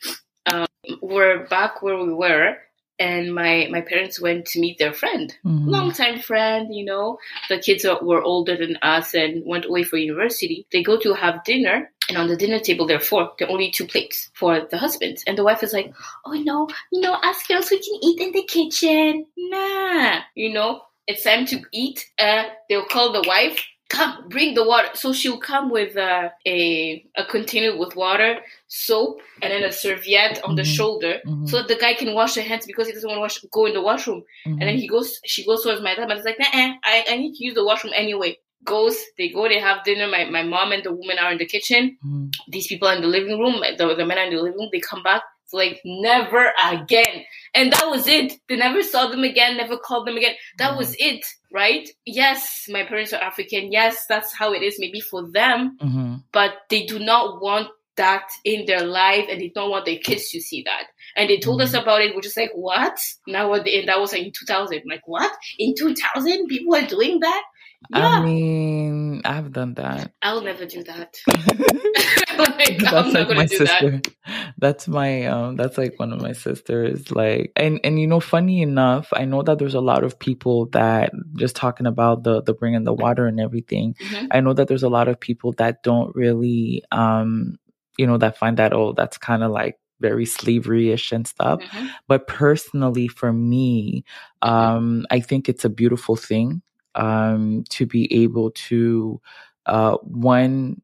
We're 1.01 1.45
back 1.45 1.81
where 1.81 1.97
we 1.97 2.13
were 2.13 2.57
and 2.99 3.33
my 3.33 3.67
my 3.69 3.81
parents 3.81 4.19
went 4.19 4.45
to 4.47 4.59
meet 4.59 4.77
their 4.77 4.93
friend, 4.93 5.35
mm-hmm. 5.45 5.69
longtime 5.69 6.19
friend. 6.19 6.73
You 6.73 6.85
know, 6.85 7.19
the 7.49 7.59
kids 7.59 7.85
were 8.01 8.21
older 8.21 8.57
than 8.57 8.77
us 8.81 9.13
and 9.13 9.45
went 9.45 9.65
away 9.65 9.83
for 9.83 9.97
university. 9.97 10.65
They 10.71 10.83
go 10.83 10.97
to 10.99 11.13
have 11.13 11.43
dinner, 11.43 11.91
and 12.09 12.17
on 12.17 12.27
the 12.27 12.35
dinner 12.35 12.59
table 12.59 12.87
there 12.87 12.97
are 12.97 13.01
four. 13.01 13.33
There 13.37 13.47
are 13.47 13.51
only 13.51 13.71
two 13.71 13.85
plates 13.85 14.29
for 14.33 14.67
the 14.69 14.77
husband, 14.77 15.17
and 15.27 15.37
the 15.37 15.43
wife 15.43 15.63
is 15.63 15.73
like, 15.73 15.93
"Oh 16.25 16.33
no, 16.33 16.67
you 16.91 17.01
know, 17.01 17.13
us 17.13 17.45
girls 17.47 17.69
we 17.69 17.79
can 17.79 17.99
eat 18.01 18.19
in 18.19 18.31
the 18.31 18.43
kitchen." 18.43 19.27
Nah, 19.37 20.21
you 20.35 20.53
know, 20.53 20.81
it's 21.05 21.23
time 21.23 21.45
to 21.47 21.61
eat. 21.71 22.09
Uh, 22.19 22.45
they'll 22.69 22.85
call 22.85 23.13
the 23.13 23.27
wife 23.27 23.63
come 23.89 24.27
bring 24.27 24.53
the 24.53 24.65
water 24.65 24.89
so 24.95 25.13
she'll 25.13 25.39
come 25.39 25.69
with 25.69 25.95
uh, 25.95 26.29
a 26.45 27.05
a 27.15 27.23
container 27.25 27.77
with 27.77 27.95
water 27.95 28.39
soap 28.67 29.21
and 29.41 29.51
then 29.51 29.63
a 29.63 29.71
serviette 29.71 30.43
on 30.43 30.49
mm-hmm. 30.49 30.55
the 30.55 30.63
shoulder 30.65 31.21
mm-hmm. 31.25 31.45
so 31.45 31.57
that 31.57 31.67
the 31.69 31.75
guy 31.75 31.93
can 31.93 32.13
wash 32.13 32.35
their 32.35 32.43
hands 32.43 32.65
because 32.65 32.87
he 32.87 32.93
doesn't 32.93 33.07
want 33.09 33.17
to 33.17 33.21
wash, 33.21 33.39
go 33.51 33.65
in 33.65 33.73
the 33.73 33.81
washroom 33.81 34.23
mm-hmm. 34.45 34.51
and 34.51 34.61
then 34.61 34.69
mm-hmm. 34.69 34.79
he 34.79 34.87
goes 34.87 35.19
she 35.25 35.45
goes 35.45 35.63
towards 35.63 35.81
my 35.81 35.95
dad 35.95 36.07
but 36.07 36.17
it's 36.17 36.25
like 36.25 36.39
nah, 36.39 36.47
I, 36.51 37.05
I 37.09 37.17
need 37.17 37.35
to 37.35 37.43
use 37.45 37.55
the 37.55 37.63
washroom 37.63 37.93
anyway 37.95 38.37
goes 38.65 38.97
they 39.17 39.29
go 39.29 39.47
they 39.47 39.59
have 39.59 39.83
dinner 39.85 40.07
my, 40.07 40.25
my 40.25 40.43
mom 40.43 40.73
and 40.73 40.83
the 40.83 40.91
woman 40.91 41.17
are 41.17 41.31
in 41.31 41.37
the 41.37 41.45
kitchen 41.45 41.97
mm-hmm. 42.05 42.27
these 42.49 42.67
people 42.67 42.87
are 42.89 42.95
in 42.95 43.01
the 43.01 43.07
living 43.07 43.39
room 43.39 43.61
the, 43.77 43.95
the 43.95 44.05
men 44.05 44.17
are 44.17 44.25
in 44.25 44.35
the 44.35 44.41
living 44.41 44.59
room 44.59 44.69
they 44.73 44.81
come 44.81 45.01
back 45.01 45.21
it's 45.47 45.53
like 45.53 45.81
never 45.85 46.51
again 46.65 47.23
and 47.55 47.71
that 47.71 47.87
was 47.89 48.05
it 48.07 48.33
they 48.49 48.57
never 48.57 48.83
saw 48.83 49.07
them 49.07 49.23
again 49.23 49.55
never 49.55 49.77
called 49.77 50.05
them 50.05 50.17
again 50.17 50.35
that 50.57 50.77
was 50.77 50.91
mm-hmm. 50.91 51.15
it 51.15 51.25
right? 51.51 51.89
Yes, 52.05 52.65
my 52.69 52.83
parents 52.83 53.13
are 53.13 53.21
African. 53.21 53.71
Yes, 53.71 54.05
that's 54.07 54.33
how 54.33 54.53
it 54.53 54.61
is 54.61 54.77
maybe 54.79 54.99
for 54.99 55.29
them, 55.31 55.77
mm-hmm. 55.81 56.15
but 56.31 56.51
they 56.69 56.85
do 56.85 56.99
not 56.99 57.41
want 57.41 57.69
that 57.95 58.27
in 58.45 58.65
their 58.65 58.83
life 58.83 59.25
and 59.29 59.41
they 59.41 59.51
don't 59.53 59.71
want 59.71 59.85
their 59.85 59.97
kids 59.97 60.29
to 60.29 60.39
see 60.39 60.61
that. 60.63 60.83
And 61.15 61.29
they 61.29 61.39
told 61.39 61.59
mm-hmm. 61.61 61.75
us 61.75 61.81
about 61.81 62.01
it. 62.01 62.13
We're 62.13 62.21
just 62.21 62.37
like, 62.37 62.51
what? 62.53 62.99
Now 63.25 63.49
what? 63.49 63.67
And 63.67 63.87
that 63.87 63.99
was 63.99 64.11
like 64.11 64.23
in 64.23 64.31
2000. 64.31 64.83
Like, 64.87 65.07
what? 65.07 65.31
In 65.57 65.73
2000, 65.75 66.47
people 66.47 66.75
are 66.75 66.85
doing 66.85 67.19
that? 67.21 67.43
Yeah. 67.89 68.07
I 68.07 68.25
mean, 68.25 69.21
I've 69.23 69.51
done 69.51 69.75
that. 69.75 70.11
I'll 70.21 70.41
never 70.41 70.65
do 70.65 70.83
that. 70.83 71.17
like, 72.37 72.77
that's 72.79 73.13
like 73.13 73.29
my 73.29 73.45
sister. 73.45 73.91
That. 73.91 74.15
That's 74.57 74.87
my 74.87 75.25
um 75.25 75.55
that's 75.55 75.77
like 75.77 75.97
one 75.97 76.13
of 76.13 76.21
my 76.21 76.33
sisters. 76.33 77.11
Like 77.11 77.51
and 77.55 77.79
and 77.83 77.99
you 77.99 78.07
know, 78.07 78.19
funny 78.19 78.61
enough, 78.61 79.07
I 79.13 79.25
know 79.25 79.41
that 79.43 79.59
there's 79.59 79.75
a 79.75 79.81
lot 79.81 80.03
of 80.03 80.19
people 80.19 80.67
that 80.67 81.11
just 81.35 81.55
talking 81.55 81.87
about 81.87 82.23
the 82.23 82.41
the 82.41 82.53
bringing 82.53 82.83
the 82.83 82.93
water 82.93 83.25
and 83.27 83.39
everything. 83.39 83.95
Mm-hmm. 83.95 84.27
I 84.31 84.41
know 84.41 84.53
that 84.53 84.67
there's 84.67 84.83
a 84.83 84.89
lot 84.89 85.07
of 85.07 85.19
people 85.19 85.53
that 85.53 85.83
don't 85.83 86.15
really 86.15 86.83
um 86.91 87.57
you 87.97 88.05
know 88.05 88.17
that 88.17 88.37
find 88.37 88.57
that 88.57 88.73
oh 88.73 88.93
that's 88.93 89.17
kind 89.17 89.43
of 89.43 89.51
like 89.51 89.79
very 89.99 90.25
slavery-ish 90.25 91.11
and 91.11 91.25
stuff. 91.27 91.61
Mm-hmm. 91.61 91.87
But 92.07 92.27
personally 92.27 93.07
for 93.07 93.31
me, 93.33 94.03
mm-hmm. 94.43 94.53
um 94.53 95.05
I 95.09 95.21
think 95.21 95.49
it's 95.49 95.65
a 95.65 95.69
beautiful 95.69 96.15
thing 96.15 96.61
um, 96.97 97.63
to 97.69 97.85
be 97.85 98.13
able 98.23 98.51
to 98.51 99.21
uh, 99.65 99.97
one 100.03 100.81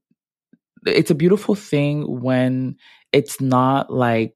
it's 0.86 1.11
a 1.11 1.16
beautiful 1.16 1.55
thing 1.55 2.22
when 2.22 2.76
it's 3.14 3.39
not 3.39 3.93
like 3.93 4.36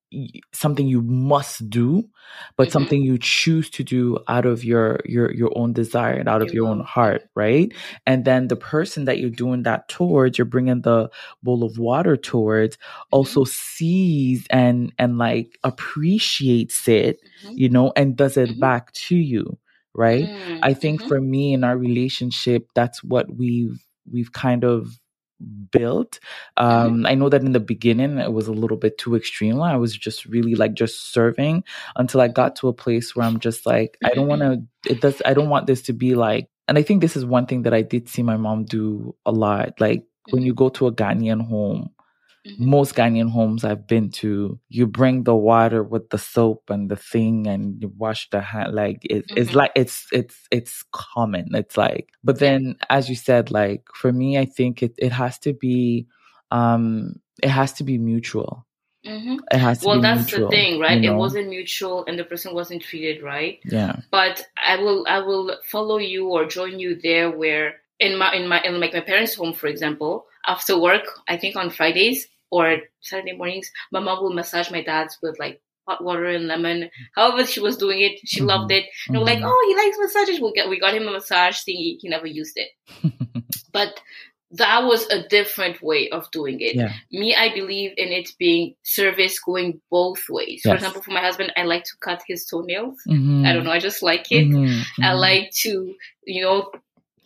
something 0.53 0.87
you 0.87 1.01
must 1.01 1.67
do 1.69 2.07
but 2.55 2.67
mm-hmm. 2.67 2.73
something 2.73 3.01
you 3.01 3.17
choose 3.17 3.69
to 3.69 3.83
do 3.83 4.17
out 4.27 4.45
of 4.45 4.63
your 4.63 4.99
your 5.05 5.33
your 5.33 5.51
own 5.55 5.73
desire 5.73 6.13
and 6.13 6.29
out 6.29 6.41
of 6.41 6.53
your 6.53 6.67
own 6.67 6.79
heart 6.81 7.23
right 7.35 7.73
and 8.05 8.23
then 8.23 8.47
the 8.47 8.55
person 8.55 9.05
that 9.05 9.19
you're 9.19 9.29
doing 9.29 9.63
that 9.63 9.89
towards 9.89 10.37
you're 10.37 10.45
bringing 10.45 10.81
the 10.81 11.09
bowl 11.43 11.63
of 11.63 11.77
water 11.77 12.15
towards 12.15 12.77
also 13.11 13.41
mm-hmm. 13.41 13.49
sees 13.49 14.47
and 14.49 14.93
and 14.97 15.17
like 15.17 15.57
appreciates 15.63 16.87
it 16.87 17.19
mm-hmm. 17.43 17.57
you 17.57 17.69
know 17.69 17.91
and 17.95 18.15
does 18.15 18.37
it 18.37 18.49
mm-hmm. 18.49 18.59
back 18.59 18.91
to 18.93 19.15
you 19.15 19.57
right? 19.97 20.25
Mm, 20.25 20.59
I 20.63 20.73
think 20.73 21.01
mm-hmm. 21.01 21.09
for 21.09 21.19
me 21.19 21.53
in 21.53 21.63
our 21.63 21.77
relationship, 21.77 22.69
that's 22.75 23.03
what 23.03 23.35
we've 23.35 23.83
we've 24.09 24.31
kind 24.31 24.63
of 24.63 24.97
built. 25.71 26.19
Mm-hmm. 26.57 26.65
Um, 26.65 26.93
mm-hmm. 26.97 27.05
I 27.07 27.15
know 27.15 27.29
that 27.29 27.41
in 27.41 27.51
the 27.51 27.59
beginning 27.59 28.17
it 28.19 28.31
was 28.31 28.47
a 28.47 28.53
little 28.53 28.77
bit 28.77 28.97
too 28.97 29.15
extreme. 29.15 29.61
I 29.61 29.77
was 29.77 29.95
just 29.95 30.25
really 30.25 30.55
like 30.55 30.73
just 30.73 31.11
serving 31.11 31.63
until 31.95 32.21
I 32.21 32.27
got 32.27 32.55
to 32.57 32.67
a 32.67 32.73
place 32.73 33.15
where 33.15 33.25
I'm 33.25 33.39
just 33.39 33.65
like, 33.65 33.97
I 34.03 34.13
don't 34.13 34.27
want 34.27 34.41
to. 34.41 34.47
Mm-hmm. 34.47 34.93
It 34.93 35.01
does. 35.01 35.21
I 35.25 35.33
don't 35.33 35.49
want 35.49 35.67
this 35.67 35.81
to 35.83 35.93
be 35.93 36.15
like. 36.15 36.47
And 36.69 36.77
I 36.77 36.81
think 36.81 37.01
this 37.01 37.15
is 37.15 37.25
one 37.25 37.45
thing 37.45 37.63
that 37.63 37.73
I 37.73 37.81
did 37.81 38.09
see 38.09 38.23
my 38.23 38.35
mom 38.35 38.65
do 38.65 39.15
a 39.25 39.31
lot. 39.31 39.79
Like 39.79 40.03
when 40.31 40.43
you 40.43 40.53
go 40.53 40.67
to 40.69 40.87
a 40.87 40.91
Ghanaian 40.91 41.47
home, 41.47 41.91
Mm-hmm. 42.47 42.69
Most 42.69 42.95
Ghanaian 42.95 43.29
homes 43.29 43.63
I've 43.63 43.87
been 43.87 44.09
to, 44.11 44.59
you 44.69 44.87
bring 44.87 45.23
the 45.23 45.35
water 45.35 45.83
with 45.83 46.09
the 46.09 46.17
soap 46.17 46.69
and 46.69 46.89
the 46.89 46.95
thing, 46.95 47.47
and 47.47 47.81
you 47.81 47.91
wash 47.97 48.29
the 48.29 48.39
hand. 48.39 48.73
Like 48.73 48.99
it, 49.03 49.27
mm-hmm. 49.27 49.37
it's 49.37 49.53
like 49.53 49.71
it's 49.75 50.07
it's 50.13 50.47
it's 50.49 50.85
common. 50.93 51.49
It's 51.53 51.75
like, 51.75 52.09
but 52.23 52.39
then 52.39 52.77
as 52.89 53.09
you 53.09 53.15
said, 53.15 53.51
like 53.51 53.83
for 53.93 54.11
me, 54.13 54.37
I 54.37 54.45
think 54.45 54.81
it 54.81 54.93
it 54.97 55.11
has 55.11 55.37
to 55.39 55.53
be, 55.53 56.07
um, 56.51 57.19
it 57.43 57.49
has 57.49 57.73
to 57.73 57.83
be 57.83 57.97
mutual. 57.97 58.65
Mm-hmm. 59.05 59.37
It 59.51 59.57
has 59.57 59.79
to 59.79 59.87
well, 59.87 60.01
that's 60.01 60.31
mutual, 60.31 60.49
the 60.49 60.55
thing, 60.55 60.79
right? 60.79 61.01
You 61.01 61.09
know? 61.09 61.15
It 61.15 61.17
wasn't 61.17 61.49
mutual, 61.49 62.05
and 62.07 62.19
the 62.19 62.25
person 62.25 62.53
wasn't 62.53 62.81
treated 62.81 63.23
right. 63.23 63.59
Yeah. 63.63 64.01
But 64.11 64.45
I 64.57 64.77
will, 64.77 65.05
I 65.07 65.19
will 65.19 65.55
follow 65.63 65.97
you 65.97 66.27
or 66.29 66.45
join 66.45 66.79
you 66.79 66.99
there. 67.01 67.31
Where 67.31 67.75
in 67.99 68.17
my, 68.17 68.33
in 68.33 68.47
my, 68.47 68.61
in 68.61 68.79
like 68.79 68.93
my 68.93 68.99
parents' 68.99 69.35
home, 69.35 69.53
for 69.53 69.67
example, 69.67 70.25
after 70.45 70.77
work, 70.77 71.05
I 71.27 71.37
think 71.37 71.55
on 71.55 71.69
Fridays, 71.69 72.27
or 72.49 72.77
Saturday 73.01 73.33
mornings, 73.33 73.71
my 73.91 73.99
mom 73.99 74.23
will 74.23 74.33
massage 74.33 74.71
my 74.71 74.83
dad's 74.83 75.17
with 75.21 75.39
like 75.39 75.61
hot 75.87 76.03
water 76.03 76.25
and 76.25 76.47
lemon. 76.47 76.89
However, 77.15 77.45
she 77.45 77.59
was 77.59 77.77
doing 77.77 78.01
it, 78.01 78.19
she 78.25 78.39
mm-hmm. 78.39 78.47
loved 78.47 78.71
it. 78.71 78.85
And 79.07 79.15
mm-hmm. 79.15 79.19
we're 79.19 79.25
like, 79.25 79.37
mm-hmm. 79.39 79.47
oh, 79.47 79.65
he 79.67 79.75
likes 79.75 79.97
massages. 79.99 80.41
We 80.41 80.53
got 80.53 80.69
we 80.69 80.79
got 80.79 80.93
him 80.93 81.07
a 81.07 81.11
massage 81.11 81.61
thing. 81.61 81.75
He, 81.75 81.99
he 82.01 82.09
never 82.09 82.27
used 82.27 82.57
it, 82.57 82.69
but 83.71 83.99
that 84.51 84.83
was 84.83 85.05
a 85.07 85.27
different 85.27 85.81
way 85.81 86.09
of 86.09 86.29
doing 86.31 86.61
it. 86.61 86.75
Yeah. 86.75 86.93
Me, 87.11 87.35
I 87.35 87.53
believe 87.53 87.91
in 87.97 88.09
it 88.09 88.29
being 88.39 88.75
service 88.83 89.39
going 89.39 89.81
both 89.91 90.23
ways. 90.29 90.61
Yes. 90.63 90.71
For 90.71 90.75
example, 90.75 91.01
for 91.01 91.11
my 91.11 91.19
husband, 91.19 91.51
I 91.57 91.63
like 91.63 91.83
to 91.83 91.97
cut 91.99 92.23
his 92.25 92.45
toenails. 92.45 92.97
Mm-hmm. 93.07 93.45
I 93.45 93.53
don't 93.53 93.65
know, 93.65 93.71
I 93.71 93.79
just 93.79 94.01
like 94.01 94.31
it. 94.31 94.47
Mm-hmm. 94.47 95.03
I 95.03 95.07
mm-hmm. 95.07 95.19
like 95.19 95.51
to, 95.63 95.93
you 96.25 96.43
know, 96.43 96.71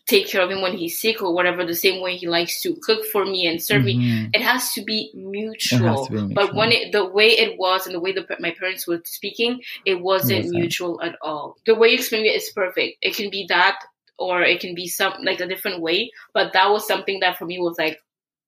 take 0.08 0.28
care 0.28 0.41
of 0.41 0.49
him 0.49 0.62
when 0.62 0.78
he's 0.78 0.99
sick 0.99 1.22
or 1.22 1.34
whatever 1.34 1.66
the 1.66 1.76
same 1.76 2.02
way 2.02 2.16
he 2.16 2.28
likes 2.28 2.62
to 2.62 2.76
cook 2.82 3.06
for 3.06 3.26
me 3.26 3.45
and 3.45 3.62
serve 3.62 3.84
mm-hmm. 3.84 4.24
me 4.24 4.30
it 4.34 4.41
has 4.41 4.74
to 4.74 4.84
be 4.84 5.12
mutual, 5.14 6.06
to 6.06 6.12
be 6.12 6.18
mutual. 6.18 6.36
but 6.36 6.56
when 6.56 6.72
it 6.72 6.91
the 6.91 7.06
way 7.06 7.28
it 7.28 7.58
was 7.58 7.86
and 7.86 7.95
the 7.95 7.99
way 7.99 8.12
the, 8.12 8.26
my 8.39 8.52
parents 8.52 8.88
were 8.88 9.02
speaking 9.06 9.62
it 9.86 10.02
wasn't. 10.02 10.49
mutual 10.49 11.02
at 11.02 11.16
all. 11.22 11.58
The 11.66 11.76
way 11.76 11.89
you 11.89 11.95
explained 11.95 12.26
it 12.26 12.36
is 12.36 12.52
perfect. 12.54 12.97
It 13.02 13.16
can 13.16 13.30
be 13.30 13.45
that 13.49 13.80
or 14.18 14.41
it 14.43 14.60
can 14.60 14.76
be 14.76 14.88
some 14.88 15.14
like 15.24 15.39
a 15.39 15.47
different 15.47 15.82
way 15.82 16.12
but 16.34 16.54
that 16.54 16.70
was 16.70 16.88
something 16.88 17.20
that 17.22 17.38
for 17.38 17.45
me 17.45 17.60
was 17.60 17.78
like 17.78 17.99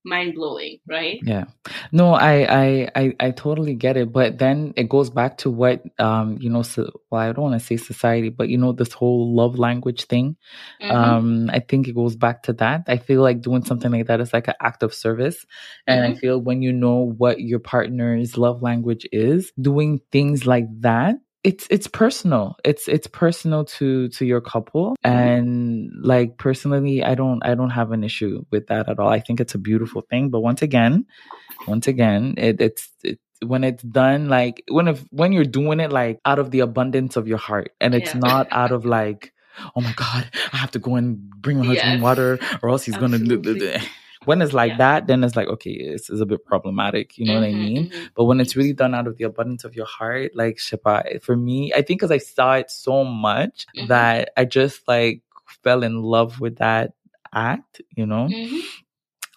mind 0.03 0.35
blowing, 0.35 0.79
right? 0.87 1.19
Yeah. 1.23 1.45
No, 1.91 2.13
I, 2.13 2.33
I, 2.49 2.89
I, 2.95 3.15
I 3.19 3.31
totally 3.31 3.75
get 3.75 3.97
it. 3.97 4.11
But 4.11 4.37
then 4.37 4.73
it 4.75 4.89
goes 4.89 5.09
back 5.09 5.37
to 5.39 5.49
what, 5.49 5.83
um, 5.99 6.37
you 6.39 6.49
know, 6.49 6.61
so, 6.61 6.89
well, 7.09 7.21
I 7.21 7.31
don't 7.31 7.43
want 7.51 7.59
to 7.59 7.65
say 7.65 7.77
society, 7.77 8.29
but 8.29 8.49
you 8.49 8.57
know, 8.57 8.71
this 8.71 8.93
whole 8.93 9.33
love 9.35 9.57
language 9.57 10.05
thing. 10.05 10.35
Mm-hmm. 10.81 10.91
Um, 10.91 11.49
I 11.51 11.59
think 11.59 11.87
it 11.87 11.95
goes 11.95 12.15
back 12.15 12.43
to 12.43 12.53
that. 12.53 12.83
I 12.87 12.97
feel 12.97 13.21
like 13.21 13.41
doing 13.41 13.63
something 13.63 13.91
like 13.91 14.07
that 14.07 14.21
is 14.21 14.33
like 14.33 14.47
an 14.47 14.55
act 14.61 14.83
of 14.83 14.93
service. 14.93 15.45
And 15.87 16.01
mm-hmm. 16.01 16.17
I 16.17 16.19
feel 16.19 16.39
when 16.39 16.61
you 16.61 16.71
know 16.71 17.13
what 17.17 17.39
your 17.39 17.59
partner's 17.59 18.37
love 18.37 18.61
language 18.61 19.07
is, 19.11 19.51
doing 19.59 20.01
things 20.11 20.45
like 20.45 20.65
that 20.81 21.15
it's 21.43 21.67
it's 21.69 21.87
personal 21.87 22.55
it's 22.63 22.87
it's 22.87 23.07
personal 23.07 23.65
to 23.65 24.07
to 24.09 24.25
your 24.25 24.39
couple 24.41 24.95
and 25.03 25.91
like 26.01 26.37
personally 26.37 27.03
i 27.03 27.15
don't 27.15 27.43
i 27.45 27.53
don't 27.53 27.69
have 27.71 27.91
an 27.91 28.03
issue 28.03 28.43
with 28.51 28.67
that 28.67 28.87
at 28.89 28.97
all 28.99 29.09
i 29.09 29.19
think 29.19 29.39
it's 29.41 29.53
a 29.55 29.57
beautiful 29.57 30.01
thing 30.09 30.29
but 30.29 30.39
once 30.39 30.61
again 30.61 31.05
once 31.67 31.87
again 31.87 32.33
it, 32.37 32.61
it's 32.61 32.89
it, 33.03 33.19
when 33.45 33.63
it's 33.65 33.83
done 33.83 34.29
like 34.29 34.63
when 34.69 34.87
if 34.87 35.03
when 35.11 35.33
you're 35.33 35.43
doing 35.43 35.79
it 35.81 35.91
like 35.91 36.19
out 36.25 36.39
of 36.39 36.51
the 36.51 36.61
abundance 36.61 37.17
of 37.17 37.27
your 37.27 37.37
heart 37.37 37.71
and 37.81 37.93
it's 37.93 38.13
Yeah. 38.13 38.19
not 38.21 38.47
out 38.51 38.71
of 38.71 38.85
like 38.97 39.33
oh 39.75 39.81
my 39.81 39.93
god 39.93 40.29
i 40.53 40.57
have 40.57 40.71
to 40.71 40.79
go 40.79 40.95
and 40.95 41.17
bring 41.41 41.59
my 41.59 41.65
husband 41.65 41.95
Yes. 41.95 42.01
water 42.01 42.39
or 42.61 42.69
else 42.69 42.83
he's 42.85 42.95
gonna 42.97 43.19
do 43.19 43.35
Absolutely. 43.35 43.81
When 44.25 44.41
it's 44.41 44.53
like 44.53 44.71
Yeah. 44.71 44.77
that 44.77 45.07
then 45.07 45.23
it's 45.23 45.35
like 45.35 45.47
okay 45.47 45.71
it's, 45.71 46.09
a 46.09 46.25
bit 46.25 46.45
problematic 46.45 47.17
you 47.17 47.25
know 47.25 47.33
what 47.33 47.43
i 47.43 47.51
Mhm, 47.51 47.59
mean 47.59 47.89
mhm. 47.89 48.09
but 48.15 48.25
when 48.25 48.39
it's 48.39 48.55
really 48.55 48.73
done 48.73 48.93
out 48.95 49.07
of 49.07 49.17
the 49.17 49.23
abundance 49.25 49.63
of 49.63 49.75
your 49.75 49.85
heart 49.85 50.31
like 50.35 50.57
Shipa, 50.57 51.21
for 51.21 51.35
me 51.35 51.73
i 51.73 51.81
think 51.81 51.99
because 51.99 52.11
i 52.11 52.17
saw 52.17 52.53
it 52.55 52.71
so 52.71 53.03
much 53.03 53.65
Mhm. 53.77 53.87
that 53.87 54.29
i 54.37 54.45
just 54.45 54.87
like 54.87 55.21
fell 55.63 55.83
in 55.83 56.01
love 56.01 56.39
with 56.39 56.57
that 56.57 56.93
act 57.33 57.81
you 57.95 58.05
know 58.05 58.27
Mhm. 58.29 58.59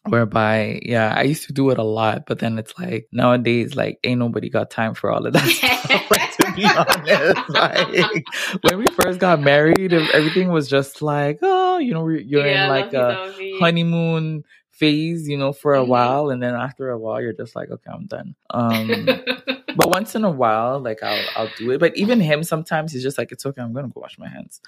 whereby 0.08 0.80
yeah 0.84 1.12
i 1.16 1.22
used 1.22 1.46
to 1.46 1.52
do 1.52 1.70
it 1.70 1.78
a 1.78 1.82
lot 1.82 2.26
but 2.26 2.38
then 2.38 2.58
it's 2.58 2.78
like 2.78 3.08
nowadays 3.10 3.74
like 3.74 3.98
ain't 4.04 4.20
nobody 4.20 4.48
got 4.48 4.70
time 4.70 4.94
for 4.94 5.10
all 5.10 5.26
of 5.26 5.32
that 5.32 5.48
stuff 5.48 6.06
like 6.10 6.30
to 6.36 6.52
be 6.54 6.70
honest 6.76 7.48
like 7.48 8.24
when 8.62 8.78
we 8.78 8.86
first 9.02 9.18
got 9.18 9.40
married 9.40 9.92
everything 9.92 10.50
was 10.50 10.68
just 10.68 11.02
like 11.02 11.38
oh 11.42 11.78
you 11.78 11.92
know 11.92 12.06
you're 12.08 12.46
Yeah, 12.46 12.62
in 12.62 12.68
like 12.68 12.92
a 12.92 13.32
honeymoon 13.58 14.44
phase 14.78 15.28
you 15.28 15.36
know 15.36 15.52
for 15.52 15.74
a 15.74 15.82
Mhm. 15.82 15.88
while 15.88 16.30
and 16.30 16.42
then 16.42 16.54
after 16.54 16.90
a 16.90 16.98
while 16.98 17.20
you're 17.20 17.32
just 17.32 17.56
like 17.56 17.70
okay 17.70 17.90
i'm 17.92 18.06
done 18.06 18.34
um 18.50 19.06
but 19.74 19.88
once 19.90 20.14
in 20.14 20.24
a 20.24 20.30
while 20.30 20.78
like 20.80 21.02
i'll 21.02 21.30
i'll 21.36 21.48
do 21.56 21.70
it 21.70 21.78
but 21.80 21.96
even 21.96 22.20
him 22.20 22.42
sometimes 22.42 22.92
he's 22.92 23.02
just 23.02 23.18
like 23.18 23.32
it's 23.32 23.46
okay 23.46 23.62
i'm 23.62 23.72
gonna 23.72 23.88
go 23.88 24.00
wash 24.00 24.18
my 24.18 24.28
hands 24.28 24.60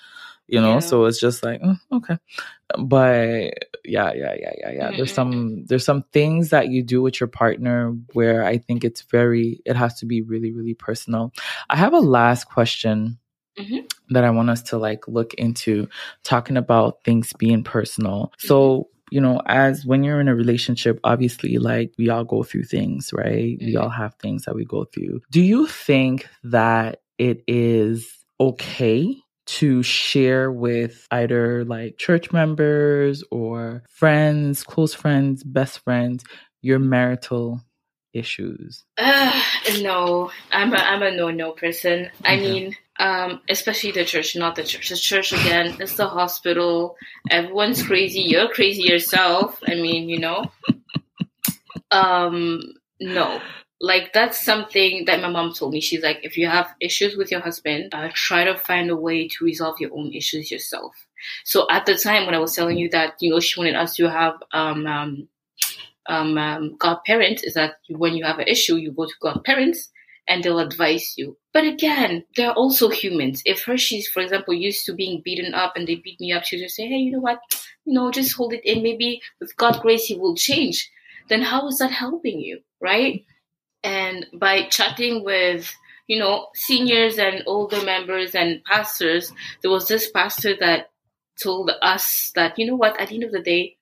you 0.47 0.61
know 0.61 0.75
Yeah. 0.75 0.81
so 0.81 1.05
it's 1.07 1.21
just 1.21 1.43
like 1.45 1.61
mm, 1.63 1.79
okay 1.93 2.17
but 2.79 3.53
yeah 3.85 4.13
yeah 4.13 4.35
yeah 4.39 4.53
yeah 4.61 4.71
yeah 4.73 4.91
there's 4.97 5.13
Mm-mm. 5.13 5.15
some 5.15 5.65
there's 5.67 5.85
some 5.85 6.05
things 6.13 6.51
that 6.51 6.69
you 6.69 6.83
do 6.83 7.01
with 7.03 7.21
your 7.21 7.29
partner 7.29 7.95
where 8.13 8.45
i 8.45 8.59
think 8.59 8.85
it's 8.85 9.03
very 9.03 9.61
it 9.65 9.77
has 9.77 9.99
to 10.01 10.07
be 10.07 10.23
really 10.23 10.53
really 10.53 10.75
personal 10.75 11.33
i 11.71 11.77
have 11.77 11.93
a 11.95 12.01
last 12.01 12.45
question 12.45 13.19
Mhm. 13.59 13.91
that 14.11 14.25
i 14.25 14.31
want 14.31 14.51
us 14.51 14.63
to 14.63 14.79
like 14.79 15.09
look 15.09 15.35
into 15.35 15.89
talking 16.25 16.57
about 16.57 17.03
things 17.05 17.33
being 17.39 17.65
personal 17.65 18.33
so 18.39 18.89
you 19.11 19.21
know 19.21 19.41
as 19.47 19.85
when 19.87 20.05
you're 20.05 20.21
in 20.21 20.29
a 20.29 20.35
relationship 20.35 20.99
obviously 21.05 21.59
like 21.59 21.93
we 21.99 22.09
all 22.09 22.25
go 22.25 22.43
through 22.43 22.65
things 22.65 23.11
right 23.13 23.57
we 23.61 23.75
Mhm. 23.75 23.83
all 23.83 23.89
have 23.89 24.15
things 24.17 24.45
that 24.45 24.55
we 24.55 24.65
go 24.65 24.85
through 24.85 25.21
do 25.31 25.41
you 25.43 25.67
think 25.67 26.27
that 26.45 27.01
it 27.19 27.43
is 27.47 28.13
okay 28.41 29.17
to 29.47 29.83
share 29.83 30.53
with 30.53 31.07
either 31.11 31.65
like 31.65 31.97
church 31.97 32.33
members 32.33 33.25
or 33.31 33.83
friends, 33.89 34.63
close 34.63 34.93
friends, 34.93 35.43
best 35.43 35.79
friends, 35.81 36.23
your 36.61 36.79
marital 36.79 37.63
issues. 38.13 38.85
Uh, 38.99 39.33
no, 39.81 40.31
I'm 40.53 40.73
a 40.75 40.77
I'm 40.77 41.03
a 41.03 41.11
no 41.17 41.31
no 41.31 41.53
person. 41.53 42.11
I 42.25 42.37
mean, 42.37 42.77
um, 42.99 43.41
especially 43.49 43.93
the 43.93 44.05
church, 44.05 44.37
not 44.37 44.57
the 44.57 44.65
church. 44.65 44.89
The 44.89 44.97
church 44.97 45.33
again, 45.33 45.77
it's 45.81 45.97
the 45.97 46.07
hospital. 46.07 46.97
Everyone's 47.31 47.83
crazy. 47.83 48.21
You're 48.21 48.49
crazy 48.49 48.83
yourself. 48.83 49.59
I 49.67 49.75
mean, 49.75 50.09
you 50.09 50.19
know. 50.19 50.51
Um, 51.91 52.75
no, 53.01 53.41
like 53.81 54.13
that's 54.13 54.45
something 54.45 55.05
that 55.07 55.21
my 55.21 55.29
mom 55.31 55.53
told 55.53 55.73
me. 55.73 55.81
She's 55.81 56.03
like, 56.03 56.19
if 56.23 56.37
you 56.37 56.47
have 56.49 56.75
issues 56.81 57.17
with 57.17 57.31
your 57.31 57.41
husband, 57.41 57.95
uh, 57.95 58.11
try 58.13 58.45
to 58.45 58.57
find 58.57 58.91
a 58.91 58.97
way 58.97 59.29
to 59.29 59.45
resolve 59.45 59.81
your 59.81 59.95
own 59.95 60.13
issues 60.13 60.51
yourself. 60.51 60.95
So 61.45 61.67
at 61.71 61.87
the 61.87 61.95
time 61.95 62.27
when 62.27 62.35
I 62.35 62.39
was 62.39 62.55
telling 62.55 62.79
you 62.79 62.91
that, 62.91 63.15
you 63.21 63.31
know, 63.31 63.41
she 63.41 63.59
wanted 63.59 63.77
us 63.77 63.95
to 63.97 64.11
have 64.11 64.35
um 64.53 64.87
um 64.87 65.29
um, 66.07 66.39
um 66.39 66.77
godparents, 66.79 67.43
is 67.45 67.55
that 67.55 67.77
when 67.89 68.15
you 68.15 68.25
have 68.25 68.39
an 68.39 68.49
issue, 68.49 68.77
you 68.77 68.93
go 68.93 69.07
to 69.07 69.15
godparents 69.21 69.91
and 70.29 70.45
they'll 70.45 70.59
advise 70.59 71.15
you. 71.17 71.37
But 71.53 71.65
again, 71.65 72.25
they're 72.37 72.53
also 72.53 72.89
humans. 72.89 73.43
If 73.45 73.65
her, 73.65 73.77
she's, 73.77 74.07
for 74.07 74.21
example, 74.21 74.55
used 74.55 74.85
to 74.87 74.95
being 74.95 75.23
beaten 75.25 75.55
up 75.55 75.73
and 75.75 75.89
they 75.89 75.97
beat 75.97 76.21
me 76.21 76.33
up, 76.33 76.45
she'll 76.45 76.61
just 76.61 76.77
say, 76.77 76.87
hey, 76.87 76.97
you 76.97 77.13
know 77.13 77.21
what? 77.21 77.41
You 77.85 77.95
know, 77.95 78.11
just 78.11 78.37
hold 78.37 78.53
it 78.53 78.65
in. 78.65 78.83
Maybe 78.83 79.21
with 79.41 79.57
God's 79.57 79.79
grace, 79.79 80.05
He 80.05 80.17
will 80.17 80.37
change. 80.37 80.91
Then 81.29 81.43
how 81.43 81.67
is 81.69 81.79
that 81.79 81.91
helping 81.91 82.41
you, 82.41 82.61
right? 82.81 83.25
And 83.83 84.27
by 84.35 84.69
chatting 84.69 85.25
with, 85.25 85.73
you 86.07 86.19
know, 86.19 86.49
seniors 86.55 87.19
and 87.19 87.43
older 87.47 87.83
members 87.85 88.35
and 88.35 88.63
pastors, 88.65 89.33
there 89.63 89.71
was 89.71 89.89
this 89.89 90.11
pastor 90.11 90.55
that 90.61 90.91
told 91.43 91.71
us 91.83 92.33
that, 92.35 92.59
you 92.59 92.67
know 92.67 92.77
what, 92.77 93.01
at 93.01 93.09
the 93.09 93.15
end 93.15 93.25
of 93.25 93.33
the 93.33 93.43
day, 93.43 93.77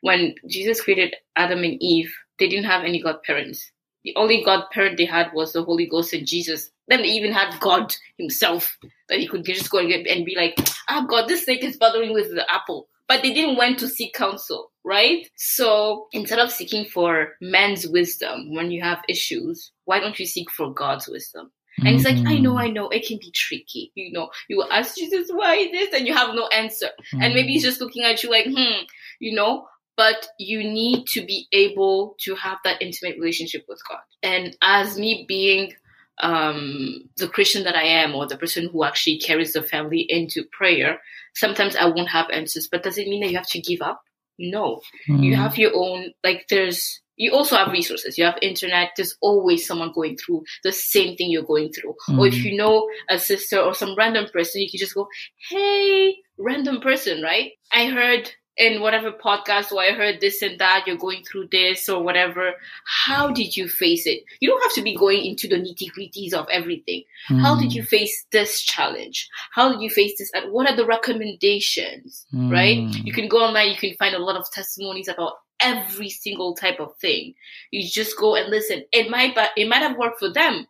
when 0.00 0.34
Jesus 0.48 0.80
created 0.80 1.14
Adam 1.36 1.62
and 1.62 1.76
Eve, 1.82 2.14
they 2.38 2.48
didn't 2.48 2.64
have 2.64 2.84
any 2.84 3.02
godparents. 3.02 3.70
The 4.04 4.14
only 4.16 4.42
God 4.42 4.64
parent 4.72 4.96
they 4.96 5.04
had 5.04 5.32
was 5.32 5.52
the 5.52 5.62
Holy 5.62 5.86
Ghost 5.86 6.12
and 6.12 6.26
Jesus. 6.26 6.70
Then 6.88 7.02
they 7.02 7.08
even 7.08 7.32
had 7.32 7.58
God 7.60 7.94
Himself 8.18 8.78
that 9.08 9.18
He 9.18 9.26
could 9.26 9.44
just 9.44 9.70
go 9.70 9.78
and 9.78 9.88
get 9.88 10.06
and 10.06 10.24
be 10.24 10.34
like, 10.36 10.58
"Ah, 10.88 11.04
God, 11.08 11.28
this 11.28 11.44
snake 11.44 11.64
is 11.64 11.76
bothering 11.76 12.12
with 12.12 12.30
the 12.34 12.50
apple." 12.52 12.88
But 13.08 13.22
they 13.22 13.34
didn't 13.34 13.56
went 13.56 13.80
to 13.80 13.88
seek 13.88 14.14
counsel, 14.14 14.70
right? 14.84 15.28
So 15.36 16.06
instead 16.12 16.38
of 16.38 16.52
seeking 16.52 16.84
for 16.84 17.34
man's 17.40 17.88
wisdom 17.88 18.54
when 18.54 18.70
you 18.70 18.82
have 18.82 19.02
issues, 19.08 19.72
why 19.84 19.98
don't 19.98 20.18
you 20.20 20.26
seek 20.26 20.48
for 20.50 20.72
God's 20.72 21.08
wisdom? 21.08 21.50
And 21.78 21.88
he's 21.88 22.04
like, 22.04 22.18
I 22.26 22.38
know, 22.38 22.58
I 22.58 22.68
know, 22.68 22.88
it 22.88 23.06
can 23.06 23.18
be 23.18 23.30
tricky. 23.30 23.90
You 23.94 24.12
know, 24.12 24.30
you 24.48 24.62
ask 24.70 24.96
Jesus, 24.96 25.30
why 25.32 25.68
this? 25.72 25.94
And 25.94 26.06
you 26.06 26.14
have 26.14 26.34
no 26.34 26.46
answer. 26.48 26.88
And 27.12 27.34
maybe 27.34 27.52
he's 27.52 27.62
just 27.62 27.80
looking 27.80 28.04
at 28.04 28.22
you 28.22 28.30
like, 28.30 28.46
hmm, 28.46 28.84
you 29.18 29.34
know, 29.34 29.66
but 30.00 30.28
you 30.38 30.64
need 30.64 31.04
to 31.08 31.20
be 31.26 31.46
able 31.52 32.16
to 32.24 32.34
have 32.34 32.56
that 32.64 32.80
intimate 32.80 33.18
relationship 33.18 33.66
with 33.68 33.82
God. 33.86 34.00
And 34.22 34.56
as 34.62 34.98
me 34.98 35.26
being 35.28 35.74
um, 36.22 37.02
the 37.18 37.28
Christian 37.28 37.64
that 37.64 37.76
I 37.76 37.82
am, 38.02 38.14
or 38.14 38.26
the 38.26 38.38
person 38.38 38.70
who 38.72 38.82
actually 38.82 39.18
carries 39.18 39.52
the 39.52 39.62
family 39.62 40.06
into 40.08 40.44
prayer, 40.58 41.02
sometimes 41.34 41.76
I 41.76 41.84
won't 41.84 42.08
have 42.08 42.30
answers. 42.30 42.66
But 42.72 42.82
does 42.82 42.96
it 42.96 43.08
mean 43.08 43.20
that 43.20 43.30
you 43.30 43.36
have 43.36 43.48
to 43.48 43.60
give 43.60 43.82
up? 43.82 44.00
No. 44.38 44.80
You 45.06 45.36
have 45.36 45.58
your 45.58 45.72
own, 45.74 46.14
like, 46.24 46.46
there's, 46.48 47.02
you 47.16 47.32
also 47.32 47.56
have 47.56 47.70
resources. 47.72 48.16
You 48.16 48.24
have 48.24 48.38
internet. 48.40 48.92
There's 48.96 49.18
always 49.20 49.66
someone 49.66 49.92
going 49.94 50.16
through 50.16 50.44
the 50.64 50.72
same 50.72 51.14
thing 51.14 51.30
you're 51.30 51.42
going 51.42 51.72
through. 51.74 51.94
Or 52.18 52.26
if 52.26 52.36
Mhm. 52.36 52.44
you 52.44 52.56
know 52.56 52.88
a 53.10 53.18
sister 53.18 53.58
or 53.60 53.74
some 53.74 53.94
random 53.98 54.28
person, 54.32 54.62
you 54.62 54.70
can 54.70 54.78
just 54.78 54.94
go, 54.94 55.08
hey, 55.50 56.16
random 56.38 56.80
person, 56.80 57.20
right? 57.20 57.52
I 57.70 57.84
heard 57.88 58.32
in 58.60 58.82
whatever 58.82 59.10
podcast 59.10 59.72
or 59.72 59.80
I 59.80 59.92
heard 59.92 60.20
this 60.20 60.42
and 60.42 60.60
that, 60.60 60.84
you're 60.86 60.96
going 60.96 61.24
through 61.24 61.48
this 61.50 61.88
or 61.88 62.02
whatever. 62.02 62.52
How 62.84 63.32
did 63.32 63.56
you 63.56 63.68
face 63.68 64.06
it? 64.06 64.22
You 64.40 64.50
don't 64.50 64.62
have 64.62 64.74
to 64.74 64.82
be 64.82 64.94
going 64.94 65.24
into 65.24 65.48
the 65.48 65.56
nitty 65.56 65.88
gritties 65.96 66.34
of 66.34 66.46
everything. 66.52 67.04
How 67.26 67.58
did 67.58 67.72
you 67.72 67.82
face 67.82 68.26
this 68.30 68.60
challenge? 68.60 69.30
How 69.52 69.72
did 69.72 69.80
you 69.80 69.88
face 69.88 70.18
this? 70.18 70.30
And 70.34 70.52
what 70.52 70.68
are 70.68 70.76
the 70.76 70.84
recommendations? 70.84 72.26
Right? 72.32 72.78
Mm. 72.78 73.04
You 73.06 73.14
can 73.14 73.28
go 73.28 73.38
online, 73.38 73.70
you 73.70 73.76
can 73.76 73.94
find 73.94 74.14
a 74.14 74.22
lot 74.22 74.36
of 74.36 74.44
testimonies 74.52 75.08
about 75.08 75.34
every 75.60 76.10
single 76.10 76.54
type 76.54 76.80
of 76.80 76.94
thing. 76.98 77.34
You 77.70 77.88
just 77.88 78.18
go 78.18 78.36
and 78.36 78.50
listen. 78.50 78.84
It 78.92 79.10
might, 79.10 79.34
but 79.34 79.50
it 79.56 79.68
might 79.68 79.82
have 79.82 79.96
worked 79.96 80.18
for 80.18 80.30
them 80.30 80.66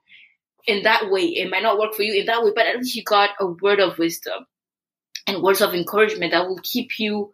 in 0.66 0.84
that 0.84 1.11
way. 1.11 1.22
It 1.22 1.51
might 1.51 1.64
not 1.64 1.78
work 1.78 1.95
for 1.95 2.03
you 2.03 2.20
in 2.20 2.26
that 2.26 2.45
way, 2.45 2.53
but 2.55 2.66
at 2.66 2.76
least 2.76 2.95
you 2.95 3.03
got 3.03 3.30
a 3.41 3.47
word 3.47 3.80
of 3.80 3.99
wisdom 3.99 4.47
and 5.26 5.43
words 5.43 5.61
of 5.61 5.74
encouragement 5.74 6.32
that 6.32 6.47
will 6.47 6.61
keep 6.62 6.99
you, 6.99 7.32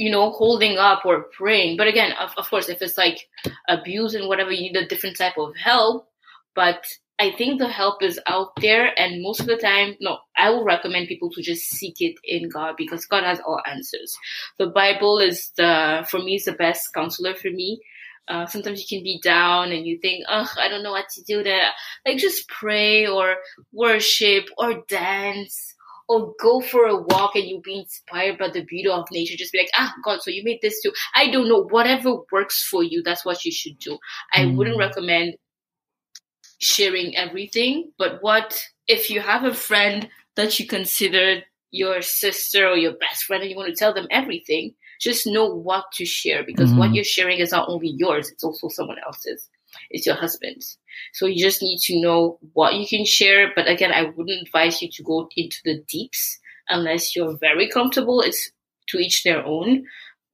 you 0.00 0.10
know, 0.10 0.30
holding 0.30 0.78
up 0.78 1.04
or 1.04 1.26
praying. 1.36 1.76
But 1.76 1.86
again, 1.86 2.12
of, 2.18 2.30
of 2.38 2.48
course, 2.48 2.70
if 2.70 2.80
it's 2.80 2.96
like 2.96 3.28
abuse 3.68 4.14
and 4.14 4.28
whatever, 4.28 4.50
you 4.50 4.62
need 4.62 4.76
a 4.76 4.88
different 4.88 5.18
type 5.18 5.36
of 5.36 5.54
help. 5.62 6.08
But 6.54 6.86
I 7.18 7.32
think 7.32 7.58
the 7.58 7.68
help 7.68 8.02
is 8.02 8.18
out 8.26 8.52
there, 8.62 8.98
and 8.98 9.22
most 9.22 9.40
of 9.40 9.46
the 9.46 9.58
time, 9.58 9.96
no, 10.00 10.16
I 10.38 10.48
will 10.48 10.64
recommend 10.64 11.08
people 11.08 11.28
to 11.32 11.42
just 11.42 11.64
seek 11.64 11.96
it 12.00 12.14
in 12.24 12.48
God 12.48 12.76
because 12.78 13.04
God 13.04 13.24
has 13.24 13.40
all 13.40 13.60
answers. 13.70 14.16
The 14.58 14.68
Bible 14.68 15.18
is 15.18 15.52
the, 15.58 16.06
for 16.10 16.18
me, 16.18 16.36
is 16.36 16.46
the 16.46 16.52
best 16.52 16.94
counselor 16.94 17.34
for 17.34 17.50
me. 17.50 17.78
Uh, 18.26 18.46
sometimes 18.46 18.80
you 18.80 18.96
can 18.96 19.04
be 19.04 19.20
down 19.22 19.70
and 19.70 19.84
you 19.84 19.98
think, 20.00 20.24
ugh, 20.30 20.48
I 20.56 20.68
don't 20.68 20.82
know 20.82 20.92
what 20.92 21.10
to 21.10 21.22
do. 21.24 21.42
That 21.42 21.72
like 22.06 22.16
just 22.16 22.48
pray 22.48 23.06
or 23.06 23.36
worship 23.70 24.44
or 24.56 24.82
dance 24.88 25.74
or 26.10 26.34
go 26.40 26.60
for 26.60 26.86
a 26.86 26.96
walk 26.96 27.36
and 27.36 27.44
you'll 27.44 27.60
be 27.60 27.78
inspired 27.78 28.36
by 28.36 28.48
the 28.50 28.64
beauty 28.64 28.88
of 28.88 29.06
nature. 29.12 29.36
Just 29.36 29.52
be 29.52 29.58
like, 29.58 29.70
ah, 29.76 29.94
God, 30.04 30.20
so 30.22 30.30
you 30.30 30.42
made 30.42 30.58
this 30.60 30.82
too. 30.82 30.92
I 31.14 31.30
don't 31.30 31.48
know. 31.48 31.62
Whatever 31.70 32.16
works 32.32 32.66
for 32.68 32.82
you, 32.82 33.00
that's 33.04 33.24
what 33.24 33.44
you 33.44 33.52
should 33.52 33.78
do. 33.78 33.96
I 34.34 34.40
Mm. 34.40 34.56
wouldn't 34.56 34.76
recommend 34.78 35.36
sharing 36.58 37.16
everything, 37.16 37.92
but 37.96 38.22
what 38.22 38.60
if 38.88 39.08
you 39.08 39.20
have 39.20 39.44
a 39.44 39.54
friend 39.54 40.08
that 40.34 40.58
you 40.58 40.66
consider 40.66 41.42
your 41.70 42.02
sister 42.02 42.66
or 42.66 42.76
your 42.76 42.94
best 42.94 43.24
friend 43.24 43.42
and 43.42 43.50
you 43.50 43.56
want 43.56 43.68
to 43.68 43.78
tell 43.78 43.94
them 43.94 44.08
everything, 44.10 44.74
just 45.00 45.28
know 45.28 45.46
what 45.46 45.84
to 45.92 46.04
share 46.04 46.42
because 46.42 46.72
what 46.72 46.90
Mhm. 46.90 46.96
you're 46.96 47.04
sharing 47.04 47.38
is 47.38 47.52
not 47.52 47.68
only 47.68 47.94
yours, 47.96 48.28
it's 48.30 48.42
also 48.42 48.68
someone 48.68 48.98
else's. 49.06 49.48
It's 49.90 50.06
your 50.06 50.14
husband's. 50.14 50.78
So 51.12 51.26
you 51.26 51.42
just 51.42 51.62
need 51.62 51.78
to 51.78 52.00
know 52.00 52.38
what 52.52 52.74
you 52.74 52.86
can 52.86 53.04
share. 53.04 53.52
But 53.54 53.68
again, 53.68 53.92
I 53.92 54.04
wouldn't 54.04 54.42
advise 54.46 54.80
you 54.80 54.88
to 54.92 55.02
go 55.02 55.28
into 55.36 55.58
the 55.64 55.82
deeps 55.88 56.38
unless 56.68 57.16
you're 57.16 57.36
very 57.36 57.68
comfortable. 57.68 58.20
It's 58.20 58.50
to 58.88 58.98
each 58.98 59.22
their 59.24 59.44
own. 59.44 59.84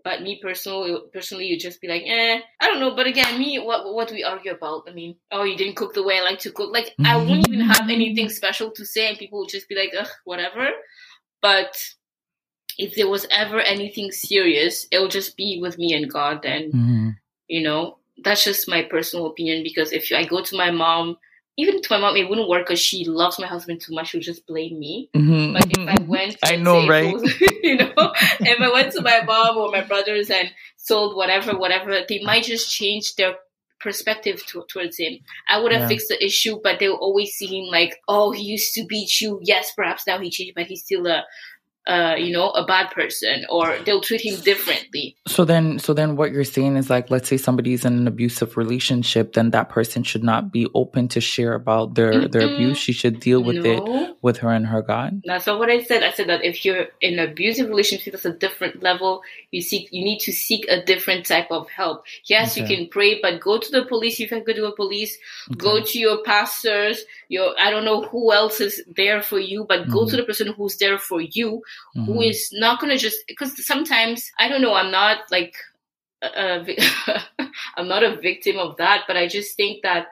But 0.04 0.22
me 0.22 0.38
personally, 0.40 0.96
personally, 1.12 1.46
you 1.46 1.59
just 1.59 1.80
be 1.80 1.88
like, 1.88 2.04
eh, 2.07 2.40
I 2.61 2.66
don't 2.66 2.78
know. 2.78 2.94
But 2.94 3.09
again, 3.09 3.38
me, 3.40 3.59
what 3.59 3.92
what 3.92 4.07
do 4.09 4.14
we 4.14 4.22
argue 4.22 4.52
about? 4.52 4.84
I 4.88 4.92
mean, 4.92 5.16
oh, 5.32 5.42
you 5.42 5.57
didn't 5.57 5.74
cook 5.74 5.94
the 5.94 6.04
way 6.04 6.18
I 6.18 6.22
like 6.22 6.38
to 6.40 6.52
cook. 6.52 6.70
Like, 6.72 6.94
I 7.04 7.16
wouldn't 7.16 7.48
even 7.48 7.61
have 7.61 7.90
anything 7.90 8.28
special 8.28 8.70
to 8.72 8.84
say, 8.86 9.09
and 9.09 9.18
people 9.18 9.40
would 9.40 9.48
just 9.48 9.68
be 9.68 9.74
like, 9.74 9.90
ugh, 9.98 10.07
whatever. 10.24 10.68
But 11.42 11.76
if 12.78 12.94
there 12.94 13.09
was 13.09 13.26
ever 13.32 13.59
anything 13.61 14.12
serious, 14.12 14.86
it 14.92 15.00
would 15.00 15.11
just 15.11 15.36
be 15.36 15.59
with 15.61 15.76
me 15.76 15.92
and 15.94 16.09
God. 16.09 16.44
And 16.44 16.72
Mm-hmm. 16.72 17.09
you 17.48 17.62
know, 17.62 17.98
that's 18.24 18.44
just 18.44 18.68
my 18.68 18.82
personal 18.82 19.26
opinion. 19.26 19.62
Because 19.62 19.92
if 19.92 20.08
I 20.14 20.24
go 20.24 20.42
to 20.42 20.56
my 20.56 20.70
mom, 20.70 21.16
even 21.58 21.80
to 21.80 21.88
my 21.90 21.98
mom, 21.98 22.16
it 22.16 22.28
wouldn't 22.28 22.48
work 22.48 22.66
because 22.66 22.80
she 22.80 23.04
loves 23.04 23.38
my 23.38 23.46
husband 23.46 23.80
too 23.80 23.94
much. 23.94 24.08
She'll 24.08 24.20
just 24.20 24.46
blame 24.46 24.78
me. 24.78 25.08
Mhm. 25.14 25.52
But 25.54 25.66
if 25.70 25.88
I 25.88 26.02
went, 26.04 26.36
I 26.42 26.56
know, 26.56 26.82
say, 26.82 26.88
right? 26.88 27.14
you 27.62 27.76
know, 27.76 28.12
if 28.40 28.60
I 28.60 28.72
went 28.72 28.92
to 28.92 29.02
my 29.02 29.22
mom 29.24 29.56
or 29.56 29.70
my 29.70 29.82
brothers 29.82 30.30
and 30.30 30.50
sold 30.76 31.16
whatever, 31.16 31.56
whatever, 31.58 32.00
they 32.08 32.20
might 32.22 32.44
just 32.44 32.70
change 32.70 33.14
their 33.16 33.36
perspective 33.80 34.44
to, 34.46 34.64
towards 34.68 34.98
him. 34.98 35.18
I 35.48 35.60
would 35.60 35.72
have 35.72 35.82
Yeah. 35.82 35.88
fixed 35.88 36.08
the 36.08 36.24
issue, 36.24 36.60
but 36.62 36.78
they'll 36.78 36.94
always 36.94 37.32
see 37.34 37.46
him 37.46 37.66
like, 37.70 37.96
oh, 38.08 38.32
he 38.32 38.42
used 38.42 38.72
to 38.74 38.84
beat 38.86 39.20
you. 39.20 39.38
Yes, 39.42 39.72
perhaps 39.76 40.06
now 40.06 40.18
he 40.18 40.30
changed, 40.30 40.54
but 40.56 40.66
he's 40.66 40.82
still 40.82 41.06
a, 41.06 41.24
uh, 41.87 42.14
you 42.18 42.32
know, 42.32 42.51
a 42.51 42.64
bad 42.66 42.91
person, 42.91 43.45
or 43.49 43.76
they'll 43.84 44.01
treat 44.01 44.20
him 44.24 44.41
differently. 44.41 45.16
So 45.28 45.45
then, 45.45 45.78
so 45.78 45.95
then, 45.95 46.16
what 46.16 46.32
you're 46.32 46.45
saying 46.45 46.76
is 46.76 46.91
like, 46.91 47.11
let's 47.11 47.28
say 47.28 47.37
somebody's 47.37 47.84
in 47.84 47.97
an 47.97 48.09
abusive 48.09 48.57
relationship, 48.57 49.34
then 49.34 49.51
that 49.51 49.68
person 49.68 50.03
should 50.03 50.24
not 50.24 50.53
be 50.53 50.66
open 50.74 51.09
to 51.09 51.20
share 51.20 51.55
about 51.55 51.95
their 51.95 52.28
their 52.28 52.43
Mm-mm. 52.43 52.55
abuse. 52.55 52.78
She 52.78 52.93
should 52.93 53.20
deal 53.20 53.43
with 53.43 53.64
it 53.64 53.82
with 54.22 54.39
her 54.39 54.51
and 54.51 54.66
her 54.66 54.82
God. 54.82 55.22
That's 55.24 55.47
not 55.47 55.59
what 55.59 55.70
I 55.70 55.82
said. 55.82 56.03
I 56.03 56.11
said 56.12 56.28
that 56.28 56.45
if 56.45 56.64
you're 56.64 56.87
in 57.01 57.18
an 57.18 57.30
abusive 57.30 57.68
relationship, 57.68 58.12
that's 58.12 58.24
a 58.24 58.32
different 58.32 58.82
level. 58.82 59.22
You 59.51 59.62
seek, 59.62 59.89
you 59.93 60.05
need 60.05 60.18
to 60.20 60.32
seek 60.32 60.66
a 60.68 60.82
different 60.84 61.26
type 61.26 61.51
of 61.51 61.68
help. 61.70 62.05
Yes, 62.24 62.57
you 62.57 62.64
can 62.64 62.89
pray, 62.89 63.20
but 63.20 63.41
go 63.41 63.59
to 63.59 63.70
the 63.70 63.84
police 63.84 64.14
if 64.14 64.20
you 64.20 64.28
can 64.28 64.45
go 64.45 64.53
to 64.53 64.61
the 64.61 64.72
police. 64.72 65.16
Go 65.57 65.82
to 65.82 65.99
your 65.99 66.22
pastors. 66.24 67.05
Your, 67.28 67.55
I 67.59 67.70
don't 67.70 67.84
know 67.84 68.03
who 68.03 68.32
else 68.32 68.61
is 68.61 68.82
there 68.97 69.22
for 69.22 69.39
you, 69.39 69.64
but 69.68 69.89
go 69.89 70.01
Mhm. 70.05 70.11
to 70.11 70.16
the 70.16 70.24
person 70.24 70.53
who's 70.53 70.76
there 70.76 70.99
for 70.99 71.20
you, 71.20 71.62
who 72.04 72.20
Mhm. 72.20 72.30
is 72.30 72.48
not 72.52 72.80
gonna 72.80 72.98
just 72.98 73.18
because 73.28 73.52
sometimes 73.66 74.30
I 74.38 74.48
don't 74.48 74.62
know. 74.62 74.74
I'm 74.74 74.90
not 74.90 75.20
like, 75.30 75.54
I'm 77.76 77.88
not 77.88 78.02
a 78.02 78.16
victim 78.20 78.58
of 78.58 78.76
that, 78.78 79.04
but 79.06 79.16
I 79.16 79.28
just 79.28 79.56
think 79.56 79.82
that 79.82 80.06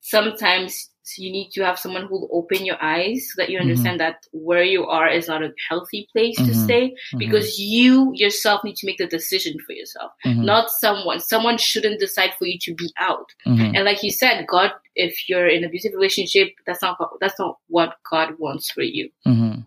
sometimes 0.00 0.90
you 1.16 1.30
need 1.30 1.50
to 1.52 1.62
have 1.64 1.78
someone 1.78 2.02
who 2.06 2.20
will 2.20 2.28
open 2.32 2.64
your 2.66 2.82
eyes 2.82 3.28
so 3.30 3.40
that 3.40 3.50
you 3.50 3.58
Mhm. 3.58 3.62
understand 3.62 4.00
that 4.00 4.26
where 4.32 4.62
you 4.64 4.84
are 4.86 5.08
is 5.08 5.28
not 5.28 5.42
a 5.42 5.52
healthy 5.68 6.08
place 6.12 6.36
to 6.36 6.52
Mhm. 6.52 6.64
stay 6.64 6.84
Mhm. 7.12 7.18
because 7.18 7.58
you 7.58 8.10
yourself 8.14 8.64
need 8.64 8.76
to 8.76 8.86
make 8.86 8.98
the 8.98 9.06
decision 9.06 9.58
for 9.64 9.72
yourself, 9.72 10.10
Mhm. 10.24 10.44
not 10.44 10.70
someone. 10.70 11.20
Someone 11.20 11.58
shouldn't 11.58 12.00
decide 12.00 12.32
for 12.38 12.46
you 12.46 12.58
to 12.60 12.74
be 12.74 12.90
out. 12.98 13.28
And 13.76 13.84
like 13.84 14.02
you 14.02 14.10
said, 14.10 14.46
God, 14.46 14.72
if 14.94 15.28
you're 15.28 15.46
in 15.48 15.58
an 15.62 15.68
abusive 15.68 15.92
relationship, 15.94 16.48
that's 16.66 16.82
not 16.82 16.98
that's 17.20 17.38
not 17.38 17.58
what 17.68 17.96
God 18.10 18.38
wants 18.38 18.70
for 18.70 18.82
you, 18.82 19.10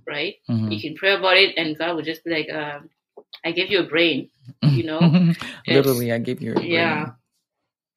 right? 0.05 0.35
You 0.71 0.79
can 0.81 0.95
pray 0.95 1.13
about 1.13 1.37
it, 1.37 1.55
and 1.57 1.77
God 1.77 1.95
will 1.95 2.03
just 2.03 2.23
be 2.23 2.31
like, 2.31 2.49
um, 2.51 2.89
"I 3.45 3.51
give 3.51 3.69
you 3.69 3.79
a 3.79 3.83
brain, 3.83 4.29
you 4.63 4.83
know." 4.83 4.99
Literally, 5.67 6.11
I 6.11 6.17
give 6.19 6.41
you. 6.41 6.53
a 6.55 6.61
Yeah. 6.63 7.11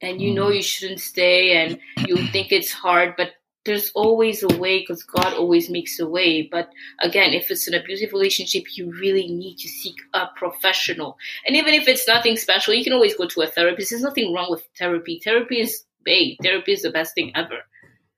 And 0.02 0.20
you 0.20 0.34
know 0.34 0.48
Mhm. 0.48 0.56
you 0.56 0.62
shouldn't 0.62 1.00
stay 1.00 1.56
and 1.56 1.78
you 2.08 2.16
think 2.32 2.52
it's 2.52 2.72
hard 2.72 3.14
but 3.16 3.30
there's 3.64 3.92
always 3.94 4.42
a 4.42 4.48
way 4.58 4.80
because 4.80 5.04
god 5.04 5.34
always 5.34 5.70
makes 5.70 6.00
a 6.00 6.06
way. 6.08 6.42
But 6.42 6.68
again 7.00 7.32
if 7.32 7.50
it's 7.50 7.68
an 7.68 7.74
abusive 7.74 8.12
relationship 8.12 8.64
you 8.76 8.90
really 9.04 9.28
need 9.28 9.56
to 9.58 9.68
seek 9.68 9.96
a 10.14 10.26
professional. 10.36 11.16
And 11.46 11.56
even 11.56 11.74
if 11.74 11.86
it's 11.88 12.08
nothing 12.08 12.36
special 12.36 12.74
you 12.74 12.84
can 12.84 12.92
always 12.92 13.16
go 13.16 13.26
to 13.28 13.42
a 13.42 13.46
therapist. 13.46 13.90
There's 13.90 14.02
nothing 14.02 14.34
wrong 14.34 14.50
with 14.50 14.64
therapy. 14.78 15.20
Therapy 15.24 15.60
is 15.60 15.84
babe 16.04 16.36
therapy 16.42 16.72
is 16.72 16.82
the 16.82 16.90
best 16.90 17.14
thing 17.14 17.30
ever 17.36 17.60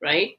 right? 0.03 0.31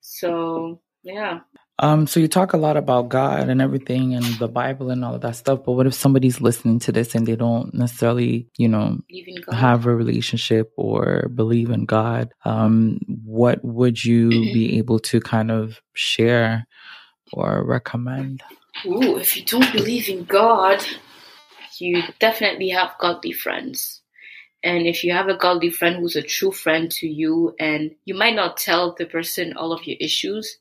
So 0.00 0.80
yeah 1.02 1.40
Um, 1.80 2.06
so 2.06 2.20
you 2.20 2.28
talk 2.28 2.52
a 2.52 2.56
lot 2.56 2.76
about 2.76 3.08
God 3.08 3.48
and 3.48 3.60
everything 3.60 4.14
and 4.14 4.24
the 4.38 4.46
Bible 4.46 4.90
and 4.90 5.04
all 5.04 5.16
of 5.16 5.22
that 5.22 5.34
stuff, 5.34 5.60
but 5.64 5.72
what 5.72 5.86
if 5.86 5.94
somebody's 5.94 6.40
listening 6.40 6.78
to 6.80 6.92
this 6.92 7.16
and 7.16 7.26
they 7.26 7.34
don't 7.34 7.74
necessarily, 7.74 8.48
you 8.56 8.68
know, 8.68 8.98
believe 9.08 9.28
in 9.28 9.42
god 9.42 9.54
have 9.54 9.86
a 9.86 9.94
relationship 9.94 10.72
or 10.76 11.28
believe 11.34 11.70
in 11.70 11.84
God? 11.84 12.32
Um, 12.44 13.00
what 13.24 13.64
would 13.64 14.04
you 14.04 14.30
be 14.30 14.78
able 14.78 15.00
to 15.00 15.20
kind 15.20 15.50
of 15.50 15.80
share 15.94 16.66
or 17.32 17.64
recommend? 17.64 18.42
Ooh, 18.86 19.16
if 19.16 19.36
you 19.36 19.44
don't 19.44 19.72
believe 19.72 20.08
in 20.08 20.24
God, 20.24 20.84
you 21.78 22.04
definitely 22.20 22.68
have 22.68 22.92
godly 23.00 23.32
friends. 23.32 24.00
And 24.62 24.86
if 24.86 25.04
you 25.04 25.12
have 25.12 25.28
a 25.28 25.36
godly 25.36 25.70
friend 25.70 25.96
who's 25.96 26.16
a 26.16 26.22
true 26.22 26.52
friend 26.52 26.90
to 26.92 27.06
you, 27.06 27.54
and 27.58 27.96
you 28.04 28.14
might 28.14 28.34
not 28.34 28.56
tell 28.56 28.94
the 28.96 29.06
person 29.06 29.54
all 29.56 29.72
of 29.72 29.86
your 29.86 29.96
issues, 30.00 30.56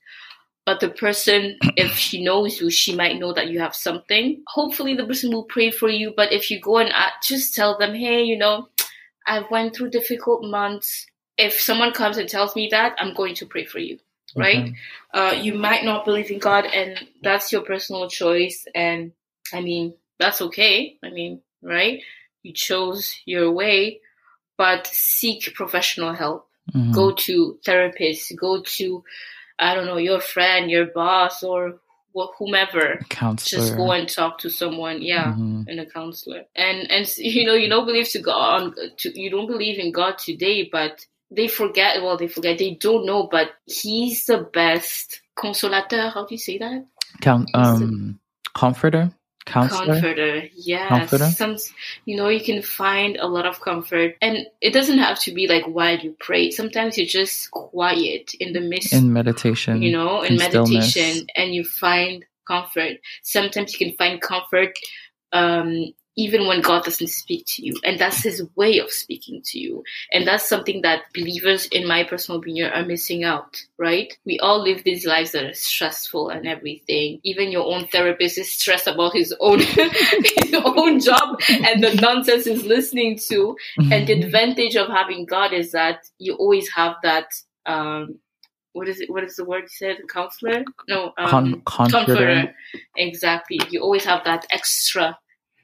but 0.65 0.79
the 0.79 0.89
person, 0.89 1.57
if 1.77 1.93
she 1.93 2.23
knows 2.23 2.59
you, 2.59 2.69
she 2.69 2.95
might 2.95 3.19
know 3.19 3.33
that 3.33 3.47
you 3.47 3.59
have 3.59 3.75
something. 3.75 4.43
Hopefully, 4.47 4.95
the 4.95 5.05
person 5.05 5.31
will 5.31 5.45
pray 5.45 5.71
for 5.71 5.89
you. 5.89 6.13
But 6.15 6.31
if 6.31 6.49
you 6.51 6.59
go 6.59 6.77
and 6.77 6.91
just 7.21 7.55
tell 7.55 7.77
them, 7.77 7.93
hey, 7.93 8.23
you 8.23 8.37
know, 8.37 8.69
I've 9.27 9.49
went 9.51 9.75
through 9.75 9.91
difficult 9.91 10.43
months. 10.43 11.05
If 11.37 11.59
someone 11.59 11.93
comes 11.93 12.17
and 12.17 12.29
tells 12.29 12.55
me 12.55 12.67
that, 12.71 12.95
I'm 12.99 13.13
going 13.13 13.35
to 13.35 13.45
pray 13.45 13.65
for 13.65 13.79
you 13.79 13.99
right? 14.35 14.63
Okay. 14.63 14.75
Uh, 15.13 15.33
you 15.41 15.53
might 15.53 15.83
not 15.83 16.05
believe 16.05 16.31
in 16.31 16.39
God, 16.39 16.65
and 16.65 16.99
that's 17.21 17.51
your 17.51 17.61
personal 17.61 18.09
choice. 18.09 18.65
And 18.73 19.11
I 19.53 19.61
mean, 19.61 19.93
that's 20.19 20.41
okay. 20.41 20.97
I 21.03 21.09
mean, 21.09 21.41
right? 21.61 22.01
You 22.41 22.53
chose 22.53 23.15
your 23.25 23.51
way, 23.51 24.01
but 24.57 24.87
seek 24.87 25.53
professional 25.53 26.13
help. 26.13 26.47
Mhm. 26.73 26.93
Go 26.93 27.11
to 27.11 27.59
therapists. 27.65 28.35
Go 28.35 28.61
to, 28.61 29.03
I 29.59 29.75
don't 29.75 29.85
know, 29.85 29.97
your 29.97 30.19
friend, 30.19 30.69
your 30.69 30.87
boss, 30.87 31.43
or 31.43 31.79
wh- 32.15 32.31
whomever. 32.37 32.99
counselor. 33.09 33.61
Just 33.61 33.77
go 33.77 33.91
and 33.91 34.09
talk 34.09 34.39
to 34.39 34.49
someone. 34.49 35.01
Yeah. 35.01 35.33
Mhm. 35.33 35.65
And 35.67 35.79
a 35.79 35.85
counselor, 35.85 36.43
and 36.55 36.89
and 36.91 37.07
you 37.17 37.45
know 37.45 37.53
you 37.53 37.69
don't 37.69 37.85
believe 37.85 38.09
to 38.09 38.19
God, 38.19 38.61
on, 38.61 38.75
to, 38.97 39.19
you 39.19 39.29
don't 39.29 39.47
believe 39.47 39.79
in 39.79 39.91
God 39.91 40.17
today, 40.17 40.69
but 40.71 41.05
they 41.31 41.47
forget. 41.47 42.01
Well, 42.01 42.17
they 42.17 42.27
forget. 42.27 42.57
They 42.57 42.75
don't 42.75 43.05
know, 43.05 43.27
but 43.31 43.51
He's 43.65 44.25
the 44.25 44.39
best 44.53 45.21
consolateur. 45.37 46.13
How 46.13 46.25
do 46.25 46.35
you 46.35 46.39
say 46.39 46.57
that? 46.59 46.85
Count, 47.21 47.49
um, 47.53 48.19
comforter, 48.55 49.11
counselor. 49.45 49.93
Comforter. 49.93 50.43
Yes. 50.55 50.89
Comforter? 50.89 51.25
Some, 51.25 51.57
you 52.05 52.17
know, 52.17 52.29
you 52.29 52.43
can 52.43 52.61
find 52.61 53.17
a 53.17 53.27
lot 53.27 53.45
of 53.45 53.61
comfort, 53.61 54.15
and 54.21 54.45
it 54.61 54.73
doesn't 54.73 54.97
have 54.97 55.19
to 55.21 55.33
be 55.33 55.47
like 55.47 55.65
while 55.65 55.97
you 55.97 56.15
pray. 56.19 56.51
Sometimes 56.51 56.97
you're 56.97 57.07
just 57.07 57.51
quiet 57.51 58.33
in 58.39 58.53
the 58.53 58.61
midst 58.61 58.93
in 58.93 59.13
meditation. 59.13 59.81
you 59.81 59.91
know, 59.91 60.21
in 60.21 60.33
in 60.33 60.39
stillness. 60.39 60.95
meditation, 60.95 61.27
and 61.35 61.53
you 61.53 61.63
find 61.63 62.25
comfort. 62.47 62.97
Sometimes 63.23 63.73
you 63.73 63.87
can 63.87 63.95
find 63.97 64.21
comfort 64.21 64.77
um, 65.31 65.93
even 66.15 66.47
when 66.47 66.61
God 66.61 66.83
doesn't 66.83 67.07
speak 67.07 67.45
to 67.55 67.65
you, 67.65 67.73
and 67.83 67.99
that's 67.99 68.23
His 68.23 68.43
way 68.55 68.79
of 68.79 68.91
speaking 68.91 69.41
to 69.45 69.59
you. 69.59 69.83
And 70.11 70.27
that's 70.27 70.47
something 70.47 70.81
that 70.83 71.03
believers, 71.13 71.65
in 71.67 71.87
my 71.87 72.03
personal 72.03 72.39
opinion, 72.39 72.71
are 72.71 72.85
missing 72.85 73.23
out. 73.23 73.57
Right? 73.77 74.15
We 74.25 74.39
all 74.39 74.61
live 74.61 74.83
these 74.83 75.05
lives 75.05 75.31
that 75.31 75.45
are 75.45 75.53
stressful 75.53 76.29
and 76.29 76.47
everything. 76.47 77.19
Even 77.23 77.51
your 77.51 77.65
own 77.73 77.87
therapist 77.87 78.37
is 78.37 78.53
stressed 78.53 78.87
about 78.87 79.13
his 79.13 79.33
own 79.39 79.59
his 79.59 80.53
own 80.53 80.99
job 80.99 81.39
and 81.49 81.83
the 81.83 81.97
nonsense 82.01 82.45
he's 82.45 82.63
listening 82.63 83.19
to. 83.29 83.55
And 83.91 84.07
the 84.07 84.13
advantage 84.13 84.75
of 84.75 84.87
having 84.87 85.25
God 85.25 85.53
is 85.53 85.71
that 85.71 85.99
you 86.19 86.35
always 86.35 86.69
have 86.69 86.95
that. 87.03 87.27
Um, 87.65 88.19
what 88.73 88.87
is 88.87 88.99
it? 88.99 89.09
What 89.09 89.23
is 89.23 89.35
the 89.35 89.45
word 89.45 89.63
you 89.63 89.67
said? 89.69 89.97
Counselor? 90.11 90.63
No, 90.89 91.13
um, 91.17 91.29
Con- 91.29 91.61
comforter. 91.65 92.53
Exactly. 92.97 93.59
You 93.69 93.81
always 93.81 94.03
have 94.05 94.23
that 94.25 94.45
extra 94.51 95.17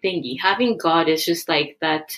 thingy. 0.03 0.37
Having 0.41 0.77
God 0.77 1.07
is 1.09 1.25
just 1.25 1.47
like 1.49 1.77
that 1.81 2.11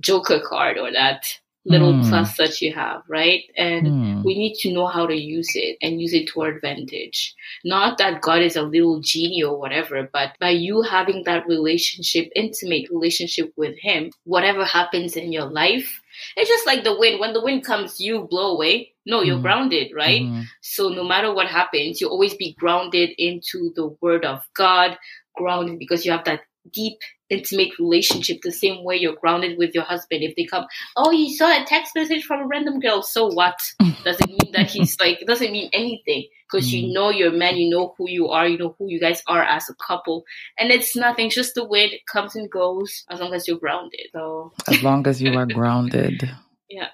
joker 0.00 0.40
card 0.40 0.78
or 0.78 0.92
that 0.92 1.24
little 1.66 1.94
Hmm. 1.94 2.02
plus 2.08 2.36
that 2.38 2.60
you 2.62 2.72
have, 2.72 3.02
right? 3.08 3.44
And 3.56 3.88
Hmm. 3.88 4.22
we 4.24 4.34
need 4.38 4.54
to 4.60 4.72
know 4.72 4.86
how 4.86 5.06
to 5.06 5.14
use 5.14 5.50
it 5.54 5.76
and 5.82 6.00
use 6.00 6.14
it 6.14 6.28
to 6.28 6.40
our 6.42 6.48
advantage. 6.48 7.34
Not 7.64 7.98
that 7.98 8.22
God 8.22 8.40
is 8.42 8.56
a 8.56 8.62
little 8.62 9.00
genie 9.00 9.42
or 9.44 9.58
whatever, 9.58 10.08
but 10.10 10.36
by 10.40 10.50
you 10.50 10.82
having 10.82 11.24
that 11.24 11.46
relationship, 11.46 12.30
intimate 12.34 12.88
relationship 12.90 13.52
with 13.56 13.76
Him, 13.78 14.10
whatever 14.24 14.64
happens 14.64 15.16
in 15.16 15.32
your 15.32 15.46
life, 15.46 16.00
it's 16.36 16.48
just 16.48 16.66
like 16.66 16.82
the 16.84 16.98
wind. 16.98 17.20
When 17.20 17.34
the 17.34 17.42
wind 17.42 17.64
comes, 17.64 18.00
you 18.00 18.22
blow 18.30 18.52
away. 18.56 18.92
No, 19.06 19.22
you're 19.22 19.38
Mhm. 19.38 19.42
grounded, 19.42 19.92
right? 19.94 20.22
Mhm. 20.22 20.44
So 20.62 20.88
no 20.88 21.04
matter 21.04 21.32
what 21.32 21.48
happens, 21.48 22.00
you 22.00 22.08
always 22.08 22.34
be 22.34 22.54
grounded 22.54 23.10
into 23.18 23.72
the 23.76 23.88
word 24.00 24.24
of 24.24 24.42
God, 24.54 24.98
grounded 25.36 25.78
because 25.78 26.04
you 26.04 26.12
have 26.12 26.24
that 26.24 26.42
deep 26.72 26.98
intimate 27.28 27.78
relationship 27.78 28.40
the 28.42 28.52
same 28.52 28.84
way 28.84 28.96
you're 28.96 29.16
grounded 29.16 29.56
with 29.56 29.74
your 29.74 29.84
husband. 29.84 30.22
If 30.22 30.36
they 30.36 30.44
come 30.44 30.66
oh 30.96 31.10
you 31.10 31.34
saw 31.34 31.46
a 31.50 31.64
text 31.64 31.94
message 31.94 32.24
from 32.24 32.40
a 32.40 32.46
random 32.46 32.80
girl 32.80 33.02
so 33.02 33.28
what? 33.28 33.58
Doesn't 34.04 34.28
mean 34.28 34.52
that 34.52 34.70
he's 34.70 34.98
like 35.00 35.20
it 35.22 35.26
doesn't 35.26 35.52
mean 35.52 35.70
anything 35.72 36.26
because 36.50 36.68
mm. 36.68 36.72
you 36.72 36.92
know 36.92 37.10
your 37.10 37.30
man 37.30 37.56
you 37.56 37.68
know 37.68 37.94
who 37.96 38.08
you 38.08 38.28
are 38.28 38.48
you 38.48 38.58
know 38.58 38.74
who 38.78 38.88
you 38.88 38.98
guys 38.98 39.22
are 39.26 39.42
as 39.42 39.68
a 39.68 39.74
couple 39.74 40.24
and 40.58 40.70
it's 40.70 40.96
nothing 40.96 41.26
it's 41.26 41.34
just 41.34 41.54
the 41.54 41.64
way 41.64 41.84
it 41.84 42.00
comes 42.06 42.34
and 42.34 42.50
goes 42.50 43.04
as 43.10 43.20
long 43.20 43.34
as 43.34 43.46
you're 43.46 43.58
grounded 43.58 44.00
so 44.12 44.52
as 44.68 44.82
long 44.82 45.06
as 45.06 45.22
you 45.22 45.36
are 45.36 45.46
grounded. 45.60 46.30
Yeah. 46.68 46.88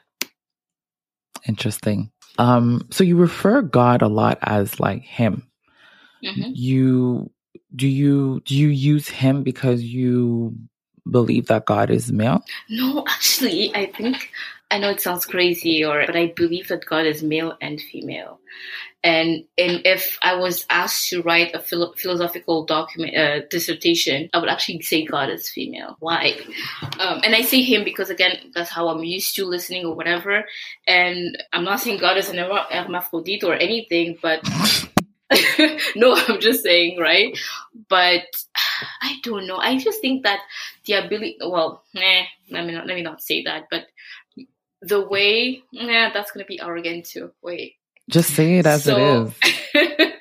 Interesting. 1.46 2.10
Um 2.38 2.88
so 2.90 3.04
you 3.04 3.16
refer 3.16 3.62
god 3.62 4.02
a 4.02 4.08
lot 4.08 4.38
as 4.42 4.80
like 4.80 5.02
him. 5.02 5.48
Mm-hmm. 6.24 6.52
you 6.54 7.30
do 7.74 7.86
you 7.86 8.40
do 8.44 8.54
you 8.54 8.68
use 8.68 9.08
him 9.08 9.42
because 9.42 9.82
you 9.82 10.56
believe 11.10 11.46
that 11.46 11.66
God 11.66 11.90
is 11.90 12.12
male? 12.12 12.44
No, 12.68 13.04
actually, 13.08 13.74
I 13.74 13.86
think 13.86 14.30
I 14.70 14.78
know 14.78 14.90
it 14.90 15.00
sounds 15.00 15.26
crazy, 15.26 15.84
or 15.84 16.04
but 16.06 16.16
I 16.16 16.32
believe 16.34 16.68
that 16.68 16.86
God 16.86 17.06
is 17.06 17.22
male 17.22 17.56
and 17.60 17.80
female. 17.80 18.40
And 19.04 19.44
and 19.56 19.82
if 19.84 20.18
I 20.22 20.34
was 20.34 20.66
asked 20.68 21.10
to 21.10 21.22
write 21.22 21.54
a 21.54 21.60
philo- 21.60 21.92
philosophical 21.96 22.64
document 22.64 23.16
uh, 23.16 23.40
dissertation, 23.48 24.28
I 24.34 24.38
would 24.38 24.48
actually 24.48 24.82
say 24.82 25.04
God 25.04 25.30
is 25.30 25.48
female. 25.48 25.96
Why? 26.00 26.40
Um, 26.98 27.20
and 27.22 27.34
I 27.34 27.42
say 27.42 27.62
him 27.62 27.84
because 27.84 28.10
again, 28.10 28.50
that's 28.52 28.70
how 28.70 28.88
I'm 28.88 29.04
used 29.04 29.36
to 29.36 29.44
listening 29.44 29.86
or 29.86 29.94
whatever. 29.94 30.44
And 30.88 31.38
I'm 31.52 31.62
not 31.62 31.80
saying 31.80 32.00
God 32.00 32.16
is 32.16 32.28
an 32.30 32.38
hermaphrodite 32.38 33.44
or 33.44 33.54
anything, 33.54 34.18
but 34.20 34.40
no, 35.96 36.14
I'm 36.14 36.40
just 36.40 36.62
saying, 36.62 36.98
right? 36.98 37.36
But 37.88 38.22
I 39.02 39.16
don't 39.22 39.46
know. 39.46 39.56
I 39.56 39.78
just 39.78 40.00
think 40.00 40.22
that 40.24 40.40
the 40.84 40.94
ability, 40.94 41.38
well, 41.40 41.82
eh, 41.96 42.24
let 42.50 42.64
me 42.64 42.72
not, 42.72 42.86
let 42.86 42.94
me 42.94 43.02
not 43.02 43.22
say 43.22 43.42
that, 43.44 43.64
but 43.70 43.86
the 44.82 45.06
way, 45.06 45.62
yeah, 45.72 46.10
that's 46.12 46.30
going 46.30 46.44
to 46.44 46.48
be 46.48 46.60
arrogant 46.60 47.06
too. 47.06 47.32
Wait. 47.42 47.74
Just 48.08 48.34
say 48.34 48.58
it 48.58 48.66
as 48.66 48.84
so, 48.84 49.32
it 49.74 49.98
is. 49.98 50.12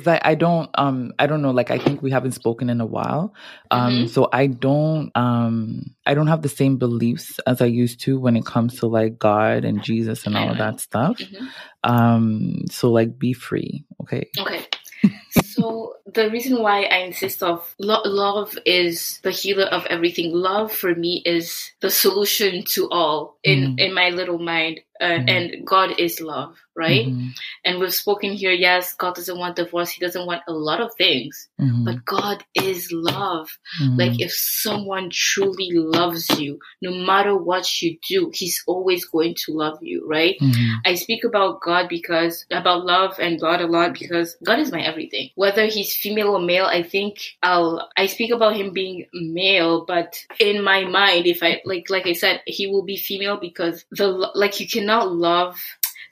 because 0.00 0.20
I, 0.24 0.30
I 0.30 0.34
don't 0.34 0.70
um 0.74 1.12
I 1.18 1.26
don't 1.26 1.42
know 1.42 1.50
like 1.50 1.70
I 1.70 1.78
think 1.78 2.02
we 2.02 2.10
haven't 2.10 2.32
spoken 2.32 2.70
in 2.70 2.80
a 2.80 2.86
while. 2.86 3.34
Um 3.70 3.92
mm-hmm. 3.92 4.06
so 4.06 4.28
I 4.32 4.46
don't 4.46 5.10
um 5.14 5.94
I 6.06 6.14
don't 6.14 6.28
have 6.28 6.42
the 6.42 6.48
same 6.48 6.76
beliefs 6.76 7.38
as 7.46 7.60
I 7.60 7.66
used 7.66 8.00
to 8.02 8.18
when 8.18 8.36
it 8.36 8.46
comes 8.46 8.80
to 8.80 8.86
like 8.86 9.18
God 9.18 9.64
and 9.64 9.82
Jesus 9.82 10.26
and 10.26 10.36
all 10.36 10.50
of 10.50 10.58
that 10.58 10.80
stuff. 10.80 11.18
Mm-hmm. 11.18 11.46
um 11.84 12.64
so 12.70 12.90
like 12.90 13.18
be 13.18 13.32
free 13.32 13.84
okay? 14.02 14.28
Okay 14.38 14.66
so 15.60 15.94
the 16.12 16.30
reason 16.30 16.62
why 16.62 16.82
I 16.84 16.98
insist 16.98 17.42
of 17.42 17.74
lo- 17.78 18.02
love 18.04 18.56
is 18.64 19.20
the 19.22 19.30
healer 19.30 19.66
of 19.66 19.86
everything. 19.86 20.32
Love 20.32 20.72
for 20.72 20.94
me 20.94 21.22
is 21.24 21.72
the 21.80 21.90
solution 21.90 22.64
to 22.70 22.88
all 22.90 23.38
in 23.44 23.76
mm. 23.76 23.80
in 23.80 23.94
my 23.94 24.10
little 24.10 24.38
mind, 24.38 24.80
uh, 25.00 25.04
mm. 25.04 25.30
and 25.30 25.66
God 25.66 25.98
is 25.98 26.20
love 26.20 26.56
right? 26.80 27.06
Mm-hmm. 27.06 27.28
And 27.64 27.78
we've 27.78 27.92
spoken 27.92 28.32
here, 28.32 28.52
yes, 28.52 28.94
God 28.94 29.14
doesn't 29.14 29.38
want 29.38 29.56
divorce. 29.56 29.90
He 29.90 30.00
doesn't 30.00 30.26
want 30.26 30.42
a 30.48 30.52
lot 30.52 30.80
of 30.80 30.94
things, 30.96 31.48
mm-hmm. 31.60 31.84
but 31.84 32.04
God 32.06 32.42
is 32.54 32.88
love. 32.90 33.50
Mm-hmm. 33.82 33.96
Like 33.98 34.20
if 34.20 34.32
someone 34.32 35.10
truly 35.12 35.68
loves 35.72 36.26
you, 36.40 36.58
no 36.80 36.92
matter 36.92 37.36
what 37.36 37.82
you 37.82 37.98
do, 38.08 38.30
he's 38.32 38.62
always 38.66 39.04
going 39.04 39.34
to 39.44 39.52
love 39.52 39.78
you, 39.82 40.08
right? 40.08 40.36
Mm-hmm. 40.40 40.76
I 40.86 40.94
speak 40.94 41.22
about 41.24 41.60
God 41.60 41.88
because, 41.90 42.46
about 42.50 42.86
love 42.86 43.18
and 43.20 43.38
God 43.38 43.60
a 43.60 43.66
lot 43.66 43.92
because 43.92 44.36
God 44.42 44.58
is 44.58 44.72
my 44.72 44.80
everything. 44.80 45.28
Whether 45.34 45.49
he's 45.56 45.96
female 45.96 46.28
or 46.28 46.40
male, 46.40 46.66
I 46.66 46.82
think 46.82 47.18
I'll, 47.42 47.88
I 47.96 48.06
speak 48.06 48.30
about 48.30 48.56
him 48.56 48.72
being 48.72 49.06
male, 49.12 49.84
but 49.84 50.24
in 50.38 50.62
my 50.62 50.84
mind, 50.84 51.26
if 51.26 51.42
I, 51.42 51.60
like, 51.64 51.90
like 51.90 52.06
I 52.06 52.12
said, 52.12 52.42
he 52.46 52.66
will 52.66 52.82
be 52.82 52.96
female 52.96 53.38
because 53.38 53.84
the, 53.90 54.08
like 54.08 54.60
you 54.60 54.68
cannot 54.68 55.12
love 55.12 55.56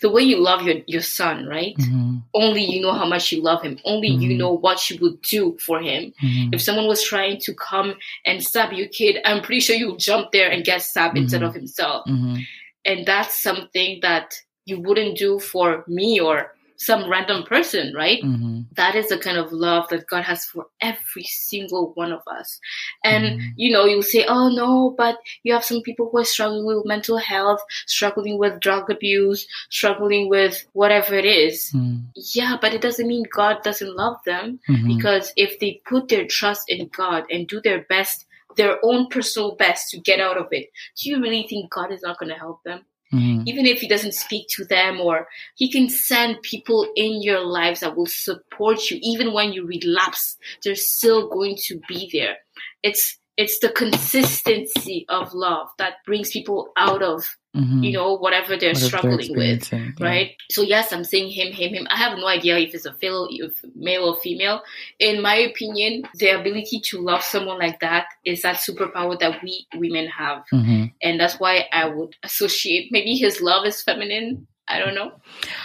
the 0.00 0.10
way 0.10 0.22
you 0.22 0.38
love 0.38 0.62
your, 0.62 0.76
your 0.86 1.02
son, 1.02 1.46
right? 1.46 1.76
Mm-hmm. 1.76 2.18
Only 2.34 2.64
you 2.64 2.80
know 2.80 2.92
how 2.92 3.06
much 3.06 3.32
you 3.32 3.42
love 3.42 3.62
him. 3.62 3.78
Only 3.84 4.10
mm-hmm. 4.10 4.22
you 4.22 4.38
know 4.38 4.52
what 4.52 4.88
you 4.88 4.98
would 5.00 5.20
do 5.22 5.58
for 5.58 5.80
him. 5.80 6.12
Mm-hmm. 6.22 6.54
If 6.54 6.62
someone 6.62 6.86
was 6.86 7.02
trying 7.02 7.40
to 7.40 7.54
come 7.54 7.94
and 8.24 8.42
stab 8.42 8.72
your 8.72 8.88
kid, 8.88 9.16
I'm 9.24 9.42
pretty 9.42 9.60
sure 9.60 9.74
you'll 9.74 9.96
jump 9.96 10.30
there 10.30 10.50
and 10.50 10.64
get 10.64 10.82
stabbed 10.82 11.14
mm-hmm. 11.14 11.24
instead 11.24 11.42
of 11.42 11.54
himself. 11.54 12.06
Mm-hmm. 12.06 12.36
And 12.84 13.06
that's 13.06 13.42
something 13.42 13.98
that 14.02 14.34
you 14.66 14.80
wouldn't 14.80 15.18
do 15.18 15.40
for 15.40 15.84
me 15.88 16.20
or 16.20 16.52
some 16.78 17.10
random 17.10 17.42
person, 17.42 17.92
right? 17.92 18.22
Mm-hmm. 18.22 18.60
That 18.76 18.94
is 18.94 19.08
the 19.08 19.18
kind 19.18 19.36
of 19.36 19.52
love 19.52 19.88
that 19.88 20.06
God 20.06 20.22
has 20.22 20.44
for 20.44 20.68
every 20.80 21.24
single 21.24 21.90
one 21.94 22.12
of 22.12 22.22
us. 22.28 22.60
And, 23.02 23.24
mm-hmm. 23.24 23.48
you 23.56 23.72
know, 23.72 23.84
you'll 23.84 24.02
say, 24.02 24.24
oh 24.26 24.48
no, 24.48 24.94
but 24.96 25.18
you 25.42 25.52
have 25.52 25.64
some 25.64 25.82
people 25.82 26.08
who 26.10 26.18
are 26.18 26.24
struggling 26.24 26.64
with 26.64 26.86
mental 26.86 27.18
health, 27.18 27.60
struggling 27.86 28.38
with 28.38 28.60
drug 28.60 28.90
abuse, 28.90 29.46
struggling 29.70 30.28
with 30.28 30.64
whatever 30.72 31.16
it 31.16 31.24
is. 31.24 31.72
Mm-hmm. 31.74 31.98
Yeah, 32.14 32.56
but 32.60 32.72
it 32.72 32.80
doesn't 32.80 33.08
mean 33.08 33.24
God 33.34 33.62
doesn't 33.64 33.96
love 33.96 34.18
them 34.24 34.60
mm-hmm. 34.68 34.96
because 34.96 35.32
if 35.36 35.58
they 35.58 35.82
put 35.84 36.08
their 36.08 36.28
trust 36.28 36.70
in 36.70 36.88
God 36.96 37.24
and 37.28 37.48
do 37.48 37.60
their 37.60 37.82
best, 37.88 38.24
their 38.56 38.78
own 38.84 39.08
personal 39.08 39.56
best 39.56 39.90
to 39.90 39.98
get 39.98 40.20
out 40.20 40.36
of 40.36 40.46
it, 40.52 40.70
do 40.96 41.10
you 41.10 41.20
really 41.20 41.44
think 41.48 41.72
God 41.72 41.90
is 41.90 42.02
not 42.02 42.20
going 42.20 42.30
to 42.30 42.38
help 42.38 42.62
them? 42.62 42.84
Mm-hmm. 43.12 43.42
Even 43.46 43.66
if 43.66 43.80
he 43.80 43.88
doesn't 43.88 44.14
speak 44.14 44.48
to 44.50 44.64
them, 44.64 45.00
or 45.00 45.28
he 45.54 45.70
can 45.70 45.88
send 45.88 46.42
people 46.42 46.86
in 46.94 47.22
your 47.22 47.40
lives 47.40 47.80
that 47.80 47.96
will 47.96 48.06
support 48.06 48.90
you, 48.90 48.98
even 49.02 49.32
when 49.32 49.52
you 49.52 49.66
relapse, 49.66 50.36
they're 50.62 50.74
still 50.74 51.28
going 51.28 51.56
to 51.66 51.80
be 51.88 52.10
there. 52.12 52.36
It's 52.82 53.18
it's 53.38 53.60
the 53.60 53.68
consistency 53.70 55.06
of 55.08 55.32
love 55.32 55.68
that 55.78 56.04
brings 56.04 56.30
people 56.30 56.72
out 56.76 57.02
of 57.02 57.36
mm-hmm. 57.56 57.84
you 57.84 57.92
know 57.92 58.14
whatever 58.18 58.56
they're 58.56 58.70
what 58.70 58.76
struggling 58.82 59.32
they're 59.32 59.54
with 59.54 59.72
yeah. 59.72 59.90
right 60.00 60.32
so 60.50 60.60
yes 60.60 60.92
i'm 60.92 61.04
saying 61.04 61.30
him 61.30 61.52
him 61.52 61.72
him 61.72 61.86
i 61.90 61.96
have 61.96 62.18
no 62.18 62.26
idea 62.26 62.58
if 62.58 62.74
it's 62.74 62.84
a 62.84 62.94
if 63.00 63.64
male 63.76 64.04
or 64.04 64.16
female 64.20 64.60
in 64.98 65.22
my 65.22 65.36
opinion 65.36 66.02
the 66.16 66.28
ability 66.28 66.80
to 66.80 67.00
love 67.00 67.22
someone 67.22 67.58
like 67.58 67.78
that 67.80 68.06
is 68.24 68.42
that 68.42 68.56
superpower 68.56 69.18
that 69.18 69.40
we 69.42 69.66
women 69.76 70.08
have 70.08 70.44
mm-hmm. 70.52 70.86
and 71.00 71.20
that's 71.20 71.38
why 71.38 71.64
i 71.72 71.86
would 71.86 72.14
associate 72.24 72.88
maybe 72.90 73.14
his 73.14 73.40
love 73.40 73.64
is 73.64 73.80
feminine 73.82 74.46
I 74.68 74.78
don't 74.78 74.94
know. 74.94 75.12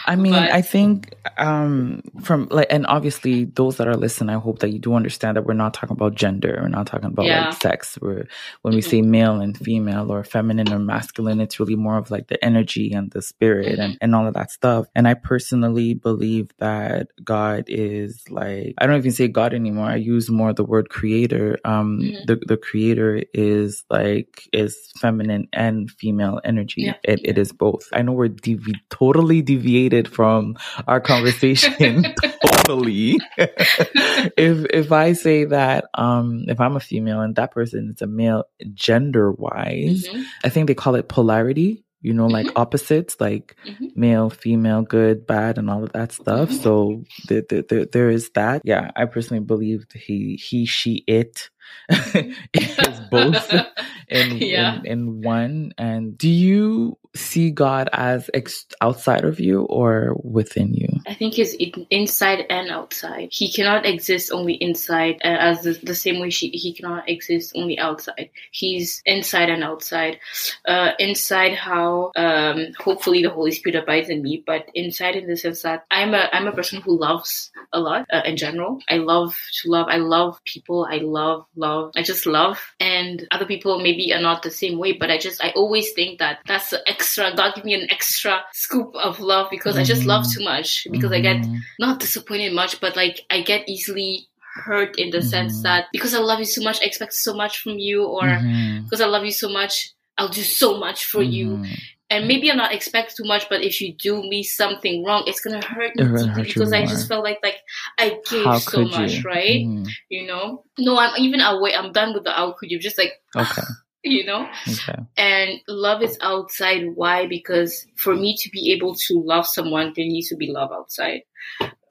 I 0.06 0.16
mean, 0.16 0.34
but, 0.34 0.52
I 0.52 0.62
think 0.62 1.14
um, 1.38 2.02
from 2.22 2.48
like, 2.52 2.68
and 2.70 2.86
obviously 2.88 3.46
those 3.46 3.78
that 3.78 3.88
are 3.88 3.98
listening, 3.98 4.36
I 4.36 4.40
hope 4.40 4.60
that 4.60 4.70
you 4.70 4.80
do 4.80 4.94
understand 4.94 5.36
that 5.36 5.46
we're 5.46 5.54
not 5.54 5.74
talking 5.74 5.94
about 5.94 6.16
gender. 6.16 6.60
We're 6.62 6.70
not 6.70 6.88
talking 6.88 7.08
about 7.08 7.26
yeah. 7.26 7.50
like 7.50 7.62
sex. 7.62 7.98
We're 8.02 8.28
when 8.62 8.74
we 8.74 8.82
mm-hmm. 8.82 8.90
say 8.90 9.02
male 9.02 9.42
and 9.42 9.58
female 9.58 10.12
or 10.12 10.24
feminine 10.24 10.72
or 10.72 10.80
masculine, 10.80 11.42
it's 11.42 11.60
really 11.60 11.76
more 11.76 11.98
of 11.98 12.12
like 12.12 12.28
the 12.28 12.44
energy 12.44 12.94
and 12.94 13.12
the 13.12 13.22
spirit 13.22 13.74
mm-hmm. 13.74 13.82
and, 13.82 13.98
and 14.00 14.16
all 14.16 14.28
of 14.28 14.36
that 14.36 14.52
stuff. 14.52 14.88
And 14.96 15.08
I 15.08 15.16
personally 15.16 15.94
believe 15.94 16.52
that 16.60 17.08
God 17.24 17.66
is 17.68 18.24
like, 18.30 18.76
I 18.78 18.88
don't 18.88 18.98
even 18.98 19.12
say 19.12 19.28
God 19.28 19.54
anymore. 19.54 19.88
I 19.88 19.96
use 19.96 20.30
more 20.30 20.54
the 20.54 20.64
word 20.64 20.90
creator. 20.90 21.58
Um, 21.66 22.00
mm-hmm. 22.00 22.26
the, 22.26 22.40
the 22.48 22.58
creator 22.58 23.24
is 23.34 23.84
like, 23.90 24.48
is 24.54 24.78
feminine 25.00 25.48
and 25.52 25.92
female 25.92 26.40
energy. 26.44 26.84
Yeah. 26.84 26.96
It, 27.04 27.20
it 27.24 27.38
is 27.38 27.52
both. 27.52 27.90
I 27.92 28.02
know 28.02 28.14
we're 28.14 28.30
dev- 28.30 28.62
totally 28.94 29.42
deviated 29.42 30.08
from 30.08 30.56
our 30.88 31.02
conversation. 31.02 32.06
totally. 32.46 33.18
if 33.38 34.66
if 34.70 34.92
I 34.92 35.14
say 35.14 35.46
that 35.46 35.86
um 35.96 36.46
if 36.48 36.60
I'm 36.62 36.76
a 36.76 36.80
female 36.80 37.22
and 37.22 37.36
that 37.38 37.52
person 37.52 37.92
is 37.96 38.04
a 38.04 38.08
male 38.08 38.44
gender 38.76 39.32
wise, 39.32 40.08
mm-hmm. 40.08 40.22
I 40.44 40.50
think 40.50 40.68
they 40.68 40.76
call 40.76 40.94
it 40.94 41.10
polarity 41.10 41.84
you 42.04 42.14
know, 42.14 42.28
like 42.28 42.48
mm-hmm. 42.48 42.58
opposites, 42.58 43.16
like 43.22 43.56
mm-hmm. 43.66 43.86
male, 43.96 44.30
female, 44.30 44.82
good, 44.82 45.26
bad, 45.26 45.58
and 45.58 45.70
all 45.70 45.86
of 45.86 45.94
that 45.94 46.12
stuff. 46.12 46.50
Mm-hmm. 46.50 46.62
So 46.62 47.04
there, 47.30 47.44
there, 47.50 47.86
there 47.86 48.10
is 48.10 48.30
that. 48.36 48.62
Yeah, 48.66 48.92
I 48.98 49.06
personally 49.06 49.42
believe 49.42 49.86
he, 49.96 50.36
he, 50.36 50.66
she, 50.66 51.06
it 51.08 51.50
is 51.90 53.00
both 53.12 53.52
in, 54.08 54.38
yeah. 54.38 54.80
in, 54.80 54.86
in 54.86 55.22
one. 55.22 55.74
And 55.78 56.18
do 56.18 56.30
you 56.30 56.98
see 57.16 57.52
God 57.52 57.90
as 57.94 58.30
ex- 58.34 58.66
outside 58.82 59.24
of 59.24 59.40
you 59.40 59.64
or 59.64 60.16
within 60.24 60.74
you? 60.74 60.88
I 61.08 61.14
think 61.14 61.36
he's 61.36 61.56
inside 61.90 62.46
and 62.50 62.70
outside. 62.70 63.30
He 63.32 63.52
cannot 63.52 63.86
exist 63.86 64.32
only 64.32 64.54
inside, 64.54 65.16
uh, 65.24 65.28
as 65.40 65.62
the, 65.64 65.74
the, 65.74 65.96
same 65.96 66.20
way 66.20 66.30
she, 66.30 66.50
he 66.50 66.74
cannot 66.74 67.08
exist 67.08 67.54
only 67.56 67.78
outside. 67.78 68.30
He's 68.52 69.02
inside 69.06 69.50
and 69.50 69.64
outside. 69.64 70.20
Uh, 70.68 70.92
inside, 71.00 71.56
how 71.56 72.12
um, 72.16 72.68
hopefully 72.80 73.22
the 73.22 73.30
Holy 73.30 73.52
Spirit 73.52 73.82
abides 73.84 74.10
in 74.10 74.22
me, 74.22 74.44
but 74.46 74.70
inside 74.74 75.16
in 75.16 75.28
the 75.28 75.38
sense 75.38 75.62
that 75.62 75.86
I'm 75.92 76.14
a 76.14 76.30
I'm 76.32 76.48
a 76.48 76.52
person 76.52 76.82
who 76.82 76.98
loves 76.98 77.52
a 77.72 77.80
lot 77.80 78.08
uh, 78.12 78.22
in 78.26 78.38
general. 78.38 78.80
I 78.90 78.98
love 78.98 79.38
to 79.62 79.70
love. 79.70 79.88
I 79.90 79.98
love 79.98 80.40
people. 80.46 80.88
I 80.90 80.98
love 80.98 81.46
love. 81.56 81.92
I 81.96 82.04
just 82.04 82.26
love, 82.26 82.60
and 82.80 83.28
other 83.32 83.46
people 83.46 83.80
maybe 83.80 84.14
are 84.14 84.22
not 84.22 84.44
the 84.44 84.52
same 84.52 84.78
way, 84.78 84.94
but 84.94 85.12
I 85.12 85.18
just 85.18 85.44
I 85.44 85.50
always 85.52 85.92
think 85.94 86.20
that 86.20 86.40
that's 86.48 86.74
extra. 86.88 87.36
God 87.36 87.56
give 87.56 87.66
me 87.66 87.74
an 87.74 87.88
extra 87.92 88.42
scoop 88.54 88.96
of 88.96 89.20
love 89.20 89.48
because 89.50 89.76
mm-hmm. 89.76 89.82
I 89.82 89.86
just 89.86 90.06
love 90.06 90.24
mm-hmm. 90.24 90.40
too 90.40 90.46
much. 90.46 90.88
Because 90.90 91.12
mm-hmm. 91.12 91.28
I 91.28 91.34
get 91.34 91.38
mm-hmm. 91.38 91.58
not 91.80 92.00
disappointed 92.00 92.54
much, 92.54 92.80
but 92.80 92.96
like 92.96 93.22
I 93.30 93.42
get 93.42 93.68
easily 93.68 94.28
hurt 94.56 95.00
in 95.00 95.10
the 95.10 95.18
mm-hmm. 95.20 95.28
sense 95.28 95.64
that 95.64 95.86
because 95.92 96.14
I 96.14 96.20
love 96.20 96.40
you 96.40 96.46
so 96.46 96.64
much, 96.64 96.82
I 96.82 96.86
expect 96.86 97.14
so 97.14 97.34
much 97.34 97.60
from 97.60 97.80
you, 97.80 98.06
or 98.06 98.24
mm-hmm. 98.24 98.84
because 98.84 99.02
I 99.02 99.08
love 99.08 99.26
you 99.26 99.32
so 99.32 99.50
much, 99.50 99.94
I'll 100.18 100.30
do 100.30 100.44
so 100.44 100.78
much 100.78 101.06
for 101.06 101.22
you. 101.22 101.66
And 102.14 102.28
maybe 102.28 102.52
I'm 102.52 102.58
not 102.58 102.74
expecting 102.74 103.16
too 103.18 103.28
much, 103.28 103.50
but 103.50 103.64
if 103.64 103.82
you 103.82 103.96
do 103.96 104.22
me 104.22 104.44
something 104.44 105.04
wrong, 105.04 105.24
it's 105.26 105.40
gonna 105.42 105.66
hurt 105.66 105.96
me 105.96 106.04
deeply 106.04 106.44
because 106.44 106.72
I 106.72 106.86
just 106.86 107.08
felt 107.08 107.24
like 107.24 107.40
like 107.42 107.58
I 107.98 108.20
gave 108.30 108.46
How 108.46 108.60
so 108.60 108.84
much, 108.86 109.14
you? 109.14 109.22
right? 109.24 109.66
Mm. 109.66 109.88
You 110.10 110.28
know? 110.28 110.64
No, 110.78 111.00
I'm 111.00 111.14
even 111.18 111.42
away. 111.42 111.74
I'm 111.74 111.92
done 111.92 112.14
with 112.14 112.24
the 112.24 112.32
how 112.32 112.52
could 112.52 112.70
you? 112.70 112.78
Just 112.78 113.00
like 113.00 113.14
okay. 113.36 113.64
you 114.04 114.26
know? 114.26 114.48
Okay. 114.68 115.00
And 115.18 115.60
love 115.68 116.04
is 116.04 116.20
outside. 116.22 116.84
Why? 116.94 117.26
Because 117.26 117.84
for 117.96 118.14
me 118.14 118.36
to 118.38 118.50
be 118.52 118.72
able 118.74 118.94
to 119.08 119.20
love 119.20 119.48
someone, 119.48 119.94
there 119.96 120.06
needs 120.06 120.30
to 120.30 120.36
be 120.36 120.52
love 120.52 120.72
outside 120.72 121.22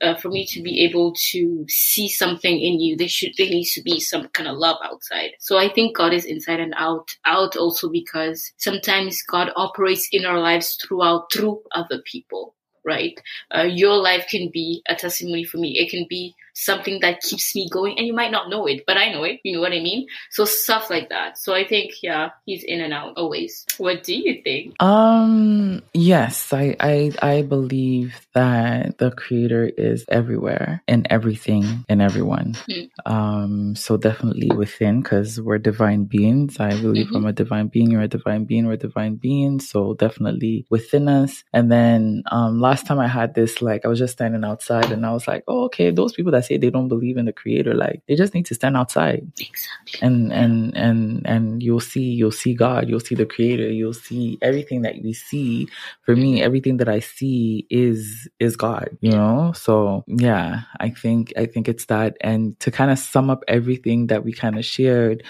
uh, 0.02 0.16
for 0.16 0.28
me 0.28 0.46
to 0.46 0.62
be 0.62 0.84
able 0.84 1.14
to 1.30 1.64
see 1.68 2.08
something 2.08 2.60
in 2.60 2.80
you, 2.80 2.96
there 2.96 3.08
should 3.08 3.32
there 3.38 3.48
needs 3.48 3.72
to 3.74 3.82
be 3.82 4.00
some 4.00 4.28
kind 4.28 4.48
of 4.48 4.56
love 4.56 4.76
outside. 4.84 5.30
So 5.40 5.58
I 5.58 5.68
think 5.68 5.96
God 5.96 6.12
is 6.12 6.24
inside 6.24 6.60
and 6.60 6.74
out. 6.76 7.08
Out 7.24 7.56
also 7.56 7.88
because 7.88 8.52
sometimes 8.58 9.22
God 9.22 9.50
operates 9.56 10.08
in 10.12 10.24
our 10.24 10.40
lives 10.40 10.76
throughout 10.82 11.32
through 11.32 11.62
other 11.72 12.02
people 12.04 12.54
right? 12.84 13.20
Uh, 13.54 13.62
your 13.62 13.96
life 13.96 14.26
can 14.28 14.50
be 14.52 14.82
a 14.88 14.94
testimony 14.94 15.44
for 15.44 15.58
me. 15.58 15.78
It 15.78 15.90
can 15.90 16.06
be 16.08 16.34
something 16.54 17.00
that 17.00 17.20
keeps 17.20 17.54
me 17.54 17.68
going 17.68 17.96
and 17.96 18.06
you 18.06 18.12
might 18.12 18.30
not 18.30 18.50
know 18.50 18.66
it 18.66 18.84
but 18.86 18.96
i 18.96 19.10
know 19.10 19.24
it 19.24 19.40
you 19.42 19.54
know 19.54 19.60
what 19.60 19.72
i 19.72 19.80
mean 19.80 20.06
so 20.30 20.44
stuff 20.44 20.90
like 20.90 21.08
that 21.08 21.38
so 21.38 21.54
i 21.54 21.66
think 21.66 22.02
yeah 22.02 22.30
he's 22.44 22.62
in 22.64 22.80
and 22.80 22.92
out 22.92 23.14
always 23.16 23.64
what 23.78 24.04
do 24.04 24.14
you 24.14 24.42
think 24.42 24.74
um 24.82 25.82
yes 25.94 26.52
i 26.52 26.76
i 26.80 27.10
i 27.22 27.42
believe 27.42 28.26
that 28.34 28.98
the 28.98 29.10
creator 29.12 29.64
is 29.64 30.04
everywhere 30.08 30.82
and 30.86 31.06
everything 31.08 31.84
and 31.88 32.02
everyone 32.02 32.54
mm. 32.68 32.88
um 33.06 33.74
so 33.74 33.96
definitely 33.96 34.50
within 34.54 35.00
because 35.00 35.40
we're 35.40 35.58
divine 35.58 36.04
beings 36.04 36.60
i 36.60 36.70
believe 36.80 37.06
mm-hmm. 37.06 37.16
i'm 37.16 37.26
a 37.26 37.32
divine 37.32 37.68
being 37.68 37.90
you're 37.90 38.02
a 38.02 38.08
divine 38.08 38.44
being 38.44 38.66
we're 38.66 38.76
divine 38.76 39.14
beings 39.14 39.68
so 39.68 39.94
definitely 39.94 40.66
within 40.68 41.08
us 41.08 41.44
and 41.54 41.72
then 41.72 42.22
um 42.30 42.60
last 42.72 42.86
time 42.86 42.98
i 42.98 43.08
had 43.08 43.34
this 43.34 43.62
like 43.62 43.84
i 43.84 43.88
was 43.88 43.98
just 43.98 44.14
standing 44.14 44.44
outside 44.44 44.90
and 44.90 45.04
i 45.04 45.12
was 45.12 45.26
like 45.28 45.44
oh 45.48 45.62
okay 45.64 45.90
those 45.90 46.12
people 46.12 46.32
that 46.32 46.44
say 46.44 46.56
they 46.56 46.70
don't 46.70 46.88
believe 46.88 47.16
in 47.16 47.24
the 47.24 47.32
creator, 47.32 47.74
like 47.74 48.02
they 48.06 48.14
just 48.14 48.34
need 48.34 48.46
to 48.46 48.54
stand 48.54 48.76
outside. 48.76 49.26
Exactly. 49.38 50.00
And 50.00 50.32
and 50.32 50.76
and 50.76 51.26
and 51.26 51.62
you'll 51.62 51.80
see 51.80 52.02
you'll 52.02 52.30
see 52.30 52.54
God, 52.54 52.88
you'll 52.88 53.00
see 53.00 53.14
the 53.14 53.26
creator, 53.26 53.68
you'll 53.68 53.92
see 53.94 54.38
everything 54.42 54.82
that 54.82 54.96
we 55.02 55.12
see. 55.12 55.68
For 56.02 56.14
me, 56.14 56.42
everything 56.42 56.76
that 56.78 56.88
I 56.88 57.00
see 57.00 57.66
is 57.70 58.28
is 58.38 58.56
God, 58.56 58.96
you 59.00 59.12
know? 59.12 59.52
So 59.54 60.04
yeah, 60.06 60.62
I 60.80 60.90
think 60.90 61.32
I 61.36 61.46
think 61.46 61.68
it's 61.68 61.86
that. 61.86 62.16
And 62.20 62.58
to 62.60 62.70
kind 62.70 62.90
of 62.90 62.98
sum 62.98 63.30
up 63.30 63.44
everything 63.48 64.08
that 64.08 64.24
we 64.24 64.32
kind 64.32 64.58
of 64.58 64.64
shared, 64.64 65.22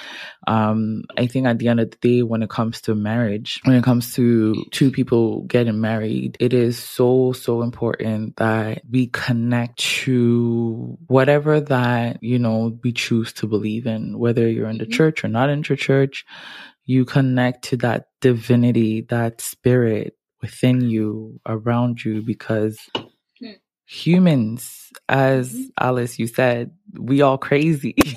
um, 0.47 1.05
I 1.17 1.27
think 1.27 1.47
at 1.47 1.59
the 1.59 1.69
end 1.69 1.81
of 1.81 1.91
the 1.91 1.97
day, 1.97 2.23
when 2.23 2.43
it 2.43 2.51
comes 2.51 2.81
to 2.83 2.95
marriage, 2.95 3.61
when 3.65 3.77
it 3.77 3.85
comes 3.85 4.15
to 4.15 4.65
two 4.71 4.91
people 4.91 5.43
getting 5.43 5.81
married, 5.81 6.37
it 6.41 6.53
is 6.53 6.79
so, 6.79 7.32
so 7.33 7.63
important 7.63 8.37
that 8.37 8.83
we 8.91 9.07
connect 9.09 9.79
to 9.79 10.97
whatever 11.07 11.61
that, 11.61 12.23
you 12.23 12.39
know, 12.39 12.79
we 12.83 12.93
choose 12.93 13.33
to 13.35 13.47
believe 13.47 13.87
in, 13.87 14.19
whether 14.19 14.49
you're 14.49 14.69
in 14.69 14.79
the 14.79 14.85
mm-hmm. 14.85 14.93
church 14.93 15.25
or 15.25 15.29
not 15.29 15.51
in 15.51 15.63
the 15.63 15.77
church, 15.77 16.25
you 16.85 17.05
connect 17.05 17.65
to 17.65 17.77
that 17.79 18.07
divinity, 18.21 19.03
that 19.03 19.41
spirit 19.41 20.17
within 20.41 20.81
you, 20.81 21.41
around 21.47 22.05
you, 22.05 22.23
because 22.23 22.79
hmm. 23.39 23.53
humans, 23.87 24.91
as 25.09 25.53
mm-hmm. 25.53 25.63
Alice, 25.81 26.19
you 26.19 26.27
said, 26.27 26.73
we 26.99 27.23
all 27.23 27.39
crazy. 27.39 27.97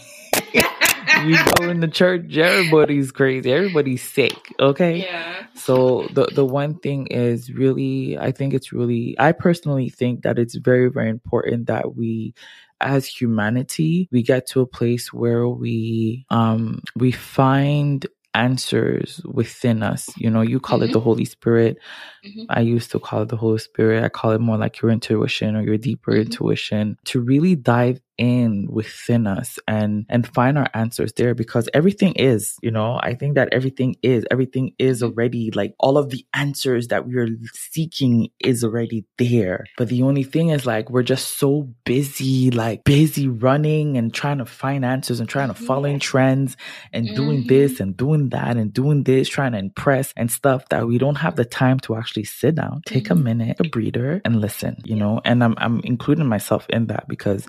you 1.23 1.37
go 1.55 1.69
in 1.69 1.79
the 1.79 1.87
church, 1.87 2.35
everybody's 2.37 3.11
crazy, 3.11 3.51
everybody's 3.51 4.03
sick. 4.03 4.53
Okay. 4.59 5.03
Yeah. 5.03 5.45
So 5.55 6.07
the 6.11 6.25
the 6.25 6.45
one 6.45 6.79
thing 6.79 7.07
is 7.07 7.51
really, 7.51 8.17
I 8.17 8.31
think 8.31 8.53
it's 8.53 8.73
really, 8.73 9.15
I 9.19 9.31
personally 9.31 9.89
think 9.89 10.23
that 10.23 10.37
it's 10.39 10.55
very 10.55 10.89
very 10.89 11.09
important 11.09 11.67
that 11.67 11.95
we 11.95 12.33
as 12.81 13.07
humanity 13.07 14.09
we 14.11 14.21
get 14.21 14.45
to 14.45 14.59
a 14.59 14.67
place 14.67 15.13
where 15.13 15.47
we 15.47 16.25
um 16.29 16.81
we 16.97 17.09
find 17.09 18.05
answers 18.35 19.21
within 19.25 19.81
us. 19.81 20.09
You 20.17 20.29
know, 20.29 20.41
you 20.41 20.59
call 20.59 20.79
mm-hmm. 20.79 20.89
it 20.89 20.93
the 20.93 20.99
Holy 20.99 21.25
Spirit. 21.25 21.77
Mm-hmm. 22.23 22.43
I 22.49 22.59
used 22.59 22.91
to 22.91 22.99
call 22.99 23.23
it 23.23 23.29
the 23.29 23.37
Holy 23.37 23.57
Spirit. 23.57 24.03
I 24.03 24.09
call 24.09 24.31
it 24.31 24.41
more 24.41 24.57
like 24.57 24.81
your 24.81 24.91
intuition 24.91 25.55
or 25.55 25.61
your 25.61 25.77
deeper 25.77 26.11
mm-hmm. 26.11 26.21
intuition 26.23 26.97
to 27.05 27.21
really 27.21 27.55
dive 27.55 28.01
in 28.17 28.67
within 28.69 29.27
us 29.27 29.59
and 29.67 30.05
and 30.09 30.27
find 30.27 30.57
our 30.57 30.67
answers 30.73 31.13
there 31.13 31.35
because 31.35 31.69
everything 31.73 32.13
is 32.13 32.57
you 32.61 32.71
know? 32.71 32.99
I 33.01 33.13
think 33.13 33.35
that 33.35 33.49
everything 33.51 33.95
is 34.01 34.25
everything 34.31 34.73
is 34.79 35.03
already 35.03 35.51
like 35.51 35.75
all 35.79 35.97
of 35.97 36.09
the 36.09 36.25
answers 36.33 36.87
that 36.87 37.07
we 37.07 37.15
are 37.17 37.27
seeking 37.53 38.29
is 38.39 38.63
already 38.63 39.05
there. 39.17 39.65
But 39.77 39.89
the 39.89 40.03
only 40.03 40.23
thing 40.23 40.49
is 40.49 40.65
like 40.65 40.89
we're 40.89 41.03
just 41.03 41.37
so 41.37 41.69
busy 41.85 42.51
like 42.51 42.83
busy 42.83 43.27
running 43.27 43.97
and 43.97 44.13
trying 44.13 44.39
to 44.39 44.45
find 44.45 44.85
answers 44.85 45.19
and 45.19 45.29
trying 45.29 45.49
to 45.49 45.53
follow 45.53 45.85
in 45.85 45.99
trends 45.99 46.57
and 46.93 47.05
mm-hmm. 47.05 47.15
doing 47.15 47.47
this 47.47 47.79
and 47.79 47.95
doing 47.95 48.29
that 48.29 48.57
and 48.57 48.73
doing 48.73 49.03
this 49.03 49.29
trying 49.29 49.51
to 49.51 49.57
impress 49.57 50.13
and 50.17 50.31
stuff 50.31 50.67
that 50.69 50.87
we 50.87 50.97
don't 50.97 51.15
have 51.15 51.35
the 51.35 51.45
time 51.45 51.79
to 51.79 51.95
actually 51.95 52.23
sit 52.23 52.55
down 52.55 52.81
take 52.85 53.09
a 53.09 53.13
mm-hmm. 53.13 53.23
minute 53.23 53.57
a 53.59 53.63
breather 53.69 54.21
and 54.25 54.41
listen 54.41 54.75
you 54.83 54.95
know? 54.95 55.21
And 55.25 55.43
i'm 55.43 55.55
i'm 55.57 55.81
including 55.83 56.27
myself 56.27 56.65
in 56.69 56.87
that 56.87 57.07
because 57.07 57.47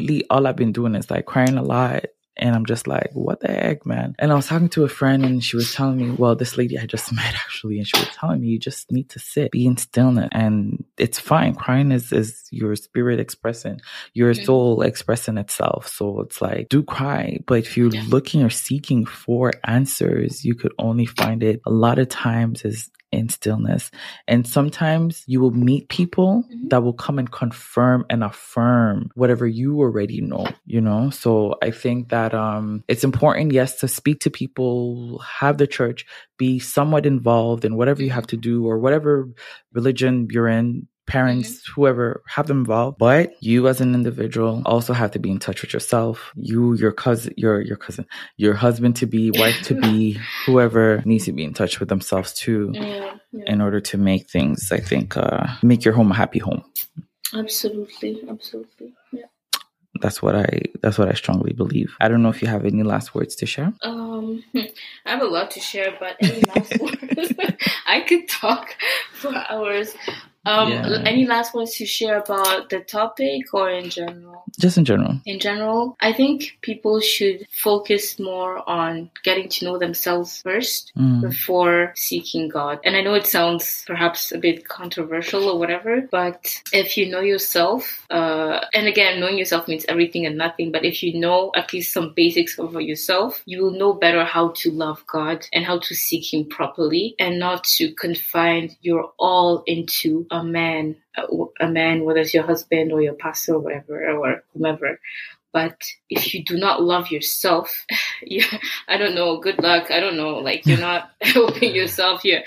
lately, 0.00 0.24
all 0.30 0.46
I've 0.46 0.56
been 0.56 0.72
doing 0.72 0.94
is 0.94 1.10
like 1.10 1.26
crying 1.26 1.58
a 1.58 1.62
lot. 1.62 2.04
And 2.36 2.54
I'm 2.54 2.64
just 2.64 2.86
like, 2.86 3.10
what 3.12 3.40
the 3.40 3.48
heck, 3.48 3.84
man? 3.84 4.14
And 4.18 4.32
I 4.32 4.34
was 4.34 4.46
talking 4.46 4.70
to 4.70 4.84
a 4.84 4.88
friend 4.88 5.26
and 5.26 5.44
she 5.44 5.56
was 5.56 5.74
telling 5.74 5.98
me, 5.98 6.10
well, 6.10 6.34
this 6.34 6.56
lady 6.56 6.78
I 6.78 6.86
just 6.86 7.12
met 7.14 7.34
actually, 7.34 7.76
and 7.76 7.86
she 7.86 7.98
was 7.98 8.08
telling 8.14 8.40
me, 8.40 8.48
you 8.48 8.58
just 8.58 8.90
need 8.90 9.10
to 9.10 9.18
sit, 9.18 9.50
be 9.50 9.66
in 9.66 9.76
stillness. 9.76 10.30
And 10.32 10.84
it's 10.96 11.18
fine. 11.18 11.54
Crying 11.54 11.92
is, 11.92 12.12
is 12.12 12.44
your 12.50 12.74
spirit 12.76 13.20
expressing, 13.20 13.80
your 14.14 14.32
mm-hmm. 14.32 14.44
soul 14.44 14.80
expressing 14.80 15.36
itself. 15.36 15.88
So 15.88 16.20
it's 16.20 16.40
like, 16.40 16.70
do 16.70 16.82
cry. 16.82 17.40
But 17.46 17.58
if 17.58 17.76
you're 17.76 17.94
yeah. 17.94 18.04
looking 18.08 18.42
or 18.42 18.50
seeking 18.50 19.04
for 19.04 19.52
answers, 19.64 20.42
you 20.42 20.54
could 20.54 20.72
only 20.78 21.06
find 21.06 21.42
it 21.42 21.60
a 21.66 21.70
lot 21.70 21.98
of 21.98 22.08
times 22.08 22.64
is 22.64 22.90
in 23.12 23.28
stillness. 23.28 23.90
And 24.28 24.46
sometimes 24.46 25.24
you 25.26 25.40
will 25.40 25.50
meet 25.50 25.88
people 25.88 26.44
mm-hmm. 26.44 26.68
that 26.68 26.82
will 26.82 26.92
come 26.92 27.18
and 27.18 27.30
confirm 27.30 28.04
and 28.08 28.22
affirm 28.22 29.10
whatever 29.14 29.46
you 29.46 29.80
already 29.80 30.20
know, 30.20 30.46
you 30.66 30.80
know? 30.80 31.10
So 31.10 31.56
I 31.62 31.70
think 31.70 32.10
that 32.10 32.34
um 32.34 32.84
it's 32.88 33.04
important, 33.04 33.52
yes, 33.52 33.80
to 33.80 33.88
speak 33.88 34.20
to 34.20 34.30
people, 34.30 35.18
have 35.18 35.58
the 35.58 35.66
church, 35.66 36.06
be 36.38 36.58
somewhat 36.58 37.06
involved 37.06 37.64
in 37.64 37.76
whatever 37.76 38.02
you 38.02 38.10
have 38.10 38.26
to 38.28 38.36
do 38.36 38.66
or 38.66 38.78
whatever 38.78 39.28
religion 39.72 40.28
you're 40.30 40.48
in, 40.48 40.86
parents, 41.10 41.50
mm-hmm. 41.50 41.72
whoever, 41.72 42.22
have 42.26 42.46
them 42.46 42.58
involved. 42.58 42.98
But 42.98 43.34
you 43.42 43.68
as 43.68 43.80
an 43.80 43.94
individual 43.94 44.62
also 44.64 44.92
have 44.92 45.10
to 45.12 45.18
be 45.18 45.30
in 45.30 45.38
touch 45.38 45.62
with 45.62 45.72
yourself. 45.72 46.32
You, 46.36 46.74
your 46.74 46.92
cousin, 46.92 47.34
your 47.36 47.60
your 47.60 47.76
cousin, 47.76 48.06
your 48.36 48.54
husband 48.54 48.96
to 48.96 49.06
be, 49.06 49.30
wife 49.32 49.60
to 49.64 49.74
be, 49.74 50.18
whoever 50.46 51.02
needs 51.04 51.24
to 51.24 51.32
be 51.32 51.44
in 51.44 51.54
touch 51.54 51.80
with 51.80 51.88
themselves 51.88 52.32
too, 52.32 52.70
yeah, 52.72 53.14
yeah. 53.32 53.44
in 53.46 53.60
order 53.60 53.80
to 53.80 53.98
make 53.98 54.30
things. 54.30 54.70
I 54.72 54.78
think 54.78 55.16
uh, 55.16 55.46
make 55.62 55.84
your 55.84 55.94
home 55.94 56.12
a 56.12 56.14
happy 56.14 56.38
home. 56.38 56.62
Absolutely, 57.34 58.22
absolutely. 58.28 58.94
Yeah. 59.12 59.26
That's 60.00 60.22
what 60.22 60.34
I 60.34 60.62
that's 60.80 60.98
what 60.98 61.08
I 61.08 61.14
strongly 61.14 61.52
believe. 61.52 61.94
I 62.00 62.08
don't 62.08 62.22
know 62.22 62.30
if 62.30 62.40
you 62.40 62.48
have 62.48 62.64
any 62.64 62.82
last 62.82 63.14
words 63.14 63.34
to 63.36 63.46
share. 63.46 63.72
Um, 63.82 64.42
I 64.54 64.70
have 65.04 65.22
a 65.22 65.26
lot 65.26 65.50
to 65.52 65.60
share, 65.60 65.96
but 65.98 66.16
any 66.20 66.42
last 66.42 66.78
words? 66.80 67.32
I 67.86 68.00
could 68.00 68.28
talk 68.28 68.76
for 69.12 69.34
hours. 69.34 69.94
Um, 70.46 70.70
yeah. 70.70 71.02
Any 71.04 71.26
last 71.26 71.54
words 71.54 71.74
to 71.76 71.86
share 71.86 72.18
about 72.18 72.70
the 72.70 72.80
topic 72.80 73.52
or 73.52 73.68
in 73.68 73.90
general? 73.90 74.44
Just 74.58 74.78
in 74.78 74.84
general. 74.84 75.20
In 75.26 75.38
general, 75.38 75.96
I 76.00 76.12
think 76.12 76.58
people 76.62 77.00
should 77.00 77.46
focus 77.50 78.18
more 78.18 78.68
on 78.68 79.10
getting 79.22 79.48
to 79.50 79.64
know 79.66 79.78
themselves 79.78 80.40
first 80.42 80.92
mm. 80.96 81.20
before 81.20 81.92
seeking 81.94 82.48
God. 82.48 82.80
And 82.84 82.96
I 82.96 83.02
know 83.02 83.14
it 83.14 83.26
sounds 83.26 83.84
perhaps 83.86 84.32
a 84.32 84.38
bit 84.38 84.66
controversial 84.66 85.48
or 85.48 85.58
whatever, 85.58 86.08
but 86.10 86.60
if 86.72 86.96
you 86.96 87.10
know 87.10 87.20
yourself, 87.20 88.06
uh, 88.10 88.64
and 88.72 88.86
again, 88.86 89.20
knowing 89.20 89.36
yourself 89.36 89.68
means 89.68 89.84
everything 89.88 90.24
and 90.24 90.38
nothing, 90.38 90.72
but 90.72 90.84
if 90.84 91.02
you 91.02 91.18
know 91.18 91.52
at 91.54 91.72
least 91.72 91.92
some 91.92 92.14
basics 92.14 92.58
of 92.58 92.80
yourself, 92.80 93.42
you 93.44 93.62
will 93.62 93.72
know 93.72 93.92
better 93.92 94.24
how 94.24 94.48
to 94.56 94.70
love 94.70 95.04
God 95.06 95.46
and 95.52 95.64
how 95.64 95.78
to 95.80 95.94
seek 95.94 96.32
Him 96.32 96.46
properly 96.46 97.14
and 97.18 97.38
not 97.38 97.64
to 97.64 97.92
confine 97.94 98.76
your 98.80 99.12
all 99.18 99.62
into 99.66 100.26
a 100.30 100.44
man, 100.44 100.96
a 101.60 101.68
man, 101.68 102.04
whether 102.04 102.20
it's 102.20 102.34
your 102.34 102.44
husband 102.44 102.92
or 102.92 103.02
your 103.02 103.14
pastor 103.14 103.54
or 103.54 103.60
whatever, 103.60 104.10
or 104.12 104.44
whomever. 104.52 105.00
But 105.52 105.80
if 106.08 106.32
you 106.34 106.44
do 106.44 106.56
not 106.56 106.82
love 106.82 107.10
yourself, 107.10 107.86
yeah, 108.22 108.58
I 108.88 108.96
don't 108.98 109.14
know. 109.14 109.38
Good 109.38 109.62
luck. 109.62 109.90
I 109.90 110.00
don't 110.00 110.16
know. 110.16 110.38
Like 110.38 110.66
you're 110.66 110.78
not 110.78 111.10
helping 111.22 111.74
yourself 111.74 112.22
here. 112.22 112.44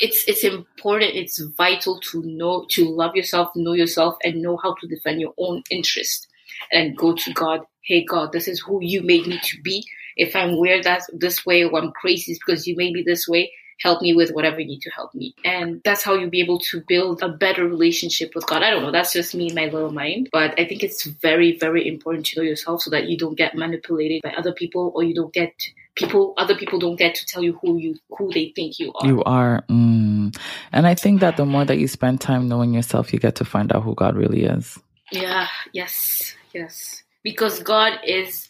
It's 0.00 0.24
it's 0.28 0.44
important. 0.44 1.14
It's 1.14 1.38
vital 1.56 2.00
to 2.12 2.22
know 2.22 2.66
to 2.70 2.88
love 2.88 3.16
yourself, 3.16 3.50
know 3.56 3.72
yourself, 3.72 4.16
and 4.22 4.42
know 4.42 4.56
how 4.62 4.74
to 4.80 4.86
defend 4.86 5.20
your 5.20 5.34
own 5.38 5.62
interest. 5.70 6.28
and 6.72 6.96
go 6.96 7.14
to 7.14 7.32
God. 7.32 7.60
Hey, 7.82 8.04
God, 8.04 8.32
this 8.32 8.48
is 8.48 8.60
who 8.60 8.80
you 8.82 9.02
made 9.02 9.26
me 9.26 9.38
to 9.42 9.62
be. 9.62 9.84
If 10.16 10.36
I'm 10.36 10.58
weird 10.58 10.84
that 10.84 11.02
this 11.12 11.46
way 11.46 11.64
or 11.64 11.78
I'm 11.78 11.92
crazy, 11.92 12.34
because 12.34 12.66
you 12.66 12.76
made 12.76 12.92
me 12.92 13.02
this 13.06 13.26
way 13.28 13.52
help 13.80 14.02
me 14.02 14.14
with 14.14 14.30
whatever 14.32 14.60
you 14.60 14.66
need 14.66 14.82
to 14.82 14.90
help 14.90 15.14
me. 15.14 15.34
And 15.44 15.80
that's 15.84 16.02
how 16.02 16.14
you'll 16.14 16.30
be 16.30 16.40
able 16.40 16.58
to 16.60 16.82
build 16.88 17.22
a 17.22 17.28
better 17.28 17.66
relationship 17.66 18.34
with 18.34 18.46
God. 18.46 18.62
I 18.62 18.70
don't 18.70 18.82
know, 18.82 18.90
that's 18.90 19.12
just 19.12 19.34
me 19.34 19.48
in 19.48 19.54
my 19.54 19.66
little 19.66 19.92
mind. 19.92 20.28
But 20.32 20.58
I 20.58 20.66
think 20.66 20.82
it's 20.82 21.04
very, 21.04 21.56
very 21.58 21.86
important 21.86 22.26
to 22.26 22.40
know 22.40 22.44
yourself 22.44 22.82
so 22.82 22.90
that 22.90 23.08
you 23.08 23.16
don't 23.16 23.36
get 23.36 23.54
manipulated 23.54 24.22
by 24.22 24.30
other 24.30 24.52
people 24.52 24.92
or 24.94 25.02
you 25.02 25.14
don't 25.14 25.32
get 25.32 25.52
people 25.98 26.32
other 26.36 26.54
people 26.54 26.78
don't 26.78 26.96
get 26.96 27.14
to 27.14 27.26
tell 27.26 27.42
you 27.42 27.58
who 27.60 27.76
you 27.76 27.96
who 28.16 28.32
they 28.32 28.52
think 28.54 28.78
you 28.78 28.92
are 28.94 29.06
you 29.06 29.22
are 29.24 29.64
mm. 29.68 30.34
and 30.72 30.86
i 30.86 30.94
think 30.94 31.20
that 31.20 31.36
the 31.36 31.44
more 31.44 31.64
that 31.64 31.78
you 31.78 31.88
spend 31.88 32.20
time 32.20 32.46
knowing 32.46 32.72
yourself 32.72 33.12
you 33.12 33.18
get 33.18 33.34
to 33.34 33.44
find 33.44 33.72
out 33.72 33.82
who 33.82 33.96
god 33.96 34.14
really 34.14 34.44
is 34.44 34.78
yeah 35.10 35.48
yes 35.72 36.34
yes 36.54 37.02
because 37.24 37.60
god 37.64 37.98
is 38.06 38.47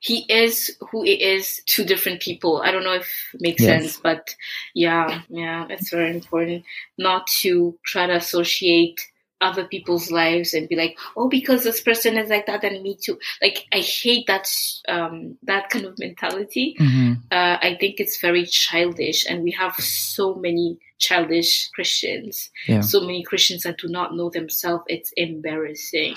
he 0.00 0.24
is 0.28 0.76
who 0.90 1.02
he 1.02 1.12
is 1.12 1.62
to 1.66 1.84
different 1.84 2.20
people. 2.20 2.62
I 2.62 2.70
don't 2.70 2.84
know 2.84 2.94
if 2.94 3.30
it 3.34 3.40
makes 3.40 3.62
yes. 3.62 3.82
sense, 3.82 3.96
but 3.98 4.34
yeah, 4.74 5.22
yeah, 5.28 5.66
it's 5.70 5.90
very 5.90 6.10
important 6.10 6.64
not 6.98 7.26
to 7.42 7.78
try 7.84 8.06
to 8.06 8.16
associate 8.16 9.00
other 9.40 9.64
people's 9.64 10.10
lives 10.10 10.54
and 10.54 10.68
be 10.68 10.76
like, 10.76 10.96
oh, 11.16 11.28
because 11.28 11.62
this 11.62 11.80
person 11.80 12.16
is 12.16 12.30
like 12.30 12.46
that, 12.46 12.64
and 12.64 12.82
me 12.82 12.96
too. 13.00 13.18
Like, 13.42 13.66
I 13.72 13.80
hate 13.80 14.26
that 14.26 14.48
um, 14.88 15.36
that 15.42 15.68
kind 15.70 15.84
of 15.84 15.98
mentality. 15.98 16.76
Mm-hmm. 16.78 17.12
Uh, 17.30 17.58
I 17.60 17.76
think 17.78 18.00
it's 18.00 18.20
very 18.20 18.46
childish, 18.46 19.26
and 19.28 19.42
we 19.42 19.50
have 19.52 19.74
so 19.74 20.34
many 20.34 20.78
childish 20.98 21.68
Christians. 21.70 22.50
Yeah. 22.66 22.80
So 22.80 23.00
many 23.00 23.22
Christians 23.22 23.62
that 23.62 23.78
do 23.78 23.88
not 23.88 24.14
know 24.14 24.30
themselves. 24.30 24.84
It's 24.88 25.12
embarrassing. 25.16 26.14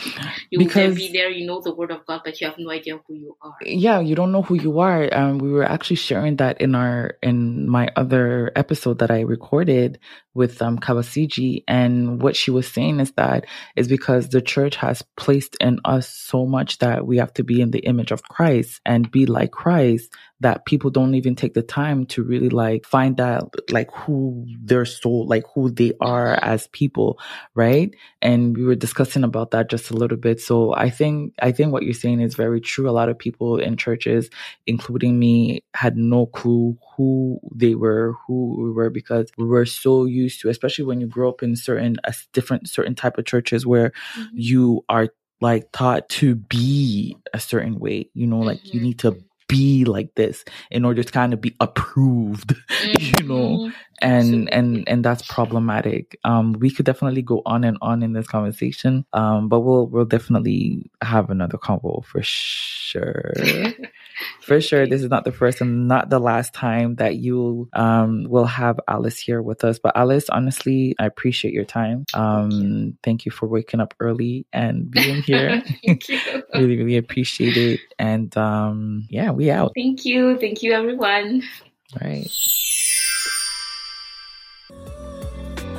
You 0.49 0.59
because, 0.59 0.89
will 0.89 0.95
be 0.95 1.11
there, 1.11 1.29
you 1.29 1.45
know 1.45 1.61
the 1.61 1.73
word 1.73 1.91
of 1.91 2.05
God, 2.05 2.21
but 2.23 2.39
you 2.39 2.47
have 2.47 2.57
no 2.57 2.71
idea 2.71 2.99
who 3.07 3.13
you 3.13 3.37
are. 3.41 3.55
Yeah, 3.61 3.99
you 3.99 4.15
don't 4.15 4.31
know 4.31 4.41
who 4.41 4.55
you 4.55 4.79
are. 4.79 5.13
Um, 5.13 5.37
we 5.39 5.51
were 5.51 5.63
actually 5.63 5.97
sharing 5.97 6.37
that 6.37 6.61
in 6.61 6.75
our 6.75 7.17
in 7.21 7.69
my 7.69 7.89
other 7.95 8.51
episode 8.55 8.99
that 8.99 9.11
I 9.11 9.21
recorded 9.21 9.99
with 10.33 10.61
um, 10.61 10.79
Kawasiji, 10.79 11.63
and 11.67 12.21
what 12.21 12.35
she 12.35 12.51
was 12.51 12.67
saying 12.67 12.99
is 12.99 13.11
that 13.13 13.45
is 13.75 13.87
because 13.87 14.29
the 14.29 14.41
church 14.41 14.75
has 14.77 15.03
placed 15.17 15.57
in 15.59 15.79
us 15.83 16.07
so 16.07 16.45
much 16.45 16.79
that 16.79 17.05
we 17.05 17.17
have 17.17 17.33
to 17.33 17.43
be 17.43 17.61
in 17.61 17.71
the 17.71 17.79
image 17.79 18.11
of 18.11 18.23
Christ 18.23 18.79
and 18.85 19.11
be 19.11 19.25
like 19.25 19.51
Christ 19.51 20.13
that 20.41 20.65
people 20.65 20.89
don't 20.89 21.15
even 21.15 21.35
take 21.35 21.53
the 21.53 21.61
time 21.61 22.05
to 22.05 22.23
really 22.23 22.49
like 22.49 22.85
find 22.85 23.19
out 23.19 23.53
like 23.71 23.89
who 23.91 24.45
their 24.69 24.85
soul, 24.85 25.27
like 25.27 25.43
who 25.53 25.69
they 25.69 25.91
are 25.99 26.39
as 26.41 26.67
people, 26.67 27.19
right? 27.55 27.93
And 28.21 28.55
we 28.55 28.63
were 28.63 28.75
discussing 28.75 29.23
about 29.23 29.51
that 29.51 29.69
just 29.69 29.91
a 29.91 29.95
little 29.95 30.17
bit. 30.17 30.39
So 30.39 30.73
I 30.73 30.89
think 30.89 31.33
I 31.41 31.51
think 31.51 31.73
what 31.73 31.83
you're 31.83 31.93
saying 31.93 32.21
is 32.21 32.35
very 32.35 32.61
true. 32.61 32.89
A 32.89 32.91
lot 32.91 33.09
of 33.09 33.19
people 33.19 33.59
in 33.59 33.75
churches, 33.75 34.29
including 34.65 35.19
me, 35.19 35.63
had 35.73 35.97
no 35.97 36.27
clue 36.27 36.77
who 36.95 37.39
they 37.53 37.75
were, 37.75 38.13
who 38.25 38.63
we 38.63 38.71
were, 38.71 38.89
because 38.89 39.29
we 39.37 39.45
were 39.45 39.65
so 39.65 40.05
used 40.05 40.41
to, 40.41 40.49
especially 40.49 40.85
when 40.85 41.01
you 41.01 41.07
grow 41.07 41.29
up 41.29 41.43
in 41.43 41.55
certain 41.55 41.97
a 42.05 42.13
different 42.33 42.69
certain 42.69 42.95
type 42.95 43.17
of 43.17 43.25
churches 43.25 43.65
where 43.65 43.91
mm-hmm. 44.17 44.27
you 44.33 44.85
are 44.89 45.09
like 45.41 45.71
taught 45.71 46.07
to 46.09 46.35
be 46.35 47.17
a 47.33 47.39
certain 47.39 47.79
way. 47.79 48.09
You 48.13 48.27
know, 48.27 48.39
like 48.39 48.59
mm-hmm. 48.59 48.77
you 48.77 48.83
need 48.83 48.99
to 48.99 49.23
be 49.49 49.83
like 49.83 50.15
this 50.15 50.45
in 50.71 50.85
order 50.85 51.03
to 51.03 51.11
kind 51.11 51.33
of 51.33 51.41
be 51.41 51.53
approved 51.59 52.55
mm-hmm. 52.69 53.21
you 53.21 53.27
know? 53.27 53.71
And 54.01 54.47
Absolutely. 54.47 54.51
and 54.53 54.89
and 54.89 55.03
that's 55.03 55.23
problematic. 55.23 56.17
Um 56.23 56.53
we 56.53 56.71
could 56.71 56.85
definitely 56.85 57.21
go 57.21 57.41
on 57.45 57.65
and 57.65 57.77
on 57.81 58.01
in 58.01 58.13
this 58.13 58.27
conversation 58.27 59.05
um 59.11 59.49
but 59.49 59.59
we'll 59.59 59.87
we'll 59.87 60.05
definitely 60.05 60.89
have 61.01 61.29
another 61.29 61.57
convo 61.57 62.05
for 62.05 62.21
sure. 62.23 63.33
For 64.41 64.59
sure 64.59 64.85
this 64.85 65.01
is 65.01 65.09
not 65.09 65.23
the 65.23 65.31
first 65.31 65.61
and 65.61 65.87
not 65.87 66.09
the 66.09 66.19
last 66.19 66.53
time 66.53 66.95
that 66.95 67.17
you 67.17 67.69
um 67.73 68.25
will 68.27 68.45
have 68.45 68.79
alice 68.87 69.17
here 69.17 69.41
with 69.41 69.63
us 69.63 69.79
but 69.79 69.95
alice 69.95 70.29
honestly 70.29 70.93
i 70.99 71.05
appreciate 71.05 71.53
your 71.53 71.65
time. 71.65 72.05
Um 72.13 72.49
thank 72.49 72.63
you, 72.63 72.93
thank 73.03 73.25
you 73.25 73.31
for 73.31 73.47
waking 73.47 73.79
up 73.79 73.93
early 73.99 74.45
and 74.51 74.91
being 74.91 75.21
here. 75.29 75.61
Thank 75.85 76.09
you. 76.09 76.19
really 76.53 76.77
really 76.77 76.97
appreciate 76.97 77.57
it. 77.57 77.79
And 77.97 78.35
um 78.37 79.07
yeah 79.09 79.31
we 79.39 79.49
out. 79.49 79.71
Thank 79.73 80.05
you. 80.05 80.37
Thank 80.37 80.61
you, 80.61 80.73
everyone. 80.73 81.41
All 81.93 82.07
right. 82.07 82.29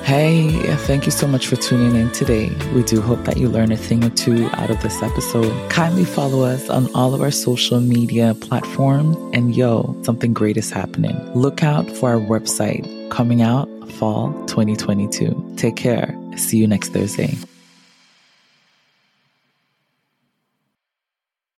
Hey, 0.02 0.50
thank 0.88 1.04
you 1.04 1.12
so 1.12 1.28
much 1.28 1.46
for 1.46 1.54
tuning 1.54 1.94
in 1.94 2.10
today. 2.10 2.50
We 2.74 2.82
do 2.82 3.00
hope 3.00 3.22
that 3.26 3.36
you 3.36 3.48
learn 3.48 3.70
a 3.70 3.76
thing 3.76 4.02
or 4.02 4.10
two 4.10 4.48
out 4.54 4.70
of 4.70 4.82
this 4.82 5.00
episode. 5.02 5.70
Kindly 5.70 6.04
follow 6.04 6.42
us 6.42 6.68
on 6.68 6.92
all 6.96 7.14
of 7.14 7.20
our 7.20 7.30
social 7.30 7.80
media 7.80 8.34
platforms. 8.34 9.16
And 9.32 9.54
yo, 9.54 9.96
something 10.02 10.32
great 10.32 10.56
is 10.56 10.70
happening. 10.70 11.14
Look 11.34 11.62
out 11.62 11.88
for 11.88 12.10
our 12.10 12.18
website 12.18 12.84
coming 13.10 13.40
out 13.40 13.68
fall 13.92 14.32
2022. 14.46 15.54
Take 15.56 15.76
care. 15.76 16.16
See 16.36 16.56
you 16.56 16.66
next 16.66 16.88
Thursday. 16.88 17.36